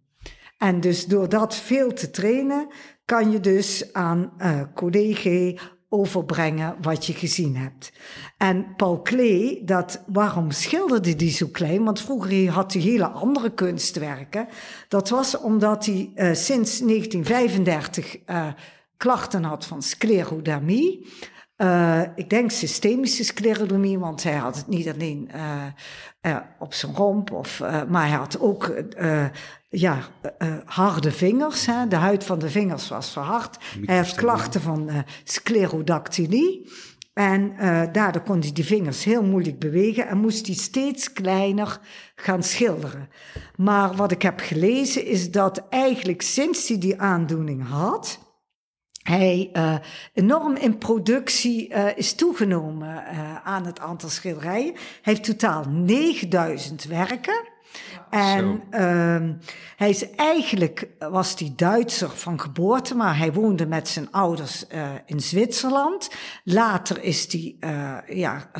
En 0.59 0.81
dus 0.81 1.07
door 1.07 1.29
dat 1.29 1.57
veel 1.57 1.92
te 1.92 2.11
trainen, 2.11 2.66
kan 3.05 3.31
je 3.31 3.40
dus 3.40 3.92
aan 3.92 4.33
uh, 4.38 4.61
collega 4.75 5.61
overbrengen 5.92 6.76
wat 6.81 7.07
je 7.07 7.12
gezien 7.12 7.57
hebt. 7.57 7.92
En 8.37 8.74
Paul 8.76 9.00
Klee, 9.00 9.64
dat, 9.64 10.02
waarom 10.07 10.50
schilderde 10.50 11.14
hij 11.16 11.31
zo 11.31 11.46
klein? 11.52 11.85
Want 11.85 12.00
vroeger 12.00 12.50
had 12.50 12.72
hij 12.72 12.83
hele 12.83 13.09
andere 13.09 13.50
kunstwerken. 13.50 14.48
Dat 14.88 15.09
was 15.09 15.38
omdat 15.38 15.87
hij 15.87 16.11
uh, 16.14 16.35
sinds 16.35 16.78
1935 16.78 18.16
uh, 18.16 18.22
eh, 18.26 18.52
klachten 18.96 19.44
had 19.44 19.66
van 19.66 19.83
sclerodermie. 19.83 21.07
Uh, 21.57 22.02
ik 22.14 22.31
denk 22.31 22.50
systemische 22.50 23.24
sclerodermie, 23.24 23.98
want 23.98 24.22
hij 24.22 24.37
had 24.37 24.57
het 24.57 24.66
niet 24.66 24.88
alleen 24.88 25.31
op 26.59 26.74
zijn 26.74 26.94
romp, 26.94 27.33
of, 27.33 27.61
maar 27.88 28.09
hij 28.09 28.16
had 28.16 28.40
ook 28.40 28.74
ja, 29.74 29.98
harde 30.64 31.12
vingers. 31.12 31.66
Hè. 31.66 31.88
De 31.88 31.96
huid 31.96 32.24
van 32.24 32.38
de 32.38 32.50
vingers 32.50 32.88
was 32.88 33.12
verhard. 33.12 33.58
Hij 33.85 33.96
had 33.96 34.14
klachten 34.14 34.61
van 34.61 34.90
sclerodactylie. 35.24 36.70
En 37.12 37.56
daardoor 37.92 38.22
kon 38.22 38.40
hij 38.40 38.52
die 38.52 38.64
vingers 38.64 39.04
heel 39.04 39.22
moeilijk 39.22 39.58
bewegen 39.58 40.06
en 40.06 40.18
moest 40.18 40.46
hij 40.46 40.54
steeds 40.56 41.12
kleiner 41.12 41.80
gaan 42.14 42.42
schilderen. 42.42 43.08
Maar 43.56 43.94
wat 43.94 44.11
ik 44.12 44.22
heb 44.22 44.40
gelezen 44.40 45.06
is 45.06 45.30
dat 45.30 45.68
eigenlijk 45.68 46.22
sinds 46.22 46.68
hij 46.68 46.78
die 46.78 47.00
aandoening 47.00 47.68
had, 47.68 48.18
hij 49.02 49.50
uh, 49.52 49.74
enorm 50.12 50.56
in 50.56 50.78
productie 50.78 51.70
uh, 51.70 51.96
is 51.96 52.14
toegenomen 52.14 52.88
uh, 52.88 53.46
aan 53.46 53.66
het 53.66 53.80
aantal 53.80 54.08
schilderijen. 54.08 54.72
Hij 54.72 54.82
heeft 55.02 55.25
totaal 55.25 55.64
9000 55.68 56.85
werken. 56.85 57.48
En 58.13 58.63
uh, 58.71 59.35
hij 59.77 59.88
is 59.88 60.10
eigenlijk, 60.10 60.88
was 60.98 61.35
hij 61.38 61.52
Duitser 61.56 62.10
van 62.10 62.40
geboorte, 62.40 62.94
maar 62.94 63.19
hij 63.19 63.33
woonde 63.33 63.67
met 63.67 63.88
zijn 63.88 64.10
ouders 64.10 64.65
uh, 64.75 64.90
in 65.06 65.21
Zwitserland. 65.21 66.10
Later 66.44 67.02
is 67.02 67.33
hij 67.33 67.56
uh, 67.60 67.96
ja, 68.19 68.50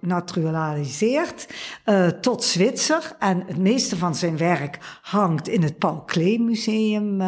genaturaliseerd 0.00 1.54
uh, 1.86 2.06
tot 2.06 2.44
Zwitser. 2.44 3.16
En 3.18 3.42
het 3.46 3.58
meeste 3.58 3.96
van 3.96 4.14
zijn 4.14 4.36
werk 4.36 4.78
hangt 5.02 5.48
in 5.48 5.62
het 5.62 5.78
Paul 5.78 6.02
Klee 6.04 6.40
Museum 6.40 7.22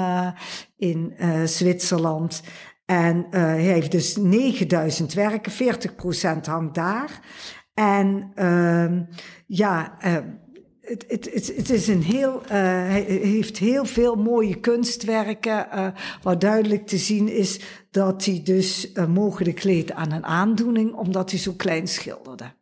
in 0.77 1.15
Zwitserland. 1.45 2.43
En 2.85 3.27
hij 3.31 3.61
heeft 3.61 3.91
dus 3.91 4.17
9000 4.17 5.13
werken, 5.13 5.53
40% 5.53 5.57
hangt 6.45 6.75
daar. 6.75 7.21
En 7.75 8.33
ja, 9.47 9.97
het, 10.89 11.05
het, 11.09 11.33
het, 11.33 11.57
het 11.57 11.71
is 11.71 11.89
een 11.89 12.03
heel, 12.03 12.43
uh, 12.43 12.49
hij 12.51 13.03
heeft 13.23 13.59
heel 13.59 13.85
veel 13.85 14.15
mooie 14.15 14.61
kunstwerken, 14.61 15.67
uh, 15.75 15.87
waar 16.23 16.39
duidelijk 16.39 16.87
te 16.87 16.97
zien 16.97 17.29
is 17.29 17.61
dat 17.91 18.25
hij 18.25 18.41
dus 18.45 18.93
uh, 18.93 19.07
mogelijk 19.07 19.63
leed 19.63 19.93
aan 19.93 20.13
een 20.13 20.25
aandoening, 20.25 20.93
omdat 20.93 21.31
hij 21.31 21.41
zo 21.41 21.53
klein 21.53 21.89
schilderde. 21.89 22.53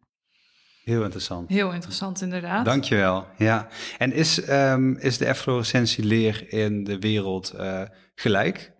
Heel 0.84 1.02
interessant. 1.02 1.48
Heel 1.48 1.72
interessant, 1.72 2.20
inderdaad. 2.20 2.64
Dankjewel. 2.64 3.26
Ja. 3.36 3.68
En 3.98 4.12
is, 4.12 4.48
um, 4.48 4.96
is 4.96 5.18
de 5.18 5.24
efflorescentieleer 5.24 6.52
in 6.52 6.84
de 6.84 6.98
wereld 6.98 7.54
gelijk? 8.14 8.72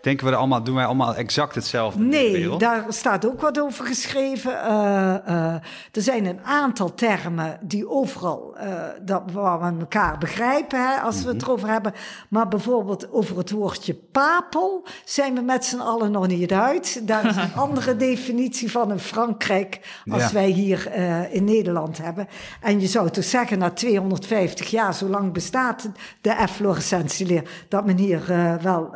Denken 0.00 0.26
we 0.26 0.32
er 0.32 0.38
allemaal, 0.38 0.62
doen 0.62 0.74
wij 0.74 0.84
allemaal 0.84 1.14
exact 1.14 1.54
hetzelfde? 1.54 2.02
Nee, 2.02 2.56
daar 2.56 2.84
staat 2.88 3.26
ook 3.26 3.40
wat 3.40 3.60
over 3.60 3.86
geschreven. 3.86 4.52
Uh, 4.52 5.14
uh, 5.28 5.54
er 5.92 6.02
zijn 6.02 6.26
een 6.26 6.40
aantal 6.44 6.94
termen 6.94 7.58
die 7.60 7.88
overal, 7.88 8.54
uh, 8.56 8.84
dat, 9.02 9.22
waar 9.32 9.60
we 9.60 9.80
elkaar 9.80 10.18
begrijpen, 10.18 10.88
hè, 10.88 11.00
als 11.00 11.14
mm 11.14 11.20
-hmm. 11.20 11.30
we 11.30 11.36
het 11.36 11.46
erover 11.46 11.68
hebben. 11.68 11.92
Maar 12.28 12.48
bijvoorbeeld 12.48 13.12
over 13.12 13.36
het 13.36 13.50
woordje 13.50 13.94
papel 13.94 14.86
zijn 15.04 15.34
we 15.34 15.40
met 15.40 15.64
z'n 15.64 15.78
allen 15.78 16.10
nog 16.10 16.26
niet 16.26 16.52
uit. 16.52 17.06
Daar 17.06 17.26
is 17.26 17.36
een 17.36 17.54
andere 17.66 17.96
definitie 17.96 18.70
van 18.70 18.90
in 18.92 18.98
Frankrijk 18.98 20.00
als 20.10 20.22
ja. 20.22 20.32
wij 20.32 20.48
hier 20.48 20.94
in 21.30 21.44
Nederland 21.44 21.98
hebben. 21.98 22.28
En 22.60 22.80
je 22.80 22.86
zou 22.86 23.10
toch 23.10 23.24
zeggen, 23.24 23.58
na 23.58 23.70
250 23.70 24.70
jaar, 24.70 24.94
zo 24.94 25.06
lang 25.06 25.32
bestaat 25.32 25.88
de 26.20 26.30
efflorescentieleer, 26.30 27.50
dat 27.68 27.86
men 27.86 27.96
hier 27.96 28.22
wel 28.62 28.90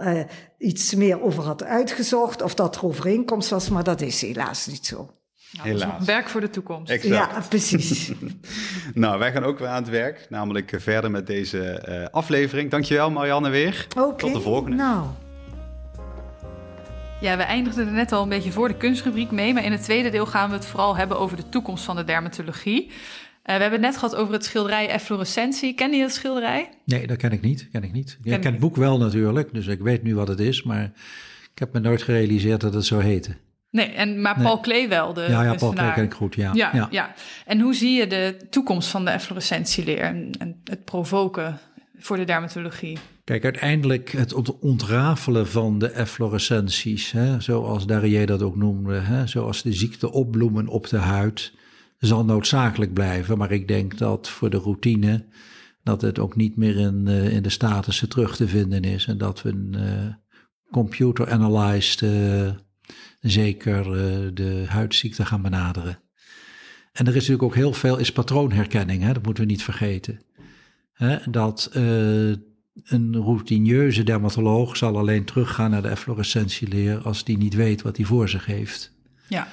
iets 0.64 0.94
meer 0.94 1.22
over 1.22 1.42
had 1.42 1.64
uitgezocht 1.64 2.42
of 2.42 2.54
dat 2.54 2.76
er 2.76 2.84
overeenkomst 2.84 3.50
was, 3.50 3.68
maar 3.68 3.84
dat 3.84 4.00
is 4.00 4.20
helaas 4.20 4.66
niet 4.66 4.86
zo. 4.86 5.10
Nou, 5.52 5.68
helaas. 5.68 6.04
Werk 6.04 6.28
voor 6.28 6.40
de 6.40 6.50
toekomst. 6.50 6.90
Exact. 6.90 7.32
Ja, 7.32 7.42
precies. 7.48 8.12
nou, 8.94 9.18
wij 9.18 9.32
gaan 9.32 9.44
ook 9.44 9.58
weer 9.58 9.68
aan 9.68 9.82
het 9.82 9.90
werk, 9.90 10.26
namelijk 10.28 10.72
verder 10.76 11.10
met 11.10 11.26
deze 11.26 11.86
uh, 11.88 12.06
aflevering. 12.10 12.70
Dankjewel 12.70 13.10
Marianne 13.10 13.48
weer. 13.48 13.86
Okay. 13.96 14.16
Tot 14.16 14.32
de 14.32 14.40
volgende. 14.40 14.76
Nou. 14.76 15.06
Ja, 17.20 17.36
we 17.36 17.42
eindigden 17.42 17.86
er 17.86 17.92
net 17.92 18.12
al 18.12 18.22
een 18.22 18.28
beetje 18.28 18.52
voor 18.52 18.68
de 18.68 18.76
kunstrubriek 18.76 19.30
mee, 19.30 19.54
maar 19.54 19.64
in 19.64 19.72
het 19.72 19.82
tweede 19.82 20.10
deel 20.10 20.26
gaan 20.26 20.48
we 20.48 20.56
het 20.56 20.66
vooral 20.66 20.96
hebben 20.96 21.18
over 21.18 21.36
de 21.36 21.48
toekomst 21.48 21.84
van 21.84 21.96
de 21.96 22.04
dermatologie. 22.04 22.90
Uh, 23.46 23.54
we 23.56 23.62
hebben 23.62 23.82
het 23.82 23.90
net 23.90 23.96
gehad 23.96 24.14
over 24.16 24.32
het 24.32 24.44
schilderij 24.44 24.88
Efflorescentie. 24.88 25.74
Ken 25.74 25.92
je 25.92 26.02
dat 26.02 26.12
schilderij? 26.12 26.68
Nee, 26.84 27.06
dat 27.06 27.16
ken 27.16 27.32
ik 27.32 27.40
niet. 27.40 27.68
Ken 27.72 27.84
ik 27.84 27.92
niet. 27.92 28.18
Ken 28.22 28.32
ik 28.32 28.40
ken 28.40 28.50
het 28.50 28.60
boek 28.60 28.76
wel 28.76 28.98
natuurlijk, 28.98 29.54
dus 29.54 29.66
ik 29.66 29.80
weet 29.80 30.02
nu 30.02 30.14
wat 30.14 30.28
het 30.28 30.40
is, 30.40 30.62
maar 30.62 30.84
ik 31.52 31.58
heb 31.58 31.72
me 31.72 31.80
nooit 31.80 32.02
gerealiseerd 32.02 32.60
dat 32.60 32.74
het 32.74 32.84
zo 32.84 32.98
heette. 32.98 33.36
Nee, 33.70 33.86
en, 33.86 34.20
maar 34.20 34.34
Paul 34.34 34.54
nee. 34.54 34.62
Klee 34.62 34.88
wel, 34.88 35.12
de 35.12 35.20
Ja, 35.20 35.42
ja 35.42 35.54
Paul 35.54 35.72
Klee 35.72 35.92
ken 35.92 36.04
ik 36.04 36.14
goed, 36.14 36.34
ja. 36.34 36.50
Ja, 36.54 36.70
ja. 36.72 36.88
ja. 36.90 37.14
En 37.46 37.60
hoe 37.60 37.74
zie 37.74 37.92
je 37.98 38.06
de 38.06 38.36
toekomst 38.50 38.88
van 38.88 39.04
de 39.04 39.10
efflorescentieleer 39.10 40.00
en, 40.00 40.30
en 40.38 40.60
het 40.64 40.84
provoken 40.84 41.58
voor 41.98 42.16
de 42.16 42.24
dermatologie? 42.24 42.98
Kijk, 43.24 43.44
uiteindelijk 43.44 44.10
het 44.10 44.58
ontrafelen 44.58 45.48
van 45.48 45.78
de 45.78 45.88
efflorescenties, 45.88 47.12
hè, 47.12 47.40
zoals 47.40 47.86
Darier 47.86 48.26
dat 48.26 48.42
ook 48.42 48.56
noemde, 48.56 48.94
hè, 48.94 49.26
zoals 49.26 49.62
de 49.62 49.72
ziekte 49.72 50.12
opbloemen 50.12 50.68
op 50.68 50.88
de 50.88 50.98
huid 50.98 51.52
zal 52.06 52.24
noodzakelijk 52.24 52.92
blijven. 52.92 53.38
Maar 53.38 53.50
ik 53.50 53.68
denk 53.68 53.98
dat 53.98 54.28
voor 54.28 54.50
de 54.50 54.56
routine 54.58 55.26
dat 55.84 56.00
het 56.00 56.18
ook 56.18 56.36
niet 56.36 56.56
meer 56.56 56.76
in, 56.76 57.04
uh, 57.06 57.32
in 57.32 57.42
de 57.42 57.48
statussen 57.48 58.08
terug 58.08 58.36
te 58.36 58.48
vinden 58.48 58.82
is. 58.82 59.06
En 59.06 59.18
dat 59.18 59.42
we 59.42 59.48
een 59.48 59.74
uh, 59.76 60.14
computer-analyzed 60.70 62.00
uh, 62.00 62.50
zeker 63.20 63.84
de 64.34 64.64
huidziekte 64.68 65.26
gaan 65.26 65.42
benaderen. 65.42 65.98
En 66.92 67.06
er 67.06 67.16
is 67.16 67.28
natuurlijk 67.28 67.42
ook 67.42 67.54
heel 67.54 67.72
veel 67.72 67.98
is 67.98 68.12
patroonherkenning, 68.12 69.02
hè? 69.02 69.12
dat 69.12 69.22
moeten 69.22 69.44
we 69.44 69.50
niet 69.50 69.62
vergeten. 69.62 70.20
Hè? 70.92 71.18
Dat 71.30 71.70
een 72.84 73.16
routineuze 73.16 74.02
dermatoloog 74.02 74.76
zal 74.76 74.98
alleen 74.98 75.24
teruggaan 75.24 75.70
naar 75.70 75.82
de 75.82 75.88
efflorescentieleer 75.88 76.98
als 76.98 77.24
die 77.24 77.38
niet 77.38 77.54
weet 77.54 77.82
wat 77.82 77.96
hij 77.96 78.06
voor 78.06 78.28
zich 78.28 78.46
heeft. 78.46 78.92
Ja 79.28 79.48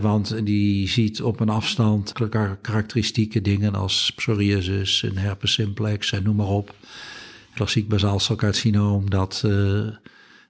want 0.00 0.46
die 0.46 0.88
ziet 0.88 1.22
op 1.22 1.40
een 1.40 1.48
afstand 1.48 2.12
karakteristieke 2.60 3.40
dingen 3.40 3.74
als 3.74 4.12
psoriasis 4.16 5.02
en 5.02 5.16
herpes 5.16 5.52
simplex 5.52 6.12
en 6.12 6.22
noem 6.22 6.36
maar 6.36 6.46
op. 6.46 6.74
Klassiek 7.54 7.88
basaalcelcarcinoom. 7.88 9.10
Dat, 9.10 9.42
uh, 9.46 9.88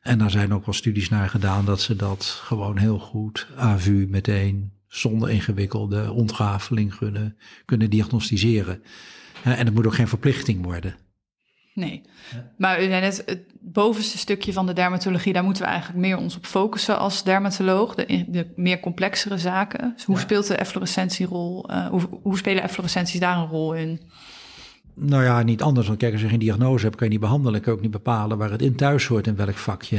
en 0.00 0.18
daar 0.18 0.30
zijn 0.30 0.54
ook 0.54 0.64
wel 0.64 0.74
studies 0.74 1.08
naar 1.08 1.28
gedaan 1.28 1.64
dat 1.64 1.80
ze 1.80 1.96
dat 1.96 2.40
gewoon 2.44 2.76
heel 2.78 2.98
goed 2.98 3.46
AVU 3.56 4.06
meteen 4.10 4.72
zonder 4.86 5.30
ingewikkelde 5.30 6.12
ontrafeling 6.12 6.96
kunnen, 6.96 7.36
kunnen 7.64 7.90
diagnosticeren. 7.90 8.82
en 9.42 9.64
het 9.66 9.74
moet 9.74 9.86
ook 9.86 9.94
geen 9.94 10.08
verplichting 10.08 10.64
worden. 10.64 10.96
Nee, 11.78 12.02
maar 12.56 12.82
u 12.82 12.84
zei 12.84 13.00
net, 13.00 13.22
het 13.26 13.40
bovenste 13.60 14.18
stukje 14.18 14.52
van 14.52 14.66
de 14.66 14.72
dermatologie, 14.72 15.32
daar 15.32 15.44
moeten 15.44 15.62
we 15.62 15.68
eigenlijk 15.68 16.00
meer 16.00 16.16
ons 16.16 16.36
op 16.36 16.46
focussen 16.46 16.98
als 16.98 17.22
dermatoloog, 17.22 17.94
de, 17.94 18.24
de 18.28 18.46
meer 18.56 18.80
complexere 18.80 19.38
zaken. 19.38 19.92
Dus 19.94 20.04
hoe 20.04 20.14
ja. 20.14 20.20
speelt 20.20 20.46
de 20.46 20.54
efflorescentierol, 20.54 21.70
uh, 21.70 21.86
hoe, 21.86 22.02
hoe 22.22 22.36
spelen 22.36 22.62
efflorescenties 22.62 23.20
daar 23.20 23.36
een 23.36 23.46
rol 23.46 23.74
in? 23.74 24.00
Nou 24.94 25.24
ja, 25.24 25.42
niet 25.42 25.62
anders, 25.62 25.86
want 25.86 25.98
kijk, 25.98 26.12
als 26.12 26.22
je 26.22 26.28
geen 26.28 26.38
diagnose 26.38 26.84
hebt, 26.84 26.96
kan 26.96 27.06
je 27.06 27.12
niet 27.12 27.22
behandelen, 27.22 27.60
kan 27.60 27.72
je 27.72 27.78
ook 27.78 27.84
niet 27.84 27.92
bepalen 27.92 28.38
waar 28.38 28.50
het 28.50 28.62
in 28.62 28.76
thuis 28.76 29.06
hoort 29.06 29.26
in 29.26 29.36
welk 29.36 29.56
vakje. 29.56 29.96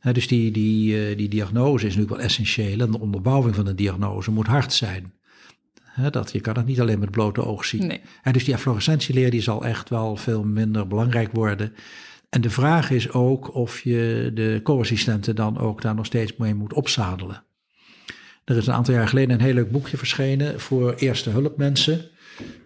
Hè? 0.00 0.12
Dus 0.12 0.28
die, 0.28 0.50
die, 0.50 1.10
uh, 1.10 1.16
die 1.16 1.28
diagnose 1.28 1.86
is 1.86 1.94
natuurlijk 1.94 2.20
wel 2.20 2.28
essentieel 2.28 2.80
en 2.80 2.90
de 2.90 3.00
onderbouwing 3.00 3.54
van 3.54 3.64
de 3.64 3.74
diagnose 3.74 4.30
moet 4.30 4.46
hard 4.46 4.72
zijn 4.72 5.14
dat, 6.10 6.32
je 6.32 6.40
kan 6.40 6.56
het 6.56 6.66
niet 6.66 6.80
alleen 6.80 6.98
met 6.98 7.10
blote 7.10 7.44
oog 7.44 7.64
zien. 7.64 7.86
Nee. 7.86 8.00
En 8.22 8.32
dus 8.32 8.44
die 8.44 8.54
efflorescentieleer 8.54 9.30
die 9.30 9.42
zal 9.42 9.64
echt 9.64 9.88
wel 9.88 10.16
veel 10.16 10.44
minder 10.44 10.86
belangrijk 10.86 11.32
worden. 11.32 11.72
En 12.28 12.40
de 12.40 12.50
vraag 12.50 12.90
is 12.90 13.12
ook 13.12 13.54
of 13.54 13.80
je 13.80 14.30
de 14.34 14.60
co-assistenten 14.62 15.36
dan 15.36 15.58
ook 15.58 15.82
daar 15.82 15.94
nog 15.94 16.06
steeds 16.06 16.36
mee 16.36 16.54
moet 16.54 16.72
opzadelen. 16.72 17.44
Er 18.44 18.56
is 18.56 18.66
een 18.66 18.74
aantal 18.74 18.94
jaar 18.94 19.08
geleden 19.08 19.34
een 19.34 19.44
heel 19.44 19.54
leuk 19.54 19.70
boekje 19.70 19.96
verschenen 19.96 20.60
voor 20.60 20.94
eerste 20.94 21.30
hulpmensen. 21.30 22.10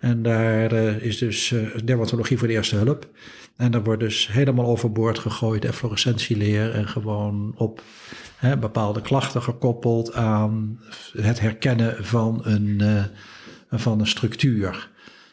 En 0.00 0.22
daar 0.22 0.72
uh, 0.72 1.02
is 1.02 1.18
dus 1.18 1.50
uh, 1.50 1.76
dermatologie 1.84 2.38
voor 2.38 2.48
de 2.48 2.54
eerste 2.54 2.76
hulp. 2.76 3.08
En 3.56 3.70
daar 3.70 3.82
wordt 3.82 4.00
dus 4.00 4.28
helemaal 4.28 4.66
overboord 4.66 5.18
gegooid, 5.18 5.64
efflorescentieleer 5.64 6.70
en 6.70 6.88
gewoon 6.88 7.52
op 7.56 7.82
hè, 8.40 8.56
bepaalde 8.56 9.00
klachten 9.00 9.42
gekoppeld 9.42 10.14
aan 10.14 10.80
het 11.12 11.40
herkennen 11.40 12.04
van 12.04 12.40
een, 12.42 12.78
uh, 12.82 13.04
van 13.70 14.00
een 14.00 14.06
structuur. 14.06 14.90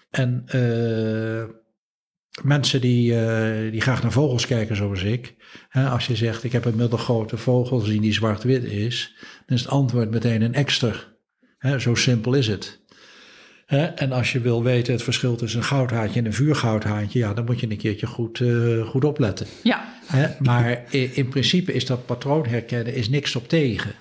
En 0.09 0.43
uh, 0.55 1.43
mensen 2.43 2.81
die, 2.81 3.11
uh, 3.11 3.71
die 3.71 3.81
graag 3.81 4.01
naar 4.01 4.11
vogels 4.11 4.45
kijken 4.45 4.75
zoals 4.75 5.03
ik, 5.03 5.35
hè, 5.69 5.89
als 5.89 6.07
je 6.07 6.15
zegt 6.15 6.43
ik 6.43 6.51
heb 6.51 6.65
een 6.65 6.75
middelgrote 6.75 7.37
vogel 7.37 7.79
gezien 7.79 8.01
die 8.01 8.13
zwart-wit 8.13 8.63
is, 8.63 9.15
dan 9.45 9.57
is 9.57 9.63
het 9.63 9.71
antwoord 9.71 10.11
meteen 10.11 10.41
een 10.41 10.53
ekster. 10.53 11.15
Hè, 11.57 11.79
zo 11.79 11.95
simpel 11.95 12.33
is 12.33 12.47
het. 12.47 12.85
Hè? 13.67 13.85
En 13.85 14.11
als 14.11 14.31
je 14.31 14.39
wil 14.39 14.63
weten 14.63 14.93
het 14.93 15.03
verschil 15.03 15.35
tussen 15.35 15.59
een 15.59 15.65
goudhaantje 15.65 16.19
en 16.19 16.25
een 16.25 16.33
vuurgoudhaantje, 16.33 17.19
ja, 17.19 17.33
dan 17.33 17.45
moet 17.45 17.59
je 17.59 17.69
een 17.69 17.77
keertje 17.77 18.07
goed, 18.07 18.39
uh, 18.39 18.87
goed 18.87 19.05
opletten. 19.05 19.47
Ja. 19.63 19.93
Hè? 20.05 20.27
Maar 20.39 20.83
in, 20.89 21.15
in, 21.15 21.27
principe 21.29 21.73
is 21.73 21.85
dat 21.85 22.05
patroon 22.05 22.45
herkennen 22.45 22.95
is 22.95 23.09
niks 23.09 23.35
op 23.35 23.47
tegen. 23.47 23.91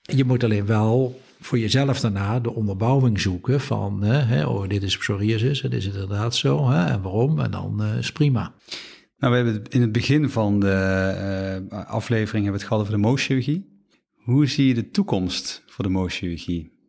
Je 0.00 0.24
moet 0.24 0.44
alleen 0.44 0.66
wel 0.66 1.20
voor 1.40 1.58
jezelf 1.58 2.00
daarna 2.00 2.40
de 2.40 2.54
onderbouwing 2.54 3.20
zoeken 3.20 3.60
van, 3.60 4.02
hè, 4.02 4.46
oh, 4.46 4.68
dit 4.68 4.82
is 4.82 4.96
psoriasis, 4.96 5.60
dit 5.60 5.72
is 5.72 5.84
het 5.84 5.94
inderdaad 5.94 6.34
zo, 6.34 6.68
hè, 6.68 6.84
en 6.84 7.02
waarom, 7.02 7.40
en 7.40 7.50
dan 7.50 7.82
uh, 7.82 7.98
is 7.98 8.12
prima. 8.12 8.54
Nou, 9.16 9.32
we 9.32 9.38
hebben 9.38 9.64
in 9.68 9.80
het 9.80 9.92
begin 9.92 10.30
van 10.30 10.60
de 10.60 11.66
uh, 11.72 11.86
aflevering 11.86 12.44
hebben 12.44 12.52
we 12.52 12.58
het 12.58 12.68
gehad 12.68 12.80
over 12.80 12.92
de 12.92 13.06
mooschirurgie. 13.06 13.84
Hoe 14.14 14.46
zie 14.46 14.66
je 14.66 14.74
de 14.74 14.90
toekomst 14.90 15.62
voor 15.66 15.84
de 15.84 15.90
mooschirurgie? 15.90 16.79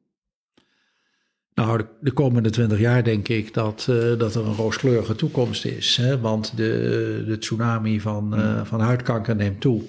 Nou, 1.65 1.77
de, 1.77 1.85
de, 1.99 2.11
komende 2.11 2.49
twintig 2.49 2.79
jaar 2.79 3.03
denk 3.03 3.27
ik 3.27 3.53
dat, 3.53 3.87
uh, 3.89 4.19
dat 4.19 4.35
er 4.35 4.45
een 4.45 4.55
rooskleurige 4.55 5.15
toekomst 5.15 5.65
is. 5.65 5.97
Hè? 5.97 6.19
Want 6.19 6.57
de, 6.57 7.23
de 7.27 7.37
tsunami 7.37 7.99
van, 7.99 8.39
uh, 8.39 8.65
van 8.65 8.79
huidkanker 8.79 9.35
neemt 9.35 9.61
toe. 9.61 9.83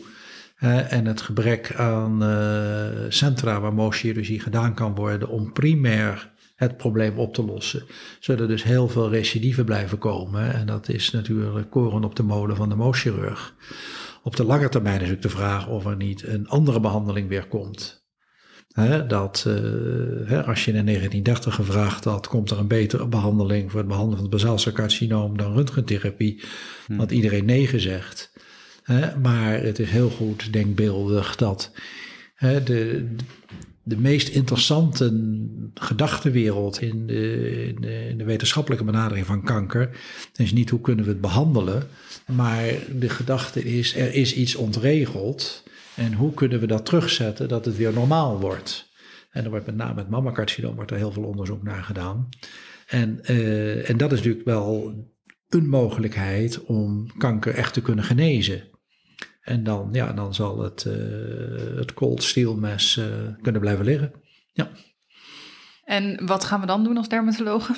en 0.88 1.06
het 1.06 1.20
gebrek 1.20 1.74
aan 1.74 2.22
uh, 2.22 2.86
centra 3.08 3.60
waar 3.60 3.74
mooschirurgie 3.74 4.40
gedaan 4.40 4.74
kan 4.74 4.94
worden 4.94 5.28
om 5.28 5.52
primair 5.52 6.30
het 6.56 6.76
probleem 6.76 7.18
op 7.18 7.34
te 7.34 7.44
lossen. 7.44 7.82
Zullen 8.20 8.48
dus 8.48 8.62
heel 8.62 8.88
veel 8.88 9.10
recidieven 9.10 9.64
blijven 9.64 9.98
komen. 9.98 10.54
En 10.54 10.66
dat 10.66 10.88
is 10.88 11.10
natuurlijk 11.10 11.70
koren 11.70 12.04
op 12.04 12.16
de 12.16 12.22
molen 12.22 12.56
van 12.56 12.68
de 12.68 12.74
mooschirurg. 12.74 13.54
Op 14.22 14.36
de 14.36 14.44
lange 14.44 14.68
termijn 14.68 15.00
is 15.00 15.10
ook 15.10 15.22
de 15.22 15.28
vraag 15.28 15.68
of 15.68 15.86
er 15.86 15.96
niet 15.96 16.26
een 16.26 16.48
andere 16.48 16.80
behandeling 16.80 17.28
weer 17.28 17.46
komt 17.46 18.01
dat 19.08 19.44
uh, 19.48 20.48
als 20.48 20.64
je 20.64 20.72
in 20.72 20.84
1930 20.86 21.54
gevraagd 21.54 22.04
had, 22.04 22.28
komt 22.28 22.50
er 22.50 22.58
een 22.58 22.66
betere 22.66 23.06
behandeling 23.06 23.70
voor 23.70 23.80
het 23.80 23.88
behandelen 23.88 24.18
van 24.18 24.30
het 24.30 24.36
basaalcelcarcinoom 24.42 25.36
dan 25.36 25.54
röntgentherapie, 25.54 26.42
hmm. 26.86 26.98
had 26.98 27.10
iedereen 27.10 27.44
nee 27.44 27.66
gezegd. 27.66 28.32
maar 29.22 29.62
het 29.62 29.78
is 29.78 29.90
heel 29.90 30.10
goed 30.10 30.52
denkbeeldig 30.52 31.36
dat 31.36 31.70
de, 32.38 33.06
de 33.82 33.96
meest 33.96 34.28
interessante 34.28 35.20
gedachtenwereld 35.74 36.80
in 36.80 37.06
de, 37.06 37.66
in, 37.66 37.80
de, 37.80 38.08
in 38.08 38.18
de 38.18 38.24
wetenschappelijke 38.24 38.84
benadering 38.84 39.26
van 39.26 39.42
kanker. 39.42 39.90
is 40.36 40.52
niet 40.52 40.70
hoe 40.70 40.80
kunnen 40.80 41.04
we 41.04 41.10
het 41.10 41.20
behandelen, 41.20 41.82
maar 42.26 42.64
de 42.98 43.08
gedachte 43.08 43.64
is 43.64 43.96
er 43.96 44.14
is 44.14 44.34
iets 44.34 44.54
ontregeld 44.54 45.62
en 45.96 46.12
hoe 46.12 46.34
kunnen 46.34 46.60
we 46.60 46.66
dat 46.66 46.86
terugzetten 46.86 47.48
dat 47.48 47.64
het 47.64 47.76
weer 47.76 47.92
normaal 47.92 48.40
wordt. 48.40 48.90
En 49.30 49.44
er 49.44 49.50
wordt 49.50 49.66
met 49.66 49.76
name 49.76 49.94
met 49.94 50.10
mammacarcinoom 50.10 50.74
wordt 50.74 50.90
er 50.90 50.96
heel 50.96 51.12
veel 51.12 51.24
onderzoek 51.24 51.62
naar 51.62 51.82
gedaan. 51.82 52.28
En, 52.86 53.18
uh, 53.30 53.90
en 53.90 53.96
dat 53.96 54.12
is 54.12 54.18
natuurlijk 54.18 54.44
wel 54.44 54.94
een 55.48 55.68
mogelijkheid 55.68 56.64
om 56.64 57.16
kanker 57.18 57.54
echt 57.54 57.72
te 57.72 57.82
kunnen 57.82 58.04
genezen. 58.04 58.70
En 59.42 59.64
dan, 59.64 59.88
ja, 59.92 60.12
dan 60.12 60.34
zal 60.34 60.58
het, 60.58 60.84
uh, 60.84 61.76
het 61.76 61.94
cold 61.94 62.22
steel 62.22 62.56
mes 62.56 62.96
uh, 62.96 63.04
kunnen 63.42 63.60
blijven 63.60 63.84
liggen. 63.84 64.12
Ja. 64.52 64.70
En 65.84 66.26
wat 66.26 66.44
gaan 66.44 66.60
we 66.60 66.66
dan 66.66 66.84
doen 66.84 66.96
als 66.96 67.08
dermatologen? 67.08 67.76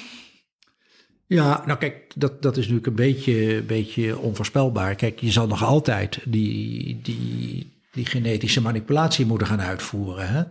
Ja, 1.27 1.63
nou 1.67 1.79
kijk, 1.79 2.13
dat, 2.17 2.43
dat 2.43 2.57
is 2.57 2.63
natuurlijk 2.63 2.87
een 2.87 3.13
beetje, 3.13 3.63
beetje 3.63 4.19
onvoorspelbaar. 4.19 4.95
Kijk, 4.95 5.21
je 5.21 5.31
zal 5.31 5.47
nog 5.47 5.65
altijd 5.65 6.21
die, 6.25 7.01
die, 7.03 7.74
die 7.95 8.07
genetische 8.07 8.61
manipulatie 8.61 9.27
moeten 9.27 9.47
gaan 9.47 9.61
uitvoeren. 9.61 10.29
Hè? 10.29 10.43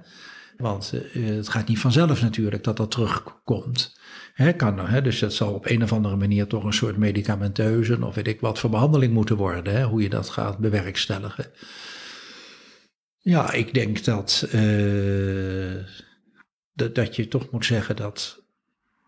Want 0.58 0.94
uh, 1.14 1.36
het 1.36 1.50
gaat 1.50 1.68
niet 1.68 1.80
vanzelf 1.80 2.22
natuurlijk 2.22 2.64
dat 2.64 2.78
dat 2.78 2.92
terugkomt. 2.92 4.00
Hè, 4.34 4.54
kan, 4.54 4.80
hè, 4.80 5.02
dus 5.02 5.20
dat 5.20 5.34
zal 5.34 5.54
op 5.54 5.66
een 5.70 5.84
of 5.84 5.94
andere 5.94 6.16
manier 6.16 6.48
toch 6.48 6.64
een 6.64 6.74
soort 6.74 6.98
medicamenteuze 6.98 8.06
of 8.06 8.16
weet 8.16 8.28
ik 8.28 8.40
wat 8.42 8.60
voor 8.60 8.70
behandeling 8.70 9.14
moeten 9.14 9.36
worden. 9.36 9.74
Hè, 9.74 9.84
hoe 9.84 10.02
je 10.02 10.10
dat 10.10 10.30
gaat 10.30 10.58
bewerkstelligen. 10.58 11.52
Ja, 13.18 13.52
ik 13.52 13.74
denk 13.74 14.04
dat, 14.04 14.48
uh, 14.54 15.84
dat, 16.74 16.96
dat 16.96 17.16
je 17.16 17.28
toch 17.28 17.52
moet 17.52 17.66
zeggen 17.66 17.96
dat, 17.96 18.44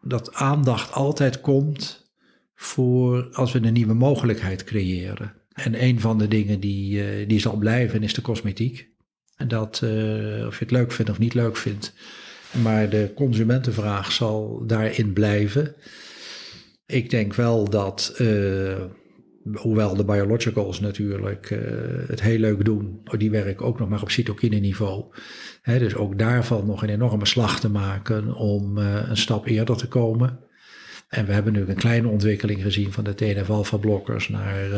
dat 0.02 0.34
aandacht 0.34 0.92
altijd 0.92 1.42
komt 1.42 2.12
voor 2.56 3.30
als 3.32 3.52
we 3.52 3.64
een 3.64 3.74
nieuwe 3.74 3.94
mogelijkheid 3.94 4.64
creëren. 4.64 5.34
En 5.56 5.84
een 5.84 6.00
van 6.00 6.18
de 6.18 6.28
dingen 6.28 6.60
die, 6.60 7.20
uh, 7.20 7.28
die 7.28 7.40
zal 7.40 7.58
blijven 7.58 8.04
is 8.04 8.14
de 8.14 8.22
cosmetiek. 8.22 8.90
En 9.38 9.48
dat, 9.48 9.82
uh, 9.84 10.46
of 10.46 10.60
je 10.60 10.64
het 10.64 10.72
leuk 10.72 10.92
vindt 10.92 11.12
of 11.12 11.20
niet 11.20 11.34
leuk 11.34 11.58
vindt, 11.58 11.94
maar 12.64 12.90
de 12.90 13.12
consumentenvraag 13.16 14.12
zal 14.12 14.64
daarin 14.66 15.14
blijven. 15.14 15.76
Ik 16.86 17.10
denk 17.10 17.34
wel 17.34 17.70
dat, 17.70 18.16
uh, 18.22 18.84
hoewel 19.54 19.96
de 19.96 20.06
biologicals 20.06 20.80
natuurlijk 20.80 21.50
het 22.08 22.22
heel 22.22 22.40
leuk 22.40 22.66
doen, 22.66 23.02
die 23.18 23.32
werken 23.32 23.66
ook 23.66 23.80
nog 23.80 23.90
maar 23.90 24.02
op 24.02 24.12
cytokine 24.12 24.56
niveau. 24.56 25.04
Hè, 25.62 25.80
dus 25.80 25.96
ook 25.96 26.20
daarvan 26.20 26.66
nog 26.66 26.84
een 26.84 26.90
enorme 26.90 27.26
slag 27.26 27.60
te 27.60 27.70
maken 27.70 28.34
om 28.34 28.78
een 28.78 29.18
stap 29.18 29.46
eerder 29.46 29.78
te 29.78 29.88
komen. 29.88 30.45
En 31.08 31.26
we 31.26 31.34
hebben 31.34 31.54
nu 31.54 31.66
een 31.68 31.76
kleine 31.76 32.08
ontwikkeling 32.08 32.62
gezien 32.62 32.92
van 32.92 33.04
de 33.04 33.14
TNF-alpha-blokkers 33.14 34.30
naar 34.30 34.70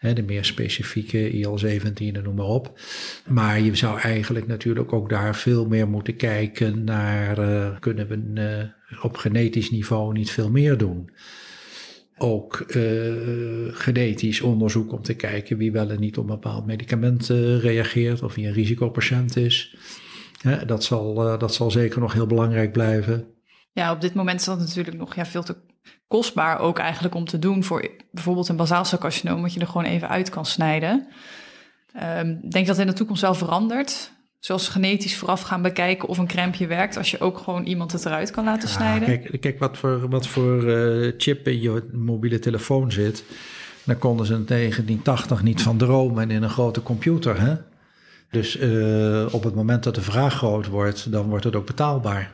de 0.00 0.22
meer 0.26 0.44
specifieke 0.44 1.30
IL-17 1.30 1.94
en 1.96 2.22
noem 2.22 2.34
maar 2.34 2.46
op. 2.46 2.80
Maar 3.26 3.60
je 3.60 3.76
zou 3.76 4.00
eigenlijk 4.00 4.46
natuurlijk 4.46 4.92
ook 4.92 5.08
daar 5.08 5.36
veel 5.36 5.66
meer 5.66 5.88
moeten 5.88 6.16
kijken 6.16 6.84
naar, 6.84 7.38
uh, 7.38 7.78
kunnen 7.78 8.08
we 8.08 8.70
uh, 8.92 9.04
op 9.04 9.16
genetisch 9.16 9.70
niveau 9.70 10.12
niet 10.12 10.30
veel 10.30 10.50
meer 10.50 10.76
doen? 10.76 11.10
Ook 12.20 12.64
genetisch 13.72 14.40
onderzoek 14.40 14.92
om 14.92 15.02
te 15.02 15.14
kijken 15.14 15.56
wie 15.56 15.72
wel 15.72 15.90
en 15.90 16.00
niet 16.00 16.18
op 16.18 16.24
een 16.24 16.34
bepaald 16.34 16.66
medicament 16.66 17.26
reageert 17.60 18.22
of 18.22 18.34
wie 18.34 18.46
een 18.46 18.52
risicopatiënt 18.52 19.36
is. 19.36 19.76
dat, 20.66 20.84
zal, 20.84 21.14
dat 21.38 21.54
zal 21.54 21.70
zeker 21.70 22.00
nog 22.00 22.12
heel 22.12 22.26
belangrijk 22.26 22.72
blijven. 22.72 23.26
Ja, 23.72 23.92
op 23.92 24.00
dit 24.00 24.14
moment 24.14 24.40
is 24.40 24.46
dat 24.46 24.58
natuurlijk 24.58 24.96
nog 24.96 25.14
ja, 25.14 25.26
veel 25.26 25.42
te 25.42 25.56
kostbaar 26.08 26.58
ook 26.58 26.78
eigenlijk 26.78 27.14
om 27.14 27.24
te 27.24 27.38
doen 27.38 27.64
voor 27.64 27.90
bijvoorbeeld 28.10 28.48
een 28.48 28.56
basaalcelcarcinoom, 28.56 29.42
wat 29.42 29.54
je 29.54 29.60
er 29.60 29.66
gewoon 29.66 29.84
even 29.84 30.08
uit 30.08 30.30
kan 30.30 30.46
snijden. 30.46 31.08
Um, 32.18 32.50
denk 32.50 32.66
dat 32.66 32.78
in 32.78 32.86
de 32.86 32.92
toekomst 32.92 33.22
wel 33.22 33.34
verandert. 33.34 34.12
Zoals 34.38 34.68
genetisch 34.68 35.16
vooraf 35.16 35.40
gaan 35.40 35.62
bekijken 35.62 36.08
of 36.08 36.18
een 36.18 36.26
crèmpje 36.26 36.66
werkt, 36.66 36.96
als 36.96 37.10
je 37.10 37.20
ook 37.20 37.38
gewoon 37.38 37.64
iemand 37.64 37.92
het 37.92 38.04
eruit 38.04 38.30
kan 38.30 38.44
laten 38.44 38.68
snijden. 38.68 39.08
Kijk, 39.08 39.40
kijk 39.40 39.58
wat 39.58 39.78
voor, 39.78 40.08
wat 40.08 40.26
voor 40.26 40.64
uh, 40.64 41.12
chip 41.16 41.48
in 41.48 41.60
je 41.60 41.88
mobiele 41.92 42.38
telefoon 42.38 42.92
zit. 42.92 43.24
Daar 43.84 43.96
konden 43.96 44.26
ze 44.26 44.34
in 44.34 44.44
1980 44.46 45.42
niet 45.42 45.62
van 45.62 45.76
dromen 45.76 46.30
in 46.30 46.42
een 46.42 46.50
grote 46.50 46.82
computer. 46.82 47.40
Hè? 47.40 47.54
Dus 48.30 48.56
uh, 48.56 49.34
op 49.34 49.44
het 49.44 49.54
moment 49.54 49.84
dat 49.84 49.94
de 49.94 50.00
vraag 50.00 50.34
groot 50.34 50.66
wordt, 50.66 51.12
dan 51.12 51.28
wordt 51.28 51.44
het 51.44 51.56
ook 51.56 51.66
betaalbaar. 51.66 52.32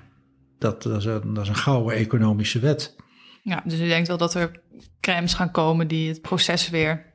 Dat, 0.65 0.83
dat, 0.83 0.97
is, 0.97 1.05
een, 1.05 1.35
dat 1.35 1.43
is 1.43 1.49
een 1.49 1.57
gouden 1.57 1.97
economische 1.97 2.59
wet. 2.59 2.97
Ja, 3.43 3.63
dus 3.65 3.81
u 3.81 3.87
denkt 3.87 4.09
wel 4.09 4.17
dat 4.17 4.35
er 4.35 4.61
crèmes 5.01 5.35
gaan 5.35 5.51
komen 5.51 5.89
die 5.89 6.09
het 6.09 6.21
proces 6.21 6.71
weer 6.71 7.15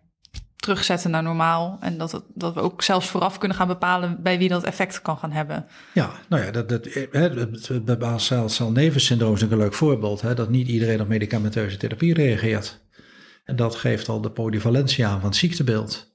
terugzetten 0.55 1.11
naar 1.11 1.23
normaal. 1.23 1.77
En 1.79 1.97
dat, 1.97 2.11
het, 2.11 2.23
dat 2.33 2.53
we 2.53 2.61
ook 2.61 2.81
zelfs 2.81 3.07
vooraf 3.07 3.37
kunnen 3.37 3.57
gaan 3.57 3.67
bepalen 3.67 4.23
bij 4.23 4.37
wie 4.37 4.49
dat 4.49 4.63
effect 4.63 5.01
kan 5.01 5.17
gaan 5.17 5.31
hebben. 5.31 5.65
Ja, 5.93 6.11
nou 6.29 6.43
ja, 6.43 6.51
dat, 6.51 6.69
dat, 6.69 6.87
het 7.67 7.99
basalcelnevensyndroom 7.99 9.33
is 9.33 9.41
een 9.41 9.57
leuk 9.57 9.73
voorbeeld. 9.73 10.21
Hè, 10.21 10.33
dat 10.33 10.49
niet 10.49 10.67
iedereen 10.67 11.01
op 11.01 11.07
medicamenteuze 11.07 11.77
therapie 11.77 12.13
reageert. 12.13 12.79
En 13.43 13.55
dat 13.55 13.75
geeft 13.75 14.09
al 14.09 14.21
de 14.21 14.31
polyvalentie 14.31 15.05
aan 15.05 15.19
van 15.19 15.29
het 15.29 15.37
ziektebeeld. 15.37 16.11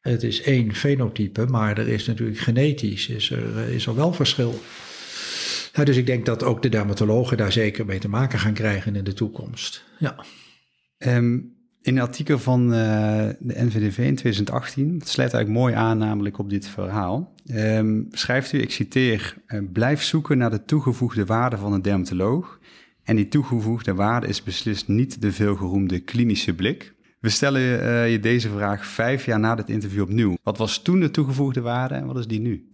Het 0.00 0.22
is 0.22 0.42
één 0.42 0.74
fenotype, 0.74 1.46
maar 1.46 1.78
er 1.78 1.88
is 1.88 2.06
natuurlijk 2.06 2.38
genetisch 2.38 3.08
is 3.08 3.30
er, 3.30 3.68
is 3.68 3.86
er 3.86 3.94
wel 3.94 4.12
verschil. 4.12 4.60
Dus 5.84 5.96
ik 5.96 6.06
denk 6.06 6.26
dat 6.26 6.42
ook 6.42 6.62
de 6.62 6.68
dermatologen 6.68 7.36
daar 7.36 7.52
zeker 7.52 7.86
mee 7.86 7.98
te 7.98 8.08
maken 8.08 8.38
gaan 8.38 8.52
krijgen 8.52 8.96
in 8.96 9.04
de 9.04 9.12
toekomst. 9.12 9.84
Ja. 9.98 10.24
Um, 10.98 11.58
in 11.82 11.96
een 11.96 12.02
artikel 12.02 12.38
van 12.38 12.62
uh, 12.62 12.70
de 13.38 13.64
NVDV 13.64 13.98
in 13.98 14.14
2018, 14.14 14.98
dat 14.98 15.08
sluit 15.08 15.32
eigenlijk 15.32 15.64
mooi 15.64 15.74
aan 15.74 15.98
namelijk 15.98 16.38
op 16.38 16.50
dit 16.50 16.68
verhaal, 16.68 17.34
um, 17.54 18.06
schrijft 18.10 18.52
u, 18.52 18.60
ik 18.60 18.70
citeer, 18.70 19.36
uh, 19.46 19.60
blijf 19.72 20.02
zoeken 20.02 20.38
naar 20.38 20.50
de 20.50 20.64
toegevoegde 20.64 21.24
waarde 21.24 21.56
van 21.56 21.72
een 21.72 21.82
dermatoloog. 21.82 22.58
En 23.04 23.16
die 23.16 23.28
toegevoegde 23.28 23.94
waarde 23.94 24.26
is 24.26 24.42
beslist 24.42 24.88
niet 24.88 25.22
de 25.22 25.32
veelgeroemde 25.32 26.00
klinische 26.00 26.54
blik. 26.54 26.94
We 27.20 27.28
stellen 27.28 27.62
uh, 27.62 28.10
je 28.10 28.20
deze 28.20 28.48
vraag 28.48 28.86
vijf 28.86 29.24
jaar 29.24 29.40
na 29.40 29.54
dit 29.54 29.68
interview 29.68 30.02
opnieuw. 30.02 30.36
Wat 30.42 30.58
was 30.58 30.82
toen 30.82 31.00
de 31.00 31.10
toegevoegde 31.10 31.60
waarde 31.60 31.94
en 31.94 32.06
wat 32.06 32.18
is 32.18 32.26
die 32.26 32.40
nu? 32.40 32.69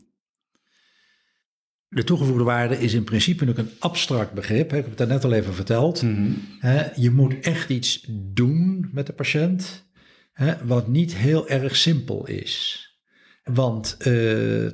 De 1.97 2.05
toegevoegde 2.05 2.45
waarde 2.45 2.79
is 2.79 2.95
in 2.95 3.05
principe 3.05 3.49
ook 3.49 3.59
een 3.59 3.71
abstract 3.79 4.33
begrip. 4.33 4.73
Ik 4.73 4.85
heb 4.85 4.99
het 4.99 5.09
net 5.09 5.25
al 5.25 5.33
even 5.33 5.55
verteld. 5.55 6.03
Mm 6.03 6.37
Je 6.95 7.11
moet 7.11 7.41
echt 7.41 7.71
iets 7.71 8.07
doen 8.09 8.89
met 8.93 9.07
de 9.07 9.13
patiënt, 9.13 9.89
wat 10.65 10.89
niet 10.89 11.15
heel 11.15 11.49
erg 11.49 11.77
simpel 11.77 12.27
is. 12.27 12.85
Want 13.45 13.97
uh, 14.07 14.71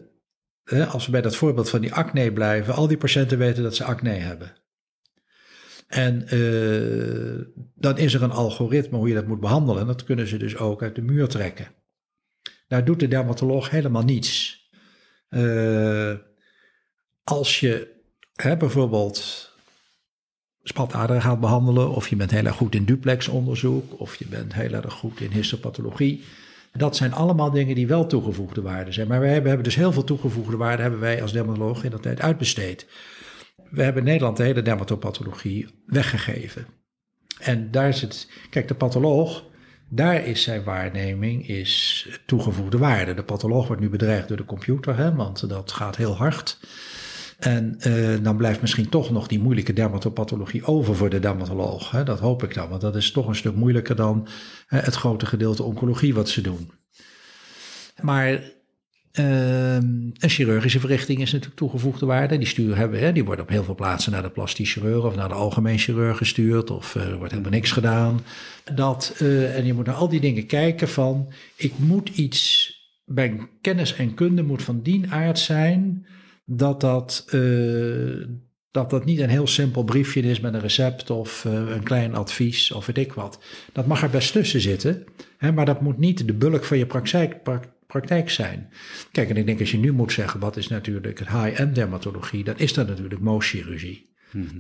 als 0.93 1.07
we 1.07 1.11
bij 1.11 1.21
dat 1.21 1.37
voorbeeld 1.37 1.71
van 1.71 1.81
die 1.81 1.95
acne 1.95 2.33
blijven, 2.33 2.75
al 2.75 2.87
die 2.87 2.97
patiënten 2.97 3.39
weten 3.39 3.63
dat 3.63 3.77
ze 3.77 3.85
acne 3.85 4.11
hebben. 4.11 4.53
En 5.87 6.35
uh, 6.35 7.45
dan 7.75 7.99
is 7.99 8.15
er 8.15 8.23
een 8.23 8.31
algoritme 8.31 8.99
hoe 8.99 9.09
je 9.09 9.15
dat 9.15 9.27
moet 9.27 9.41
behandelen. 9.41 9.81
En 9.81 9.87
dat 9.87 10.05
kunnen 10.05 10.27
ze 10.27 10.37
dus 10.37 10.57
ook 10.57 10.83
uit 10.83 10.95
de 10.95 11.03
muur 11.03 11.29
trekken. 11.29 11.69
Daar 12.69 12.85
doet 12.85 13.01
de 13.01 13.09
dermatoloog 13.09 13.71
helemaal 13.71 14.05
niets. 14.05 14.61
Uh, 15.31 16.15
als 17.25 17.61
je 17.61 18.01
hè, 18.35 18.57
bijvoorbeeld 18.57 19.51
spataderen 20.63 21.23
gaat 21.23 21.41
behandelen, 21.41 21.91
of 21.91 22.09
je 22.09 22.17
bent 22.17 22.31
heel 22.31 22.45
erg 22.45 22.57
goed 22.57 22.75
in 22.75 22.85
duplexonderzoek, 22.85 24.01
of 24.01 24.17
je 24.17 24.27
bent 24.27 24.55
heel 24.55 24.73
erg 24.73 24.93
goed 24.93 25.21
in 25.21 25.31
histopathologie. 25.31 26.25
Dat 26.73 26.97
zijn 26.97 27.13
allemaal 27.13 27.51
dingen 27.51 27.75
die 27.75 27.87
wel 27.87 28.07
toegevoegde 28.07 28.63
waarden 28.63 28.95
zijn. 28.95 29.09
Maar 29.09 29.21
wij 29.21 29.31
hebben, 29.31 29.49
hebben 29.49 29.67
dus 29.67 29.77
heel 29.77 29.93
veel 29.93 30.05
toegevoegde 30.05 30.57
waarden 30.57 30.83
hebben 30.83 31.01
wij 31.01 31.23
als 31.23 31.33
dermatoloog 31.33 31.85
in 31.85 31.91
dat 31.91 32.03
tijd 32.03 32.21
uitbesteed. 32.21 32.87
We 33.71 33.83
hebben 33.83 34.03
in 34.03 34.09
Nederland 34.09 34.37
de 34.37 34.43
hele 34.43 34.63
dermatopathologie 34.63 35.67
weggegeven. 35.87 36.67
En 37.39 37.71
daar 37.71 37.89
is 37.89 38.01
het, 38.01 38.31
kijk, 38.51 38.69
de 38.69 38.75
patholoog, 38.75 39.45
daar 39.89 40.27
is 40.27 40.43
zijn 40.43 40.65
waarneming 40.65 41.49
is 41.49 42.09
toegevoegde 42.27 42.79
waarde. 42.79 43.15
De 43.15 43.23
patholoog 43.23 43.67
wordt 43.67 43.83
nu 43.83 43.89
bedreigd 43.89 44.29
door 44.29 44.37
de 44.37 44.45
computer, 44.45 44.97
hè, 44.97 45.15
want 45.15 45.49
dat 45.49 45.73
gaat 45.73 45.97
heel 45.97 46.17
hard. 46.17 46.59
En 47.43 47.79
uh, 47.87 48.17
dan 48.23 48.37
blijft 48.37 48.61
misschien 48.61 48.89
toch 48.89 49.11
nog 49.11 49.27
die 49.27 49.41
moeilijke 49.41 49.73
dermatopathologie 49.73 50.65
over 50.65 50.97
voor 50.97 51.11
de 51.11 51.19
dermatoloog. 51.19 51.91
Hè? 51.91 52.05
Dat 52.05 52.21
hoop 52.21 52.43
ik 52.43 52.55
dan, 52.55 52.69
want 52.69 52.81
dat 52.81 52.97
is 52.97 53.11
toch 53.11 53.27
een 53.27 53.35
stuk 53.35 53.55
moeilijker 53.55 53.97
dan 53.97 54.29
hè, 54.67 54.79
het 54.79 54.95
grote 54.95 55.27
gedeelte 55.27 55.63
oncologie 55.63 56.15
wat 56.15 56.29
ze 56.29 56.41
doen. 56.41 56.71
Maar 58.01 58.33
uh, 58.33 59.75
een 59.75 60.15
chirurgische 60.19 60.81
verrichting 60.81 61.21
is 61.21 61.33
natuurlijk 61.33 61.59
toegevoegde 61.59 62.07
waarde. 62.07 62.39
Die, 62.39 62.47
stuur 62.47 62.77
hebben, 62.77 63.01
hè, 63.01 63.13
die 63.13 63.25
worden 63.25 63.45
op 63.45 63.51
heel 63.51 63.65
veel 63.65 63.75
plaatsen 63.75 64.13
naar 64.13 64.23
de 64.23 64.31
plastisch 64.31 64.73
chirurg 64.73 65.05
of 65.05 65.17
naar 65.17 65.29
de 65.29 65.35
algemeen 65.35 65.79
chirurg 65.79 66.17
gestuurd. 66.17 66.71
Of 66.71 66.95
uh, 66.95 67.03
er 67.03 67.17
wordt 67.17 67.31
helemaal 67.31 67.53
niks 67.53 67.71
gedaan. 67.73 68.21
Dat, 68.75 69.15
uh, 69.23 69.57
en 69.57 69.67
je 69.67 69.75
moet 69.75 69.87
naar 69.87 69.95
al 69.95 70.09
die 70.09 70.21
dingen 70.21 70.47
kijken 70.47 70.89
van, 70.89 71.33
ik 71.57 71.73
moet 71.79 72.09
iets, 72.09 72.73
mijn 73.05 73.49
kennis 73.61 73.95
en 73.95 74.15
kunde 74.15 74.43
moet 74.43 74.63
van 74.63 74.83
die 74.83 75.11
aard 75.11 75.39
zijn 75.39 76.07
dat 76.45 76.81
dat, 76.81 77.25
eh, 77.31 78.27
dat 78.71 78.91
dat 78.91 79.05
niet 79.05 79.19
een 79.21 79.29
heel 79.29 79.47
simpel 79.47 79.85
briefje 79.85 80.21
is 80.21 80.41
met 80.41 80.55
een 80.55 80.61
recept 80.61 81.11
of 81.11 81.45
eh, 81.45 81.53
een 81.53 81.83
klein 81.83 82.15
advies 82.15 82.73
of 82.73 82.87
weet 82.87 82.99
ik 82.99 83.13
wat. 83.13 83.43
Dat 83.73 83.87
mag 83.87 84.03
er 84.03 84.11
best 84.11 84.33
tussen 84.33 84.61
zitten, 84.61 85.05
hè, 85.39 85.53
maar 85.53 85.67
dat 85.67 85.81
moet 85.81 85.99
niet 85.99 86.27
de 86.27 86.35
bulk 86.35 86.65
van 86.65 86.79
je 86.79 86.87
praktijk, 86.87 87.43
pra- 87.43 87.75
praktijk 87.87 88.31
zijn. 88.31 88.69
Kijk, 89.13 89.31
en 89.31 89.37
ik 89.37 89.47
denk 89.47 89.61
als 89.61 89.71
je 89.71 89.79
nu 89.79 89.93
moet 89.93 90.13
zeggen, 90.13 90.41
wat 90.41 90.57
is 90.57 90.69
natuurlijk 90.69 91.19
het 91.19 91.29
high-end 91.29 91.75
dermatologie, 91.75 92.45
dan 92.45 92.59
is 92.59 92.73
dat 92.73 92.89
natuurlijk 92.89 93.21
mooschirurgie. 93.21 94.11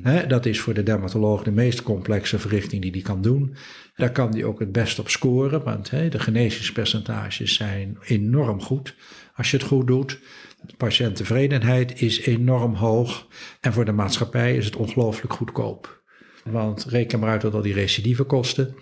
Hè, 0.02 0.26
dat 0.26 0.46
is 0.46 0.60
voor 0.60 0.74
de 0.74 0.82
dermatoloog 0.82 1.42
de 1.42 1.50
meest 1.50 1.82
complexe 1.82 2.38
verrichting 2.38 2.82
die 2.82 2.92
die 2.92 3.02
kan 3.02 3.22
doen. 3.22 3.54
Daar 3.96 4.12
kan 4.12 4.30
die 4.30 4.44
ook 4.44 4.58
het 4.60 4.72
best 4.72 4.98
op 4.98 5.08
scoren, 5.08 5.64
want 5.64 5.90
hè, 5.90 6.08
de 6.08 6.18
genezingspercentages 6.18 7.54
zijn 7.54 7.98
enorm 8.06 8.60
goed 8.60 8.94
als 9.34 9.50
je 9.50 9.56
het 9.56 9.66
goed 9.66 9.86
doet. 9.86 10.18
De 10.66 10.76
patiënttevredenheid 10.76 12.00
is 12.00 12.20
enorm 12.20 12.74
hoog 12.74 13.26
en 13.60 13.72
voor 13.72 13.84
de 13.84 13.92
maatschappij 13.92 14.56
is 14.56 14.64
het 14.64 14.76
ongelooflijk 14.76 15.32
goedkoop. 15.32 16.02
Want 16.44 16.84
reken 16.84 17.18
maar 17.18 17.30
uit 17.30 17.42
wat 17.42 17.54
al 17.54 17.62
die 17.62 17.74
recidive 17.74 18.24
kosten. 18.24 18.74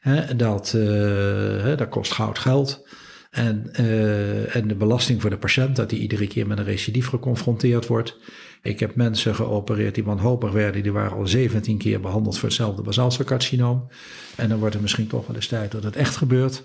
Hè, 0.00 0.36
dat, 0.36 0.74
eh, 0.74 1.76
dat 1.76 1.88
kost 1.88 2.12
goud 2.12 2.38
geld. 2.38 2.88
En, 3.30 3.68
eh, 3.72 4.56
en 4.56 4.68
de 4.68 4.74
belasting 4.74 5.20
voor 5.20 5.30
de 5.30 5.38
patiënt, 5.38 5.76
dat 5.76 5.90
die 5.90 6.00
iedere 6.00 6.26
keer 6.26 6.46
met 6.46 6.58
een 6.58 6.64
recidief 6.64 7.06
geconfronteerd 7.06 7.86
wordt. 7.86 8.16
Ik 8.62 8.80
heb 8.80 8.94
mensen 8.94 9.34
geopereerd 9.34 9.94
die 9.94 10.04
wanhopig 10.04 10.52
werden, 10.52 10.82
die 10.82 10.92
waren 10.92 11.16
al 11.16 11.26
17 11.26 11.78
keer 11.78 12.00
behandeld 12.00 12.38
voor 12.38 12.48
hetzelfde 12.48 12.82
basalcelcarcinoom. 12.82 13.88
En 14.36 14.48
dan 14.48 14.58
wordt 14.58 14.74
het 14.74 14.82
misschien 14.82 15.06
toch 15.06 15.26
wel 15.26 15.36
eens 15.36 15.46
tijd 15.46 15.72
dat 15.72 15.82
het 15.82 15.96
echt 15.96 16.16
gebeurt. 16.16 16.62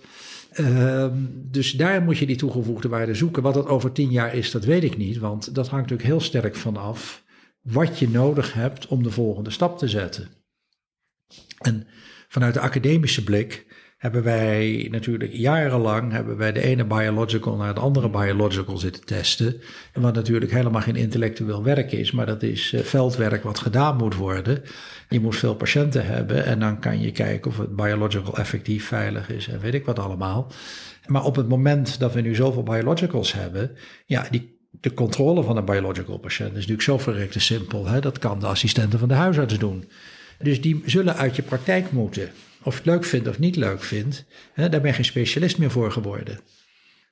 Ehm, 0.52 1.18
dus 1.34 1.72
daar 1.72 2.02
moet 2.02 2.18
je 2.18 2.26
die 2.26 2.36
toegevoegde 2.36 2.88
waarde 2.88 3.14
zoeken. 3.14 3.44
Wat 3.44 3.54
dat 3.54 3.68
over 3.68 3.92
10 3.92 4.12
jaar 4.12 4.36
is, 4.36 4.52
dat 4.52 4.66
weet 4.66 4.84
ik 4.84 4.98
niet, 4.98 5.18
want 5.18 5.56
dat 5.56 5.68
hangt 5.68 5.90
natuurlijk 5.90 6.10
heel 6.10 6.28
sterk 6.28 6.56
vanaf 6.56 7.24
wat 7.62 8.00
je 8.00 8.10
nodig 8.10 8.54
hebt 8.54 8.88
om 8.88 9.04
de 9.04 9.12
volgende 9.12 9.50
stap 9.50 9.78
te 9.78 9.88
zetten. 9.88 10.28
En 11.58 11.88
vanuit 12.28 12.54
de 12.54 12.60
academische 12.60 13.24
blik 13.24 13.66
hebben 14.02 14.24
wij 14.24 14.88
natuurlijk 14.92 15.34
jarenlang 15.34 16.12
hebben 16.12 16.38
wij 16.38 16.52
de 16.52 16.62
ene 16.62 16.86
biological 16.86 17.56
naar 17.56 17.74
de 17.74 17.80
andere 17.80 18.10
biological 18.10 18.78
zitten 18.78 19.06
testen. 19.06 19.62
En 19.94 20.02
wat 20.02 20.14
natuurlijk 20.14 20.52
helemaal 20.52 20.82
geen 20.82 20.96
intellectueel 20.96 21.64
werk 21.64 21.92
is, 21.92 22.12
maar 22.12 22.26
dat 22.26 22.44
is 22.44 22.74
eh, 22.74 22.82
veldwerk 22.82 23.44
wat 23.44 23.60
gedaan 23.60 23.98
moet 23.98 24.16
worden. 24.16 24.62
Je 25.10 25.20
moet 25.20 25.36
veel 25.36 25.56
patiënten 25.56 26.06
hebben 26.06 26.46
en 26.46 26.60
dan 26.60 26.80
kan 26.80 27.02
je 27.02 27.12
kijken 27.12 27.52
of 27.52 27.58
het 27.58 27.76
biological 27.76 28.38
effectief 28.38 28.86
veilig 28.86 29.30
is 29.30 29.48
en 29.48 29.60
weet 29.60 29.74
ik 29.74 29.86
wat 29.86 30.00
allemaal. 30.00 30.52
Maar 31.06 31.24
op 31.24 31.36
het 31.36 31.48
moment 31.48 32.00
dat 32.00 32.14
we 32.14 32.22
nu 32.22 32.36
zoveel 32.36 32.64
biologicals 32.64 33.34
hebben, 33.34 33.72
ja, 34.06 34.28
die, 34.32 34.58
de 34.72 34.94
controle 34.94 35.44
van 35.44 35.58
een 35.58 35.66
biological 35.66 36.18
patiënt 36.18 36.50
is 36.50 36.56
natuurlijk 36.56 36.82
zo 36.82 36.98
verrekte 36.98 37.40
simpel. 37.40 37.88
Hè? 37.88 38.00
Dat 38.00 38.20
kan 38.20 38.40
de 38.40 38.46
assistenten 38.46 39.00
van 39.00 39.08
de 39.08 39.14
huisarts 39.14 39.60
doen. 39.60 39.90
Dus 40.40 40.62
die 40.62 40.82
zullen 40.86 41.16
uit 41.16 41.36
je 41.36 41.42
praktijk 41.42 41.92
moeten. 41.92 42.30
Of 42.64 42.74
je 42.74 42.78
het 42.82 42.86
leuk 42.86 43.06
vindt 43.06 43.28
of 43.28 43.40
niet 43.40 43.56
leuk 43.56 43.84
vindt, 43.84 44.26
hè, 44.54 44.70
daar 44.70 44.80
ben 44.82 44.90
je 44.90 44.96
geen 44.96 45.06
specialist 45.06 45.58
meer 45.58 45.72
voor 45.72 45.92
geworden. 45.92 46.40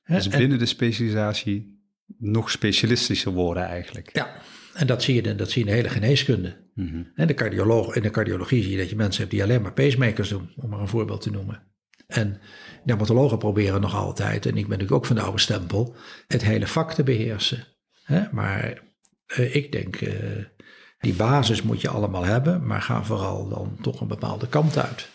Hè, 0.04 0.16
Dus 0.16 0.28
en- 0.30 0.38
binnen 0.40 0.60
de 0.60 0.66
specialisatie 0.66 1.78
nog 2.18 2.52
specialistischer 2.52 3.32
worden 3.32 3.64
eigenlijk. 3.64 4.10
ja, 4.14 4.42
en 4.74 4.88
dat 4.88 5.04
zie 5.04 5.16
je, 5.16 5.22
in- 5.22 5.38
dat 5.38 5.52
zie 5.52 5.62
je 5.64 5.68
in 5.70 5.76
de 5.76 5.82
hele 5.82 5.94
geneeskunde. 5.94 6.68
En 7.16 7.28
de 7.28 7.34
cardioloog, 7.34 7.96
in 7.96 8.02
de 8.02 8.10
cardiologie 8.10 8.62
zie 8.64 8.72
je 8.72 8.78
dat 8.78 8.90
je 8.90 8.96
mensen 8.96 9.20
hebt 9.22 9.32
die 9.34 9.44
alleen 9.44 9.62
maar 9.62 9.74
pacemakers 9.74 10.30
doen, 10.30 10.50
om 10.56 10.70
maar 10.70 10.80
een 10.80 10.88
voorbeeld 10.88 11.22
te 11.22 11.32
noemen. 11.32 11.64
En 12.08 12.40
dermatologen 12.86 13.38
proberen 13.38 13.82
nog 13.82 13.96
altijd, 13.96 14.46
en 14.46 14.50
ik 14.58 14.62
ben 14.68 14.70
natuurlijk 14.70 14.92
ook 14.92 15.06
van 15.06 15.16
de 15.16 15.22
oude 15.22 15.40
stempel, 15.40 15.96
het 16.28 16.44
hele 16.44 16.68
vak 16.68 16.94
te 16.94 17.04
beheersen. 17.04 17.66
Hè, 18.04 18.22
maar 18.32 18.82
eh, 19.26 19.56
ik 19.56 19.72
denk, 19.72 19.96
eh, 19.96 20.14
die 21.00 21.14
basis 21.14 21.62
moet 21.62 21.82
je 21.82 21.90
allemaal 21.90 22.26
hebben, 22.26 22.66
maar 22.68 22.82
ga 22.82 23.04
vooral 23.04 23.48
dan 23.50 23.78
toch 23.82 24.02
een 24.02 24.08
bepaalde 24.08 24.48
kant 24.48 24.78
uit. 24.78 25.10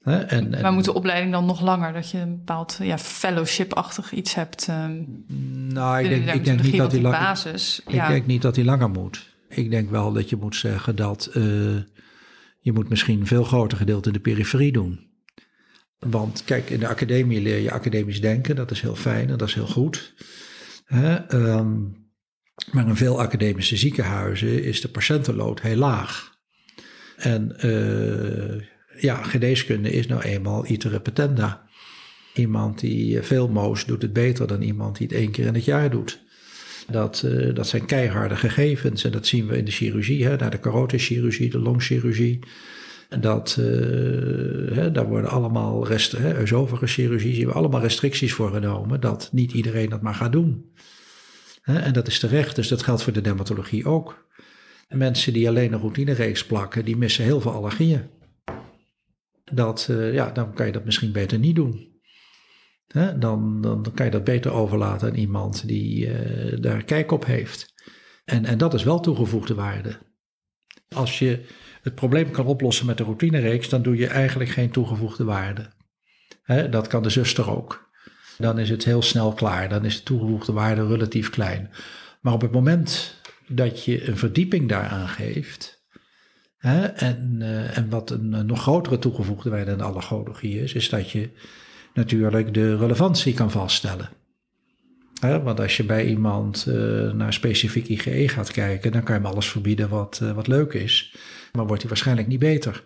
Hè, 0.00 0.18
en, 0.18 0.54
en- 0.54 0.62
Maar 0.62 0.72
moet 0.72 0.84
de 0.84 0.92
opleiding 0.94 1.32
dan 1.32 1.46
nog 1.46 1.60
langer? 1.60 1.92
Dat 1.92 2.10
je 2.10 2.18
een 2.18 2.36
bepaald 2.36 2.78
ja, 2.82 2.98
fellowship-achtig 2.98 4.12
iets 4.12 4.34
hebt? 4.34 4.68
ehm 4.68 5.02
nou, 5.68 6.02
ik 6.02 6.08
denk, 6.08 6.26
de 6.26 6.32
ik 6.32 6.44
denk 6.44 6.62
niet 6.62 6.76
dat 6.76 6.90
die 6.90 7.00
die 7.00 7.08
lang, 7.08 7.22
basis. 7.22 7.80
Ik 7.86 7.94
ja, 7.94 8.08
denk 8.08 8.26
niet 8.26 8.42
dat 8.42 8.54
die 8.54 8.64
langer 8.64 8.90
moet. 8.90 9.28
Ik 9.48 9.70
denk 9.70 9.90
wel 9.90 10.12
dat 10.12 10.28
je 10.28 10.36
moet 10.36 10.56
zeggen 10.56 10.96
dat 10.96 11.26
eh, 11.26 11.42
je 12.60 12.72
moet 12.72 12.88
misschien 12.88 13.20
een 13.20 13.26
veel 13.26 13.44
groter 13.44 13.78
gedeelte 13.78 14.08
in 14.08 14.14
de 14.14 14.20
periferie 14.20 14.72
doen. 14.72 15.08
Want 15.98 16.42
kijk, 16.44 16.70
in 16.70 16.80
de 16.80 16.88
academie 16.88 17.40
leer 17.40 17.58
je 17.58 17.70
academisch 17.70 18.20
denken, 18.20 18.56
dat 18.56 18.70
is 18.70 18.80
heel 18.80 18.96
fijn 18.96 19.30
en 19.30 19.36
dat 19.38 19.48
is 19.48 19.54
heel 19.54 19.66
goed. 19.66 20.14
Hè? 20.84 21.14
ehm, 21.14 21.76
maar 22.72 22.88
in 22.88 22.96
veel 22.96 23.20
academische 23.20 23.76
ziekenhuizen 23.76 24.64
is 24.64 24.80
de 24.80 24.88
patiëntenlood 24.88 25.60
heel 25.60 25.76
laag. 25.76 26.38
En 27.16 27.58
eh, 27.58 28.62
ja, 29.02 29.22
geneeskunde 29.22 29.90
is 29.90 30.06
nou 30.06 30.22
eenmaal 30.22 30.66
iter 30.66 30.90
repetenda. 30.90 31.68
Iemand 32.34 32.80
die 32.80 33.18
eh, 33.18 33.24
veel 33.24 33.48
moos 33.48 33.84
doet 33.84 34.02
het 34.02 34.12
beter 34.12 34.46
dan 34.46 34.62
iemand 34.62 34.98
die 34.98 35.06
het 35.06 35.16
één 35.16 35.30
keer 35.30 35.46
in 35.46 35.54
het 35.54 35.64
jaar 35.64 35.90
doet. 35.90 36.20
Dat, 36.90 37.22
eh, 37.22 37.54
dat 37.54 37.66
zijn 37.66 37.86
keiharde 37.86 38.36
gegevens 38.36 39.04
en 39.04 39.12
dat 39.12 39.26
zien 39.26 39.46
we 39.46 39.56
in 39.56 39.64
de 39.64 39.70
chirurgie, 39.70 40.24
hè, 40.24 40.36
naar 40.36 40.50
de 40.50 40.60
carotischirurgie, 40.60 41.50
de 41.50 41.58
longchirurgie. 41.58 42.38
Dat, 43.20 43.54
hè, 44.74 44.90
daar 44.92 45.06
worden 45.06 45.30
allemaal 45.30 45.86
rest, 45.86 46.12
hè, 46.12 46.46
chirurgie, 46.86 47.34
zien 47.34 47.46
we 47.46 47.52
allemaal 47.52 47.80
restricties 47.80 48.32
voor 48.32 48.50
genomen, 48.50 49.00
dat 49.00 49.28
niet 49.32 49.52
iedereen 49.52 49.88
dat 49.88 50.02
maar 50.02 50.14
gaat 50.14 50.32
doen. 50.32 50.64
En 51.62 51.92
dat 51.92 52.06
is 52.06 52.18
terecht, 52.18 52.56
dus 52.56 52.68
dat 52.68 52.82
geldt 52.82 53.02
voor 53.02 53.12
de 53.12 53.20
dermatologie 53.20 53.86
ook. 53.86 54.28
En 54.88 54.98
mensen 54.98 55.32
die 55.32 55.48
alleen 55.48 55.72
een 55.72 55.80
routinereeks 55.80 56.46
plakken, 56.46 56.84
die 56.84 56.96
missen 56.96 57.24
heel 57.24 57.40
veel 57.40 57.52
allergieën. 57.52 58.10
Dat, 59.52 59.86
eh, 59.90 60.12
ja, 60.12 60.30
dan 60.30 60.54
kan 60.54 60.66
je 60.66 60.72
dat 60.72 60.84
misschien 60.84 61.12
beter 61.12 61.38
niet 61.38 61.56
doen. 61.56 61.88
Dan, 63.18 63.60
dan, 63.60 63.92
kan 63.94 64.04
je 64.04 64.10
dat 64.10 64.24
beter 64.24 64.52
overlaten 64.52 65.08
aan 65.08 65.14
iemand 65.14 65.66
die 65.66 66.12
eh, 66.12 66.60
daar 66.60 66.84
kijk 66.84 67.12
op 67.12 67.24
heeft. 67.24 67.74
En, 68.24 68.44
en 68.44 68.58
dat 68.58 68.74
is 68.74 68.82
wel 68.82 69.00
toegevoegde 69.00 69.54
waarde. 69.54 69.98
Als 70.88 71.18
je 71.18 71.46
het 71.82 71.94
probleem 71.94 72.30
kan 72.30 72.46
oplossen 72.46 72.86
met 72.86 72.98
de 72.98 73.04
routinereeks, 73.04 73.68
dan 73.68 73.82
doe 73.82 73.96
je 73.96 74.06
eigenlijk 74.06 74.50
geen 74.50 74.70
toegevoegde 74.70 75.24
waarde. 75.24 75.72
Dat 76.70 76.86
kan 76.86 77.02
de 77.02 77.10
zuster 77.10 77.50
ook. 77.50 77.89
Dan 78.40 78.58
is 78.58 78.70
het 78.70 78.84
heel 78.84 79.02
snel 79.02 79.32
klaar. 79.32 79.68
Dan 79.68 79.84
is 79.84 79.96
de 79.96 80.02
toegevoegde 80.02 80.52
waarde 80.52 80.86
relatief 80.86 81.30
klein. 81.30 81.70
Maar 82.20 82.32
op 82.32 82.40
het 82.40 82.52
moment 82.52 83.20
dat 83.48 83.84
je 83.84 84.08
een 84.08 84.16
verdieping 84.16 84.68
daaraan 84.68 85.08
geeft. 85.08 85.84
Hè, 86.58 86.86
en, 86.86 87.36
eh, 87.40 87.76
en 87.76 87.88
wat 87.88 88.10
een, 88.10 88.46
nog 88.46 88.60
grotere 88.60 88.98
toegevoegde 88.98 89.50
waarde 89.50 89.70
aan 89.70 89.78
de 89.78 89.84
allergologie 89.84 90.62
is, 90.62 90.74
is 90.74 90.88
dat 90.88 91.10
je 91.10 91.30
natuurlijk 91.94 92.54
de 92.54 92.76
relevantie 92.76 93.34
kan 93.34 93.50
vaststellen. 93.50 94.08
Hè, 95.20 95.42
want 95.42 95.60
als 95.60 95.76
je 95.76 95.84
bij 95.84 96.06
iemand 96.06 96.66
eh, 96.66 96.74
naar 97.12 97.32
specifiek 97.32 97.88
IgE 97.88 98.28
gaat 98.28 98.50
kijken, 98.50 98.92
dan 98.92 99.02
kan 99.02 99.14
je 99.14 99.20
hem 99.20 99.30
alles 99.30 99.48
verbieden 99.48 99.88
wat, 99.88 100.20
eh, 100.22 100.32
wat 100.32 100.46
leuk 100.46 100.72
is. 100.72 101.14
Maar 101.52 101.66
wordt 101.66 101.80
hij 101.80 101.90
waarschijnlijk 101.90 102.28
niet 102.28 102.38
beter. 102.38 102.84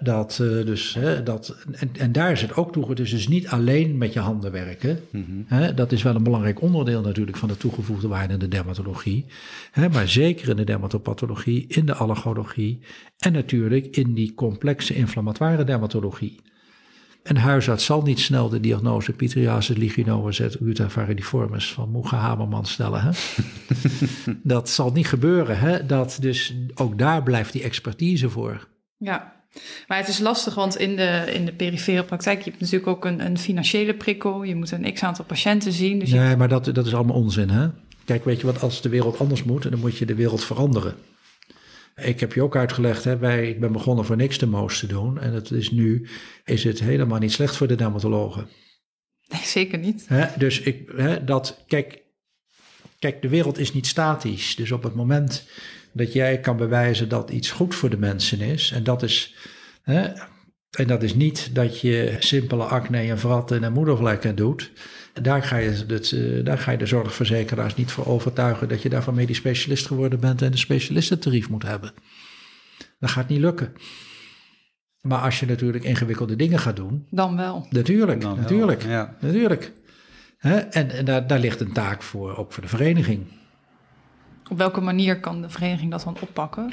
Dat, 0.00 0.38
eh, 0.40 0.48
dus, 0.48 0.94
hè, 0.94 1.22
dat, 1.22 1.56
en, 1.72 1.90
en 1.98 2.12
daar 2.12 2.32
is 2.32 2.42
het 2.42 2.56
ook 2.56 2.72
toe. 2.72 2.94
Dus, 2.94 3.10
dus 3.10 3.28
niet 3.28 3.48
alleen 3.48 3.98
met 3.98 4.12
je 4.12 4.20
handen 4.20 4.52
werken. 4.52 5.00
Hè, 5.46 5.74
dat 5.74 5.92
is 5.92 6.02
wel 6.02 6.14
een 6.14 6.22
belangrijk 6.22 6.60
onderdeel 6.60 7.00
natuurlijk 7.00 7.36
van 7.36 7.48
de 7.48 7.56
toegevoegde 7.56 8.08
waarde 8.08 8.32
in 8.32 8.38
de 8.38 8.48
dermatologie. 8.48 9.26
Hè, 9.70 9.88
maar 9.88 10.08
zeker 10.08 10.48
in 10.48 10.56
de 10.56 10.64
dermatopathologie, 10.64 11.64
in 11.68 11.86
de 11.86 11.94
allergologie 11.94 12.80
en 13.18 13.32
natuurlijk 13.32 13.96
in 13.96 14.14
die 14.14 14.34
complexe 14.34 14.94
inflammatoire 14.94 15.64
dermatologie. 15.64 16.40
Een 17.22 17.36
huisarts 17.36 17.84
zal 17.84 18.02
niet 18.02 18.20
snel 18.20 18.48
de 18.48 18.60
diagnose 18.60 19.12
pitriasis 19.12 19.76
lichinoides 19.76 20.40
et 20.40 20.60
uta 20.60 20.90
varidiformis 20.90 21.72
van 21.72 21.90
Moega 21.90 22.16
Haberman 22.16 22.66
stellen. 22.66 23.02
Hè? 23.02 23.10
dat 24.42 24.68
zal 24.68 24.92
niet 24.92 25.06
gebeuren. 25.06 25.58
Hè? 25.58 25.86
Dat, 25.86 26.18
dus 26.20 26.54
ook 26.74 26.98
daar 26.98 27.22
blijft 27.22 27.52
die 27.52 27.62
expertise 27.62 28.30
voor. 28.30 28.70
Ja, 29.04 29.32
maar 29.86 29.98
het 29.98 30.08
is 30.08 30.18
lastig, 30.18 30.54
want 30.54 30.76
in 30.76 30.96
de, 30.96 31.24
in 31.32 31.44
de 31.44 31.52
perifere 31.52 32.04
praktijk, 32.04 32.38
je 32.42 32.50
hebt 32.50 32.60
natuurlijk 32.62 32.88
ook 32.90 33.04
een, 33.04 33.24
een 33.24 33.38
financiële 33.38 33.94
prikkel. 33.94 34.42
Je 34.42 34.54
moet 34.54 34.70
een 34.70 34.92
x-aantal 34.92 35.24
patiënten 35.24 35.72
zien. 35.72 35.98
Dus 35.98 36.10
je- 36.10 36.16
Nee, 36.18 36.36
maar 36.36 36.48
dat, 36.48 36.64
dat 36.64 36.86
is 36.86 36.94
allemaal 36.94 37.16
onzin. 37.16 37.50
Hè? 37.50 37.68
Kijk, 38.04 38.24
weet 38.24 38.40
je 38.40 38.46
wat, 38.46 38.62
als 38.62 38.82
de 38.82 38.88
wereld 38.88 39.18
anders 39.18 39.42
moet, 39.42 39.62
dan 39.70 39.78
moet 39.78 39.96
je 39.98 40.06
de 40.06 40.14
wereld 40.14 40.44
veranderen. 40.44 40.94
Ik 41.96 42.20
heb 42.20 42.32
je 42.32 42.42
ook 42.42 42.56
uitgelegd, 42.56 43.04
hè, 43.04 43.16
wij, 43.18 43.48
ik 43.48 43.60
ben 43.60 43.72
begonnen 43.72 44.04
voor 44.04 44.16
niks 44.16 44.38
de 44.38 44.46
moos 44.46 44.78
te 44.78 44.86
doen. 44.86 45.18
En 45.20 45.32
het 45.32 45.50
is 45.50 45.70
nu 45.70 46.08
is 46.44 46.64
het 46.64 46.80
helemaal 46.80 47.18
niet 47.18 47.32
slecht 47.32 47.56
voor 47.56 47.68
de 47.68 47.74
dermatologen. 47.74 48.48
Nee, 49.28 49.40
zeker 49.44 49.78
niet. 49.78 50.04
Hè, 50.08 50.26
dus 50.38 50.60
ik, 50.60 50.92
hè, 50.96 51.24
dat, 51.24 51.64
kijk, 51.66 52.02
kijk, 52.98 53.22
de 53.22 53.28
wereld 53.28 53.58
is 53.58 53.72
niet 53.72 53.86
statisch. 53.86 54.56
Dus 54.56 54.72
op 54.72 54.82
het 54.82 54.94
moment 54.94 55.48
dat 55.92 56.12
jij 56.12 56.40
kan 56.40 56.56
bewijzen 56.56 57.08
dat 57.08 57.30
iets 57.30 57.50
goed 57.50 57.74
voor 57.74 57.90
de 57.90 57.98
mensen 57.98 58.40
is, 58.40 58.72
en 58.74 58.84
dat 58.84 59.02
is, 59.02 59.34
hè, 59.82 60.12
En 60.72 60.86
dat 60.86 61.02
is 61.02 61.14
niet 61.14 61.54
dat 61.54 61.80
je 61.80 62.16
simpele 62.18 62.64
acne 62.64 62.98
en 62.98 63.18
vratten 63.18 63.64
en 63.64 63.72
moedervlekken 63.72 64.34
doet. 64.34 64.72
Daar 65.22 65.42
ga, 65.42 65.56
je 65.56 65.70
het, 65.86 66.12
eh, 66.12 66.44
daar 66.44 66.58
ga 66.58 66.70
je 66.70 66.78
de 66.78 66.86
zorgverzekeraars 66.86 67.74
niet 67.74 67.90
voor 67.90 68.06
overtuigen 68.06 68.68
dat 68.68 68.82
je 68.82 68.88
daarvan 68.88 69.14
medisch 69.14 69.36
specialist 69.36 69.86
geworden 69.86 70.20
bent 70.20 70.42
en 70.42 70.52
een 70.52 70.58
specialistentarief 70.58 71.48
moet 71.48 71.62
hebben. 71.62 71.92
Dat 72.98 73.10
gaat 73.10 73.28
niet 73.28 73.40
lukken. 73.40 73.72
Maar 75.00 75.18
als 75.18 75.40
je 75.40 75.46
natuurlijk 75.46 75.84
ingewikkelde 75.84 76.36
dingen 76.36 76.58
gaat 76.58 76.76
doen. 76.76 77.06
Dan 77.10 77.36
wel. 77.36 77.66
Natuurlijk, 77.70 78.20
Dan 78.20 78.34
wel, 78.34 78.42
natuurlijk, 78.42 78.82
ja. 78.82 79.16
natuurlijk. 79.20 79.72
Hè? 80.38 80.56
En, 80.56 80.90
en 80.90 81.04
daar, 81.04 81.26
daar 81.26 81.38
ligt 81.38 81.60
een 81.60 81.72
taak 81.72 82.02
voor, 82.02 82.36
ook 82.36 82.52
voor 82.52 82.62
de 82.62 82.68
vereniging. 82.68 83.26
Op 84.52 84.58
welke 84.58 84.80
manier 84.80 85.20
kan 85.20 85.42
de 85.42 85.48
vereniging 85.48 85.90
dat 85.90 86.02
dan 86.04 86.16
oppakken? 86.20 86.70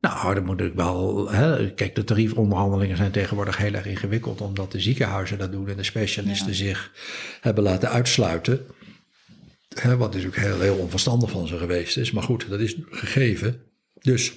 Nou, 0.00 0.34
dan 0.34 0.44
moet 0.44 0.60
ik 0.60 0.74
wel. 0.74 1.30
Hè, 1.30 1.70
kijk, 1.74 1.94
de 1.94 2.04
tariefonderhandelingen 2.04 2.96
zijn 2.96 3.10
tegenwoordig 3.10 3.56
heel 3.56 3.72
erg 3.72 3.86
ingewikkeld, 3.86 4.40
omdat 4.40 4.72
de 4.72 4.80
ziekenhuizen 4.80 5.38
dat 5.38 5.52
doen 5.52 5.68
en 5.68 5.76
de 5.76 5.82
specialisten 5.82 6.48
Ja. 6.48 6.54
zich 6.54 6.92
hebben 7.40 7.64
laten 7.64 7.90
uitsluiten. 7.90 8.66
Hè, 9.74 9.96
wat 9.96 10.12
natuurlijk 10.12 10.42
heel, 10.42 10.60
heel 10.60 10.76
onverstandig 10.76 11.30
van 11.30 11.46
ze 11.46 11.58
geweest 11.58 11.96
is. 11.96 12.10
Maar 12.10 12.22
goed, 12.22 12.48
dat 12.48 12.60
is 12.60 12.76
gegeven. 12.90 13.62
Dus 14.00 14.32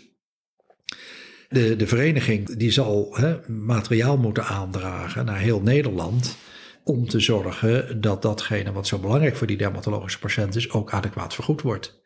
de, 1.49 1.75
de 1.75 1.87
vereniging 1.87 2.57
die 2.57 2.71
zal 2.71 3.15
hè, 3.17 3.51
materiaal 3.51 4.17
moeten 4.17 4.45
aandragen 4.45 5.25
naar 5.25 5.39
heel 5.39 5.61
Nederland. 5.61 6.35
Om 6.83 7.07
te 7.07 7.19
zorgen 7.19 8.01
dat 8.01 8.21
datgene 8.21 8.71
wat 8.71 8.87
zo 8.87 8.99
belangrijk 8.99 9.35
voor 9.35 9.47
die 9.47 9.57
dermatologische 9.57 10.19
patiënt 10.19 10.55
is, 10.55 10.71
ook 10.71 10.91
adequaat 10.91 11.33
vergoed 11.33 11.61
wordt. 11.61 12.01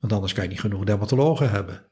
Want 0.00 0.12
anders 0.12 0.32
kan 0.32 0.44
je 0.44 0.50
niet 0.50 0.60
genoeg 0.60 0.84
dermatologen 0.84 1.50
hebben. 1.50 1.88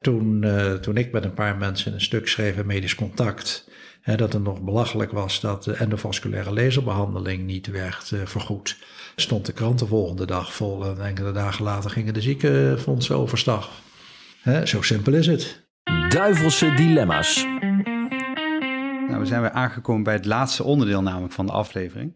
Toen, 0.00 0.44
eh, 0.44 0.72
toen 0.72 0.96
ik 0.96 1.12
met 1.12 1.24
een 1.24 1.34
paar 1.34 1.56
mensen 1.56 1.92
een 1.92 2.00
stuk 2.00 2.28
schreef 2.28 2.56
in 2.56 2.66
Medisch 2.66 2.94
Contact, 2.94 3.70
hè, 4.00 4.16
dat 4.16 4.32
het 4.32 4.42
nog 4.42 4.62
belachelijk 4.62 5.12
was 5.12 5.40
dat 5.40 5.64
de 5.64 5.72
endovasculaire 5.72 6.52
laserbehandeling 6.52 7.44
niet 7.44 7.66
werd 7.66 8.12
eh, 8.12 8.20
vergoed, 8.24 8.76
stond 9.16 9.46
de 9.46 9.52
krant 9.52 9.78
de 9.78 9.86
volgende 9.86 10.26
dag 10.26 10.52
vol 10.52 10.84
en 10.84 11.04
enkele 11.04 11.32
dagen 11.32 11.64
later 11.64 11.90
gingen 11.90 12.14
de 12.14 12.20
ziekenfondsen 12.20 13.16
overstag. 13.16 13.70
Hè, 14.40 14.66
zo 14.66 14.82
simpel 14.82 15.12
is 15.12 15.26
het. 15.26 15.66
Duivelse 16.08 16.74
dilemma's. 16.74 17.46
Nou, 19.08 19.20
we 19.20 19.26
zijn 19.26 19.40
weer 19.40 19.50
aangekomen 19.50 20.02
bij 20.02 20.14
het 20.14 20.24
laatste 20.24 20.64
onderdeel 20.64 21.02
namelijk 21.02 21.32
van 21.32 21.46
de 21.46 21.52
aflevering. 21.52 22.12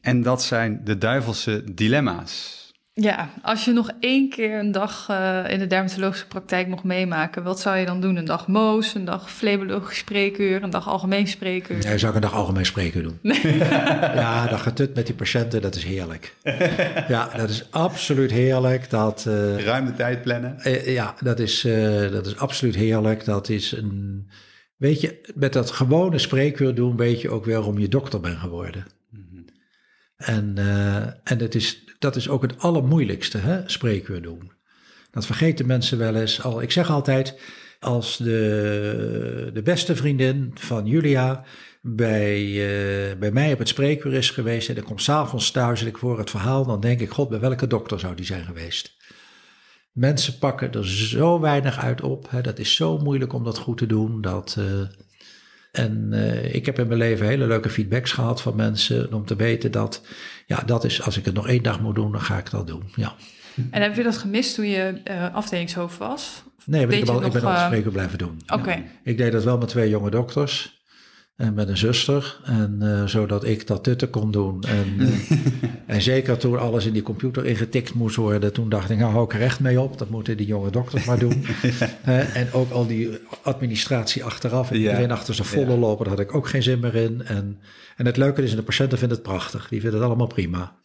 En 0.00 0.22
dat 0.22 0.42
zijn 0.42 0.80
de 0.84 0.98
duivelse 0.98 1.74
dilemma's. 1.74 2.65
Ja, 3.00 3.30
als 3.42 3.64
je 3.64 3.72
nog 3.72 3.90
één 4.00 4.28
keer 4.28 4.58
een 4.58 4.72
dag 4.72 5.06
eh, 5.08 5.44
in 5.48 5.58
de 5.58 5.66
dermatologische 5.66 6.26
praktijk 6.26 6.66
mocht 6.66 6.84
meemaken, 6.84 7.42
wat 7.42 7.60
zou 7.60 7.76
je 7.76 7.86
dan 7.86 8.00
doen? 8.00 8.16
Een 8.16 8.24
dag 8.24 8.48
Moos, 8.48 8.94
een 8.94 9.04
dag 9.04 9.30
flebologisch 9.30 9.98
spreekuur, 9.98 10.62
een 10.62 10.70
dag 10.70 10.88
algemeen 10.88 11.26
spreekuur? 11.26 11.82
Ja, 11.82 11.98
zou 11.98 12.08
ik 12.08 12.14
een 12.14 12.20
dag 12.20 12.34
algemeen 12.34 12.66
spreken 12.66 13.02
doen. 13.02 13.18
Ja, 14.14 14.46
dat 14.46 14.60
getut 14.60 14.94
met 14.94 15.06
die 15.06 15.14
patiënten, 15.14 15.62
dat 15.62 15.74
is 15.74 15.84
heerlijk. 15.84 16.34
Ja, 17.08 17.28
dat 17.36 17.50
is 17.50 17.70
absoluut 17.70 18.30
heerlijk. 18.30 18.90
Dat, 18.90 19.26
eh, 19.28 19.64
Ruim 19.64 19.86
de 19.86 19.94
tijd 19.94 20.22
plannen. 20.22 20.58
Eh, 20.60 20.94
ja, 20.94 21.14
dat 21.20 21.38
is, 21.38 21.64
eh, 21.64 22.10
dat 22.10 22.26
is 22.26 22.36
absoluut 22.36 22.74
heerlijk. 22.74 23.24
Dat 23.24 23.48
is 23.48 23.72
een. 23.72 24.28
Weet 24.76 25.00
je, 25.00 25.32
met 25.34 25.52
dat 25.52 25.70
gewone 25.70 26.18
spreekuur 26.18 26.74
doen, 26.74 26.96
weet 26.96 27.20
je 27.20 27.30
ook 27.30 27.44
weer 27.44 27.56
waarom 27.56 27.78
je 27.78 27.88
dokter 27.88 28.20
bent 28.20 28.38
geworden. 28.38 28.86
En, 30.16 30.52
eh, 30.56 30.96
en 31.06 31.38
het 31.38 31.54
is, 31.54 31.84
dat 31.98 32.16
is 32.16 32.28
ook 32.28 32.42
het 32.42 32.58
allermoeilijkste, 32.58 33.38
hè, 33.38 33.60
spreekuur 33.66 34.22
doen. 34.22 34.52
Dat 35.10 35.26
vergeten 35.26 35.66
mensen 35.66 35.98
wel 35.98 36.14
eens. 36.14 36.42
Al, 36.42 36.62
ik 36.62 36.70
zeg 36.70 36.90
altijd, 36.90 37.40
als 37.80 38.16
de, 38.16 39.50
de 39.52 39.62
beste 39.62 39.96
vriendin 39.96 40.50
van 40.54 40.86
Julia 40.86 41.44
bij, 41.82 42.42
eh, 42.42 43.18
bij 43.18 43.30
mij 43.30 43.52
op 43.52 43.58
het 43.58 43.68
spreekuur 43.68 44.12
is 44.12 44.30
geweest 44.30 44.68
en 44.68 44.76
ik 44.76 44.84
kom 44.84 44.98
s'avonds 44.98 45.50
thuis 45.50 45.80
en 45.80 45.86
ik 45.86 45.96
hoor 45.96 46.18
het 46.18 46.30
verhaal, 46.30 46.66
dan 46.66 46.80
denk 46.80 47.00
ik, 47.00 47.10
god, 47.10 47.28
bij 47.28 47.40
welke 47.40 47.66
dokter 47.66 48.00
zou 48.00 48.14
die 48.14 48.26
zijn 48.26 48.44
geweest? 48.44 48.96
Mensen 49.92 50.38
pakken 50.38 50.72
er 50.72 50.88
zo 50.88 51.40
weinig 51.40 51.78
uit 51.78 52.00
op. 52.00 52.30
Hè. 52.30 52.40
Dat 52.40 52.58
is 52.58 52.74
zo 52.74 52.98
moeilijk 52.98 53.32
om 53.32 53.44
dat 53.44 53.58
goed 53.58 53.78
te 53.78 53.86
doen. 53.86 54.20
Dat, 54.20 54.56
eh, 54.58 54.80
en 55.72 56.12
eh, 56.12 56.54
ik 56.54 56.66
heb 56.66 56.78
in 56.78 56.86
mijn 56.86 56.98
leven 56.98 57.26
hele 57.26 57.46
leuke 57.46 57.70
feedbacks 57.70 58.12
gehad 58.12 58.42
van 58.42 58.56
mensen 58.56 59.12
om 59.12 59.24
te 59.24 59.36
weten 59.36 59.70
dat, 59.70 60.02
ja, 60.46 60.62
dat 60.66 60.84
is, 60.84 61.02
als 61.02 61.16
ik 61.16 61.24
het 61.24 61.34
nog 61.34 61.48
één 61.48 61.62
dag 61.62 61.80
moet 61.80 61.94
doen, 61.94 62.12
dan 62.12 62.20
ga 62.20 62.38
ik 62.38 62.50
dat 62.50 62.66
doen. 62.66 62.82
Ja. 62.94 63.14
En 63.70 63.82
heb 63.82 63.96
je 63.96 64.02
dat 64.02 64.16
gemist 64.18 64.54
toen 64.54 64.66
je 64.68 65.00
eh, 65.04 65.34
afdelingshoofd 65.34 65.98
was? 65.98 66.42
Of 66.58 66.66
Nee, 66.66 66.86
maar 66.86 66.94
ik, 66.96 67.04
ben 67.04 67.14
al- 67.14 67.16
ik 67.16 67.22
nog, 67.22 67.32
ben 67.32 67.42
op 67.42 67.48
het 67.74 67.84
eh, 67.84 67.92
blijven 67.92 68.18
doen. 68.18 68.40
Oké, 68.46 68.70
Ja. 68.70 68.82
Ik 69.02 69.16
deed 69.16 69.32
dat 69.32 69.44
wel 69.44 69.58
met 69.58 69.68
twee 69.68 69.88
jonge 69.88 70.10
dokters. 70.10 70.75
En 71.36 71.54
met 71.54 71.68
een 71.68 71.76
zuster. 71.76 72.38
En 72.44 72.76
eh, 72.80 73.04
zodat 73.06 73.44
ik 73.44 73.66
dat 73.66 73.84
tutten 73.84 74.10
kon 74.10 74.30
doen. 74.30 74.62
En, 74.62 74.94
eh, 74.98 75.36
en 75.96 76.02
zeker 76.02 76.36
toen 76.36 76.58
alles 76.58 76.86
in 76.86 76.92
die 76.92 77.02
computer 77.02 77.46
ingetikt 77.46 77.94
moest 77.94 78.16
worden. 78.16 78.52
Toen 78.52 78.68
dacht 78.68 78.90
ik, 78.90 78.98
nou 78.98 79.12
hou 79.12 79.24
ik 79.24 79.34
er 79.34 79.40
echt 79.40 79.60
mee 79.60 79.80
op. 79.80 79.98
Dat 79.98 80.10
moeten 80.10 80.36
die 80.36 80.46
jonge 80.46 80.70
dokters 80.70 81.04
maar 81.04 81.18
doen. 81.18 81.44
En 82.34 82.52
ook 82.52 82.70
al 82.70 82.86
die 82.86 83.08
administratie 83.42 84.24
achteraf. 84.24 84.70
En 84.70 84.78
Ja. 84.78 84.82
iedereen 84.82 85.10
achter 85.10 85.34
zijn 85.34 85.48
volle 85.48 85.70
Ja. 85.72 85.76
lopen. 85.76 86.04
Daar 86.04 86.14
had 86.16 86.24
ik 86.24 86.34
ook 86.34 86.48
geen 86.48 86.62
zin 86.62 86.80
meer 86.80 86.94
in. 86.94 87.22
En, 87.24 87.58
en 87.96 88.06
het 88.06 88.16
leuke 88.16 88.42
is, 88.42 88.54
de 88.54 88.62
patiënten 88.62 88.98
vinden 88.98 89.16
het 89.16 89.26
prachtig. 89.26 89.68
Die 89.68 89.80
vinden 89.80 89.98
het 90.00 90.08
allemaal 90.08 90.26
prima. 90.26 90.76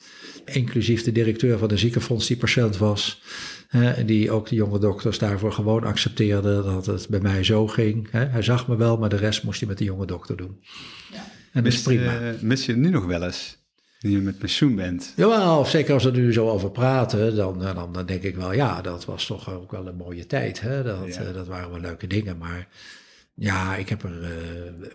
Inclusief 0.45 1.03
de 1.03 1.11
directeur 1.11 1.57
van 1.57 1.67
de 1.67 1.77
ziekenfonds 1.77 2.27
die 2.27 2.37
patiënt 2.37 2.77
was. 2.77 3.21
Hè, 3.71 3.91
en 3.91 4.05
die 4.05 4.31
ook 4.31 4.49
de 4.49 4.55
jonge 4.55 4.79
dokters 4.79 5.17
daarvoor 5.19 5.51
gewoon 5.53 5.83
accepteerde 5.83 6.63
dat 6.63 6.85
het 6.85 7.07
bij 7.09 7.19
mij 7.19 7.43
zo 7.43 7.67
ging. 7.67 8.11
hè. 8.11 8.25
Hij 8.25 8.41
zag 8.41 8.67
me 8.67 8.75
wel, 8.75 8.97
maar 8.97 9.09
de 9.09 9.15
rest 9.15 9.43
moest 9.43 9.59
hij 9.59 9.69
met 9.69 9.77
de 9.77 9.83
jonge 9.83 10.05
dokter 10.05 10.37
doen. 10.37 10.63
En 11.51 11.63
dat 11.63 11.73
is 11.73 11.81
prima. 11.81 12.19
eh, 12.19 12.41
mis 12.41 12.65
je 12.65 12.75
nu 12.75 12.89
nog 12.89 13.05
wel 13.05 13.23
eens? 13.23 13.59
Nu 13.99 14.09
je 14.11 14.17
met 14.17 14.37
pensioen 14.37 14.75
bent. 14.75 15.13
Jawel, 15.15 15.59
of 15.59 15.69
zeker 15.69 15.93
als 15.93 16.03
we 16.03 16.11
er 16.11 16.17
nu 16.17 16.33
zo 16.33 16.49
over 16.49 16.71
praten, 16.71 17.35
dan, 17.35 17.65
eh, 17.65 17.75
dan, 17.75 17.93
dan 17.93 18.05
denk 18.05 18.23
ik 18.23 18.35
wel, 18.35 18.53
ja, 18.53 18.81
dat 18.81 19.05
was 19.05 19.25
toch 19.25 19.53
ook 19.53 19.71
wel 19.71 19.87
een 19.87 19.95
mooie 19.95 20.25
tijd. 20.25 20.61
Hè? 20.61 20.83
Dat, 20.83 21.15
Ja. 21.15 21.21
eh, 21.21 21.33
dat 21.33 21.47
waren 21.47 21.69
wel 21.71 21.79
leuke 21.79 22.07
dingen, 22.07 22.37
maar 22.37 22.67
ja, 23.33 23.75
ik 23.75 23.89
heb 23.89 24.03
er 24.03 24.23
eh, 24.23 24.29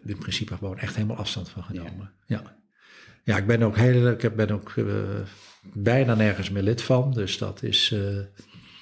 in 0.04 0.18
principe 0.18 0.56
gewoon 0.56 0.78
echt 0.78 0.94
helemaal 0.94 1.16
afstand 1.16 1.48
van 1.48 1.62
genomen. 1.62 2.10
Ja, 2.26 2.42
ja. 3.24 3.36
ik 3.36 3.46
ben 3.46 3.62
ook, 3.62 3.76
heel, 3.76 4.08
ik 4.08 4.36
ben 4.36 4.50
ook 4.50 4.74
bijna 5.72 6.14
nergens 6.14 6.50
meer 6.50 6.62
lid 6.62 6.82
van, 6.82 7.12
dus 7.12 7.38
dat 7.38 7.62
is... 7.62 7.90
eh, 7.92 8.00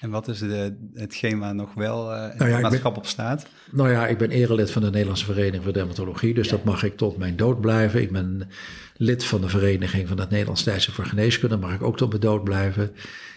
En 0.05 0.11
wat 0.11 0.29
is 0.29 0.39
de, 0.39 0.75
hetgeen 0.95 1.39
waar 1.39 1.55
nog 1.55 1.75
wel 1.75 2.11
het 2.11 2.39
Nou 2.39 2.51
ja, 2.51 2.57
ik 2.57 2.63
maatschap 2.63 2.97
op 2.97 3.07
staat? 3.07 3.47
Nou 3.71 3.91
ja, 3.91 4.07
ik 4.07 4.19
ben 4.19 4.31
erelid 4.31 4.71
van 4.71 4.83
de 4.83 4.91
Nederlandse 4.91 5.25
Vereniging 5.25 5.63
voor 5.63 5.73
Dermatologie, 5.73 6.35
dus 6.35 6.49
dat 6.49 6.65
mag 6.65 6.83
ik 6.83 6.97
tot 6.97 7.17
mijn 7.17 7.37
dood 7.37 7.61
blijven. 7.61 8.03
Ik 8.03 8.13
ben 8.13 8.49
lid 8.97 9.25
van 9.25 9.41
de 9.41 9.49
Vereniging 9.49 10.09
van 10.09 10.19
het 10.21 10.31
Nederlands 10.31 10.63
Tijdschrift 10.63 10.97
voor 10.97 11.07
Geneeskunde, 11.07 11.57
mag 11.57 11.75
ik 11.75 11.83
ook 11.83 11.97
tot 11.97 12.09
mijn 12.09 12.21
dood 12.21 12.45
blijven. 12.45 12.91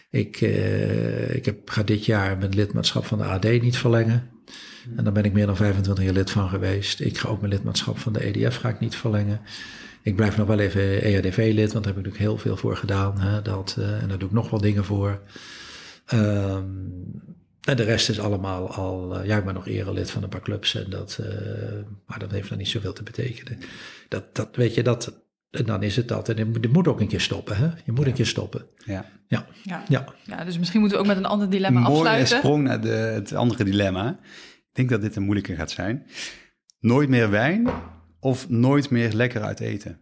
Ik, 0.09 0.41
eh, 0.41 1.35
ik 1.35 1.45
heb, 1.45 1.69
ga 1.69 1.83
dit 1.83 2.05
jaar 2.05 2.37
mijn 2.37 2.55
lidmaatschap 2.55 3.05
van 3.05 3.17
de 3.17 3.23
AD 3.23 3.43
niet 3.43 3.77
verlengen. 3.77 4.29
En 4.95 5.03
daar 5.03 5.13
ben 5.13 5.25
ik 5.25 5.33
meer 5.33 5.45
dan 5.45 5.55
25 5.55 6.03
jaar 6.03 6.13
lid 6.13 6.31
van 6.31 6.49
geweest. 6.49 6.99
Ik 6.99 7.17
ga 7.17 7.29
ook 7.29 7.41
mijn 7.41 7.53
lidmaatschap 7.53 7.97
van 7.97 8.13
de 8.13 8.25
EDF 8.25 8.55
ga 8.55 8.69
ik 8.69 8.79
niet 8.79 8.95
verlengen. 8.95 9.41
Ik 10.01 10.15
blijf 10.15 10.37
nog 10.37 10.47
wel 10.47 10.59
even 10.59 11.01
EHDV-lid, 11.01 11.73
want 11.73 11.85
daar 11.85 11.93
heb 11.93 12.05
ik 12.05 12.11
natuurlijk 12.11 12.17
heel 12.17 12.37
veel 12.37 12.57
voor 12.57 12.77
gedaan. 12.77 13.19
Hè, 13.19 13.41
dat, 13.41 13.75
eh, 13.79 14.01
en 14.01 14.07
daar 14.07 14.17
doe 14.17 14.27
ik 14.29 14.35
nog 14.35 14.49
wel 14.49 14.61
dingen 14.61 14.85
voor. 14.85 15.21
Ehm, 16.07 16.65
en 17.61 17.75
de 17.75 17.83
rest 17.83 18.09
is 18.09 18.19
allemaal 18.19 18.71
al, 18.71 19.19
eh, 19.19 19.25
ja, 19.25 19.37
ik 19.37 19.45
ben 19.45 19.53
nog 19.53 19.67
erelid 19.67 20.11
van 20.11 20.23
een 20.23 20.29
paar 20.29 20.41
clubs 20.41 20.75
en 20.75 20.89
dat, 20.89 21.19
eh, 21.21 21.29
maar 22.05 22.19
dat 22.19 22.31
heeft 22.31 22.49
dan 22.49 22.57
niet 22.57 22.67
zoveel 22.67 22.93
te 22.93 23.03
betekenen. 23.03 23.59
Dat, 24.07 24.35
dat 24.35 24.55
weet 24.55 24.73
je, 24.73 24.83
dat, 24.83 25.21
en 25.51 25.65
dan 25.65 25.83
is 25.83 25.95
het 25.95 26.07
dat. 26.07 26.29
En 26.29 26.37
je 26.37 26.69
moet, 26.71 26.87
ook 26.87 26.99
een 26.99 27.07
keer 27.07 27.21
stoppen, 27.21 27.57
hè? 27.57 27.69
Je 27.85 27.91
moet 27.91 28.05
een 28.05 28.13
keer 28.13 28.25
stoppen. 28.25 28.65
Ja. 28.85 29.05
ja. 29.27 29.45
Ja, 29.63 30.05
ja, 30.25 30.43
dus 30.43 30.57
misschien 30.57 30.79
moeten 30.79 30.97
we 30.97 31.03
ook 31.03 31.09
met 31.09 31.17
een 31.17 31.29
ander 31.29 31.49
dilemma 31.49 31.79
mooie 31.79 31.93
afsluiten. 31.93 32.37
sprong 32.37 32.63
naar 32.63 32.81
de, 32.81 32.87
het 32.87 33.33
andere 33.33 33.63
dilemma. 33.63 34.19
Ik 34.59 34.69
denk 34.71 34.89
dat 34.89 35.01
dit 35.01 35.15
een 35.15 35.23
moeilijke 35.23 35.55
gaat 35.55 35.71
zijn. 35.71 36.05
Nooit 36.79 37.09
meer 37.09 37.29
wijn 37.29 37.69
of 38.19 38.49
nooit 38.49 38.89
meer 38.89 39.13
lekker 39.13 39.41
uit 39.41 39.59
eten? 39.59 39.99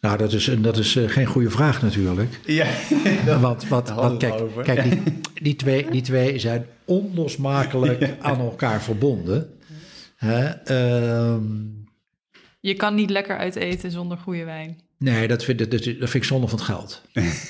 Nou, 0.00 0.18
dat 0.18 0.32
is, 0.32 0.46
een- 0.46 0.62
dat 0.62 0.76
is 0.78 0.96
eh, 0.96 1.08
geen 1.08 1.26
goede 1.26 1.50
vraag 1.50 1.82
natuurlijk. 1.82 2.40
Ja, 2.44 2.66
Want, 3.40 3.68
wat, 3.68 3.92
kijk, 4.18 4.34
kijk 4.62 4.82
die, 4.82 5.02
die, 5.42 5.56
twee, 5.56 5.90
die 5.90 6.02
twee 6.02 6.38
zijn 6.38 6.66
onlosmakelijk 6.84 8.10
aan 8.20 8.38
elkaar 8.40 8.82
verbonden. 8.82 9.50
Hè? 10.16 10.44
Ehm, 10.46 11.42
Je 12.60 12.74
kan 12.74 12.94
niet 12.94 13.10
lekker 13.10 13.36
uit 13.38 13.56
eten 13.56 13.90
zonder 13.90 14.16
goede 14.18 14.44
wijn. 14.44 14.80
Nee, 14.98 15.28
dat 15.28 15.44
vind, 15.44 15.60
ik- 15.60 15.70
dat, 15.70 15.84
dat 15.84 15.94
vind 16.10 16.14
ik 16.14 16.24
zonde 16.24 16.48
van 16.48 16.58
het 16.58 16.66
geld. 16.66 17.02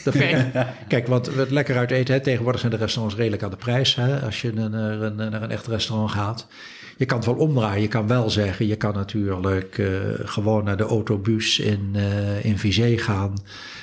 Dat 0.05 0.15
vind 0.17 0.39
ik- 0.55 0.67
kijk, 0.89 1.07
want 1.07 1.27
het 1.35 1.51
lekker 1.51 1.77
uit 1.77 1.91
eten, 1.91 2.15
hè, 2.15 2.21
tegenwoordig 2.21 2.61
zijn 2.61 2.73
de 2.73 2.79
restaurants 2.79 3.17
redelijk 3.19 3.43
aan 3.43 3.51
de 3.51 3.57
prijs. 3.57 3.95
Hè, 3.95 4.21
als 4.21 4.41
je 4.43 4.53
naar 4.53 4.73
een, 5.01 5.15
naar 5.17 5.43
een 5.43 5.51
echt 5.51 5.67
restaurant 5.67 6.11
gaat. 6.11 6.47
Je 6.99 7.05
kan 7.05 7.17
het 7.17 7.27
wel 7.27 7.35
omdraaien. 7.35 7.83
Je 7.83 7.89
kan 7.89 8.07
wel 8.07 8.31
zeggen, 8.31 8.67
je 8.67 8.77
kan 8.77 8.95
natuurlijk 8.95 9.79
uh, 9.79 9.89
gewoon 10.25 10.65
naar 10.65 10.77
de 10.77 10.85
autobus 10.85 11.59
in, 11.59 11.93
uh, 11.97 12.45
in 12.45 12.59
Vizé 12.59 12.97
gaan. 12.97 13.35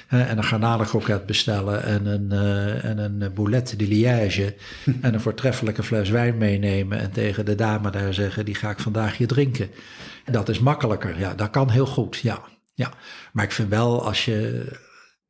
en 0.08 0.38
een 0.38 0.44
garnalenkroket 0.44 1.26
bestellen 1.26 1.84
en 1.84 2.06
een, 2.06 2.30
uh, 2.32 2.86
en 2.86 2.98
een 2.98 3.34
boulette 3.34 3.76
de 3.76 3.88
liège. 3.88 4.56
en 5.02 5.14
een 5.14 5.22
voortreffelijke 5.22 5.84
fles 5.84 6.10
wijn 6.10 6.38
meenemen. 6.38 7.00
En 7.00 7.12
tegen 7.12 7.46
de 7.46 7.56
dame 7.56 7.90
daar 7.90 8.14
zeggen, 8.14 8.46
die 8.46 8.56
ga 8.56 8.70
ik 8.70 8.80
vandaag 8.80 9.18
hier 9.18 9.28
drinken. 9.28 9.70
Dat 10.32 10.50
is 10.50 10.60
makkelijker. 10.60 11.20
Ja, 11.20 11.34
dat 11.34 11.50
kan 11.50 11.70
heel 11.70 11.86
goed. 11.86 12.18
Ja, 12.18 12.42
ja. 12.74 12.92
Maar 13.34 13.44
ik 13.44 13.52
vind 13.52 13.70
wel 13.70 14.06
als 14.06 14.26
je 14.26 14.66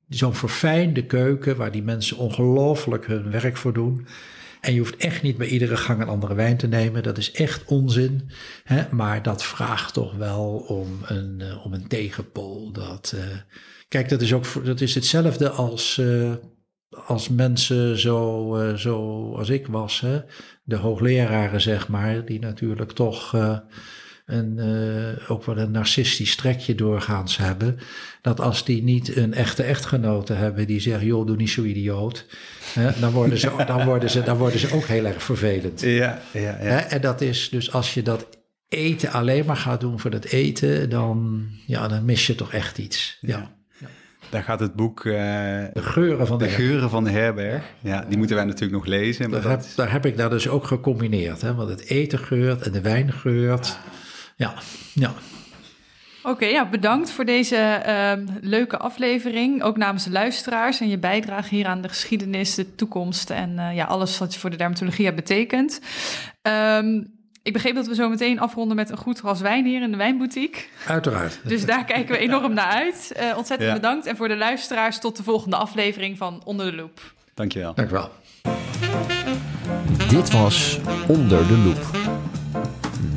zo'n 0.10 0.36
verfijnde 0.36 1.06
keuken, 1.06 1.56
waar 1.56 1.72
die 1.72 1.84
mensen 1.84 2.18
ongelooflijk 2.18 3.08
hun 3.08 3.32
werk 3.32 3.58
voor 3.58 3.74
doen. 3.74 4.08
En 4.66 4.74
je 4.74 4.80
hoeft 4.80 4.98
echt 4.98 5.22
niet 5.22 5.38
bij 5.38 5.48
iedere 5.48 5.78
gang 5.78 6.02
een 6.02 6.08
andere 6.08 6.34
wijn 6.34 6.58
te 6.58 6.68
nemen. 6.68 7.04
Dat 7.04 7.18
is 7.18 7.32
echt 7.32 7.66
onzin. 7.66 8.30
Hè? 8.64 8.84
Maar 8.92 9.24
dat 9.24 9.44
vraagt 9.44 9.94
toch 9.94 10.16
wel 10.16 10.66
om 10.68 11.00
een, 11.06 11.40
uh, 11.42 11.66
om 11.66 11.74
een 11.74 11.88
tegenpol. 11.88 12.72
Dat, 12.72 13.14
uh, 13.16 13.22
kijk, 13.88 14.10
dat 14.10 14.22
is, 14.22 14.34
ook, 14.34 14.66
dat 14.66 14.82
is 14.82 14.96
hetzelfde 14.96 15.50
als, 15.50 15.98
uh, 15.98 16.34
als 16.90 17.30
mensen 17.30 18.00
zo, 18.00 18.74
zo 18.78 19.32
als 19.36 19.50
ik 19.50 19.68
was. 19.68 20.00
Hè? 20.00 20.22
De 20.64 20.76
hoogleraren, 20.76 21.62
zeg 21.62 21.88
maar, 21.88 22.26
die 22.26 22.40
natuurlijk 22.40 22.92
toch 22.92 23.34
een, 24.26 24.58
uh, 24.58 25.32
ook 25.32 25.44
wel 25.46 25.58
een 25.58 25.72
narcistisch 25.72 26.36
trekje 26.36 26.76
doorgaans 26.76 27.38
hebben. 27.38 27.80
Dat 28.22 28.40
als 28.40 28.66
die 28.66 28.84
niet 28.84 29.16
een 29.16 29.34
echte 29.34 29.64
echtgenote 29.64 30.34
hebben 30.34 30.68
die 30.68 30.80
zeggen: 30.80 31.08
joh, 31.08 31.28
doe 31.28 31.36
niet 31.36 31.50
zo 31.50 31.64
idioot. 31.64 32.26
Hè, 32.74 33.00
dan, 33.00 33.12
worden 33.12 33.38
ze, 33.38 33.52
dan, 33.68 33.86
worden 33.86 34.10
ze, 34.10 34.24
dan 34.24 34.38
worden 34.38 34.60
ze 34.60 34.74
ook 34.74 34.86
heel 34.86 35.06
erg 35.06 35.24
vervelend. 35.24 35.82
Ja, 35.82 36.22
ja, 36.32 36.42
ja. 36.42 36.56
Hè, 36.56 36.78
en 36.78 37.02
dat 37.02 37.22
is 37.22 37.50
dus 37.50 37.72
als 37.74 37.94
je 37.94 38.02
dat 38.02 38.28
eten 38.70 39.12
alleen 39.12 39.46
maar 39.46 39.58
gaat 39.58 39.82
doen 39.82 40.00
voor 40.00 40.12
dat 40.12 40.26
eten, 40.26 40.90
dan, 40.90 41.48
ja, 41.66 41.88
dan 41.88 42.06
mis 42.06 42.28
je 42.28 42.36
toch 42.36 42.54
echt 42.54 42.78
iets. 42.78 43.18
ja. 43.22 43.54
Daar 44.30 44.44
gaat 44.44 44.60
het 44.60 44.74
boek... 44.74 45.04
Uh, 45.04 45.14
de 45.14 45.70
geuren 45.74 46.28
van 46.28 46.38
de, 46.38 46.46
de 46.46 46.52
geuren 46.52 46.90
van 46.90 47.04
de 47.04 47.10
herberg. 47.10 47.64
Ja, 47.80 48.06
die 48.08 48.18
moeten 48.18 48.36
wij 48.36 48.46
natuurlijk 48.46 48.72
nog 48.72 48.86
lezen. 48.86 49.30
Maar 49.30 49.42
dat 49.42 49.52
heb, 49.52 49.64
daar 49.76 49.92
heb 49.92 50.06
ik 50.06 50.18
daar 50.18 50.30
dus 50.30 50.48
ook 50.48 50.68
gecombineerd. 50.68 51.42
Hè? 51.42 51.56
Want 51.56 51.70
het 51.70 51.86
eten 51.86 52.20
geurt 52.20 52.62
en 52.62 52.72
de 52.72 52.82
wijn 52.82 53.14
geurt. 53.14 53.78
Ja, 54.36 54.54
ja. 54.94 55.14
Oké, 56.24 56.46
ja, 56.46 56.70
bedankt 56.70 57.12
voor 57.12 57.26
deze 57.26 57.84
uh, 57.88 58.12
leuke 58.42 58.78
aflevering. 58.78 59.64
Ook 59.64 59.78
namens 59.78 60.04
de 60.04 60.12
luisteraars 60.12 60.80
en 60.80 60.90
je 60.90 60.98
bijdrage 60.98 61.56
hier 61.56 61.66
aan 61.66 61.82
de 61.82 61.90
geschiedenis, 61.90 62.56
de 62.56 62.76
toekomst 62.76 63.30
en 63.30 63.52
uh, 63.58 63.76
ja, 63.76 63.86
alles 63.86 64.18
wat 64.18 64.34
je 64.34 64.40
voor 64.40 64.50
de 64.50 64.56
dermatologie 64.56 65.06
hebt 65.06 65.18
betekend. 65.18 65.82
Um, 66.42 67.14
ik 67.46 67.54
begreep 67.54 67.76
dat 67.76 67.88
we 67.88 67.96
zo 67.96 68.10
meteen 68.10 68.40
afronden 68.40 68.76
met 68.76 68.90
een 68.90 68.98
goed 68.98 69.20
glas 69.20 69.42
wijn 69.42 69.66
hier 69.66 69.82
in 69.82 69.92
de 69.92 69.98
wijnboutique. 69.98 70.64
Uiteraard. 70.88 71.40
Dus 71.44 71.66
daar 71.66 71.86
kijken 71.94 72.12
we 72.12 72.18
enorm 72.18 72.54
naar 72.54 72.72
uit. 72.72 73.12
Uh, 73.20 73.38
ontzettend 73.38 73.70
ja. 73.70 73.76
bedankt. 73.76 74.06
En 74.06 74.16
voor 74.16 74.28
de 74.28 74.38
luisteraars 74.38 75.00
tot 75.00 75.18
de 75.18 75.24
volgende 75.24 75.56
aflevering 75.56 76.18
van 76.18 76.42
Onder 76.44 76.72
de 76.72 76.78
Loep. 76.78 77.14
Dankjewel. 77.34 77.74
Dankjewel. 77.74 78.10
Dit 80.10 80.32
was 80.32 80.80
Onder 81.08 81.48
de 81.48 81.58
Loep. 81.58 82.24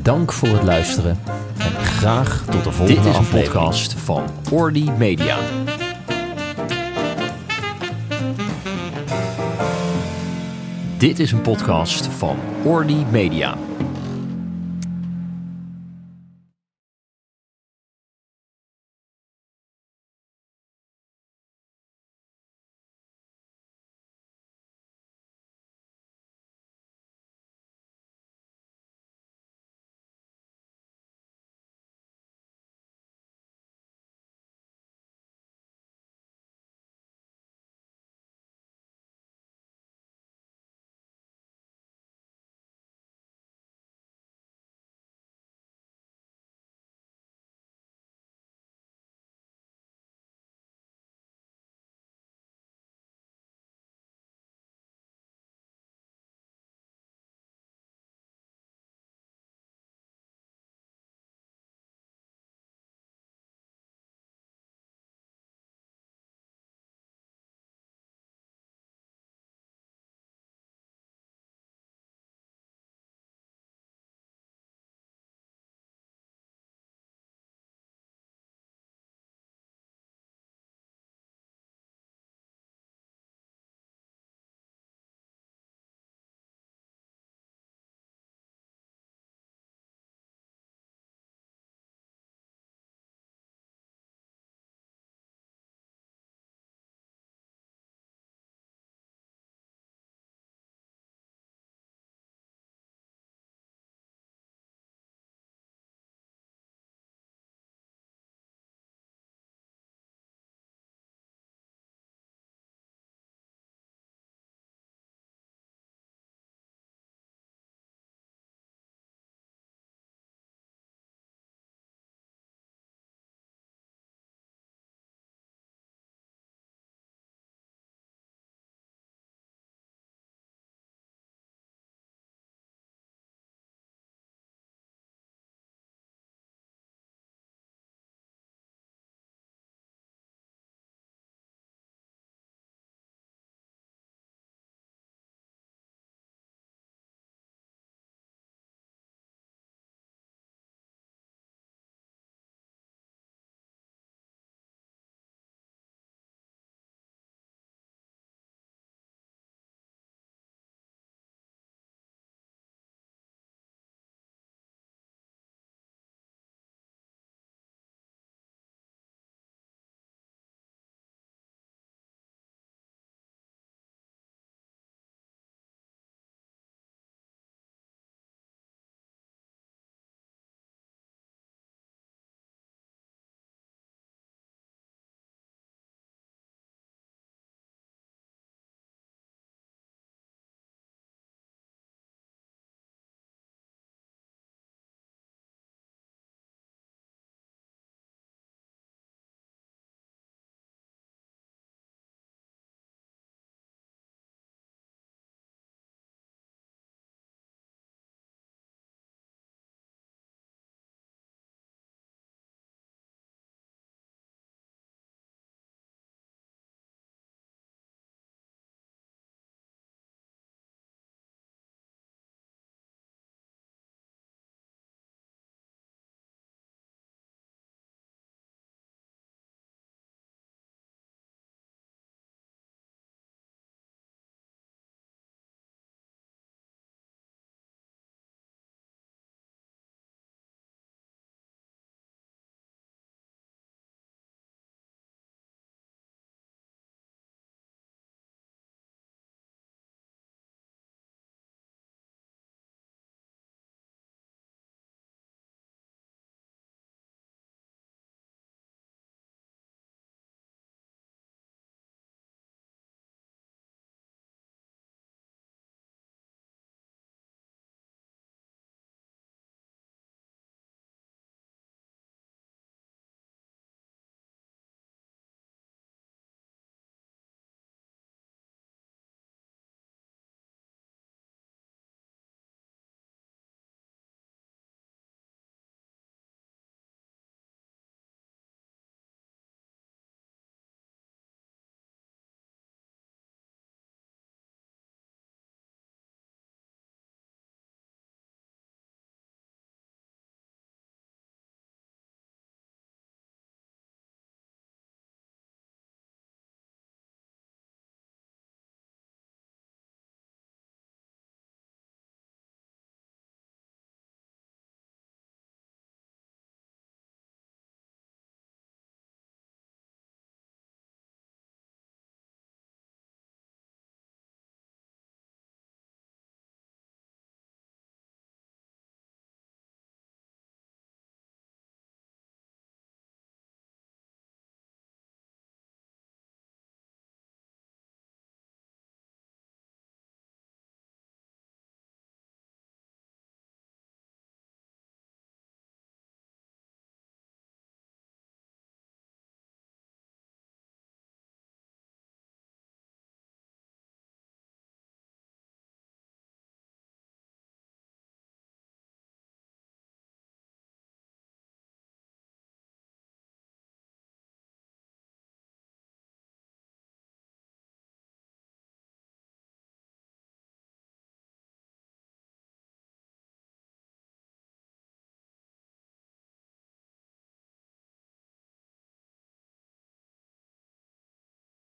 Dank 0.09 0.31
voor 0.31 0.49
het 0.49 0.63
luisteren 0.63 1.19
en 1.57 1.85
graag 1.85 2.45
tot 2.45 2.63
de 2.63 2.71
volgende 2.71 3.01
Dit 3.01 3.05
is 3.05 3.17
een 3.17 3.29
podcast 3.29 3.93
van 3.93 4.23
Ordi 4.51 4.91
Media. 4.97 5.37
Dit 10.97 11.19
is 11.19 11.31
een 11.31 11.41
podcast 11.41 12.07
van 12.07 12.37
Ordi 12.63 13.05
Media. 13.11 13.57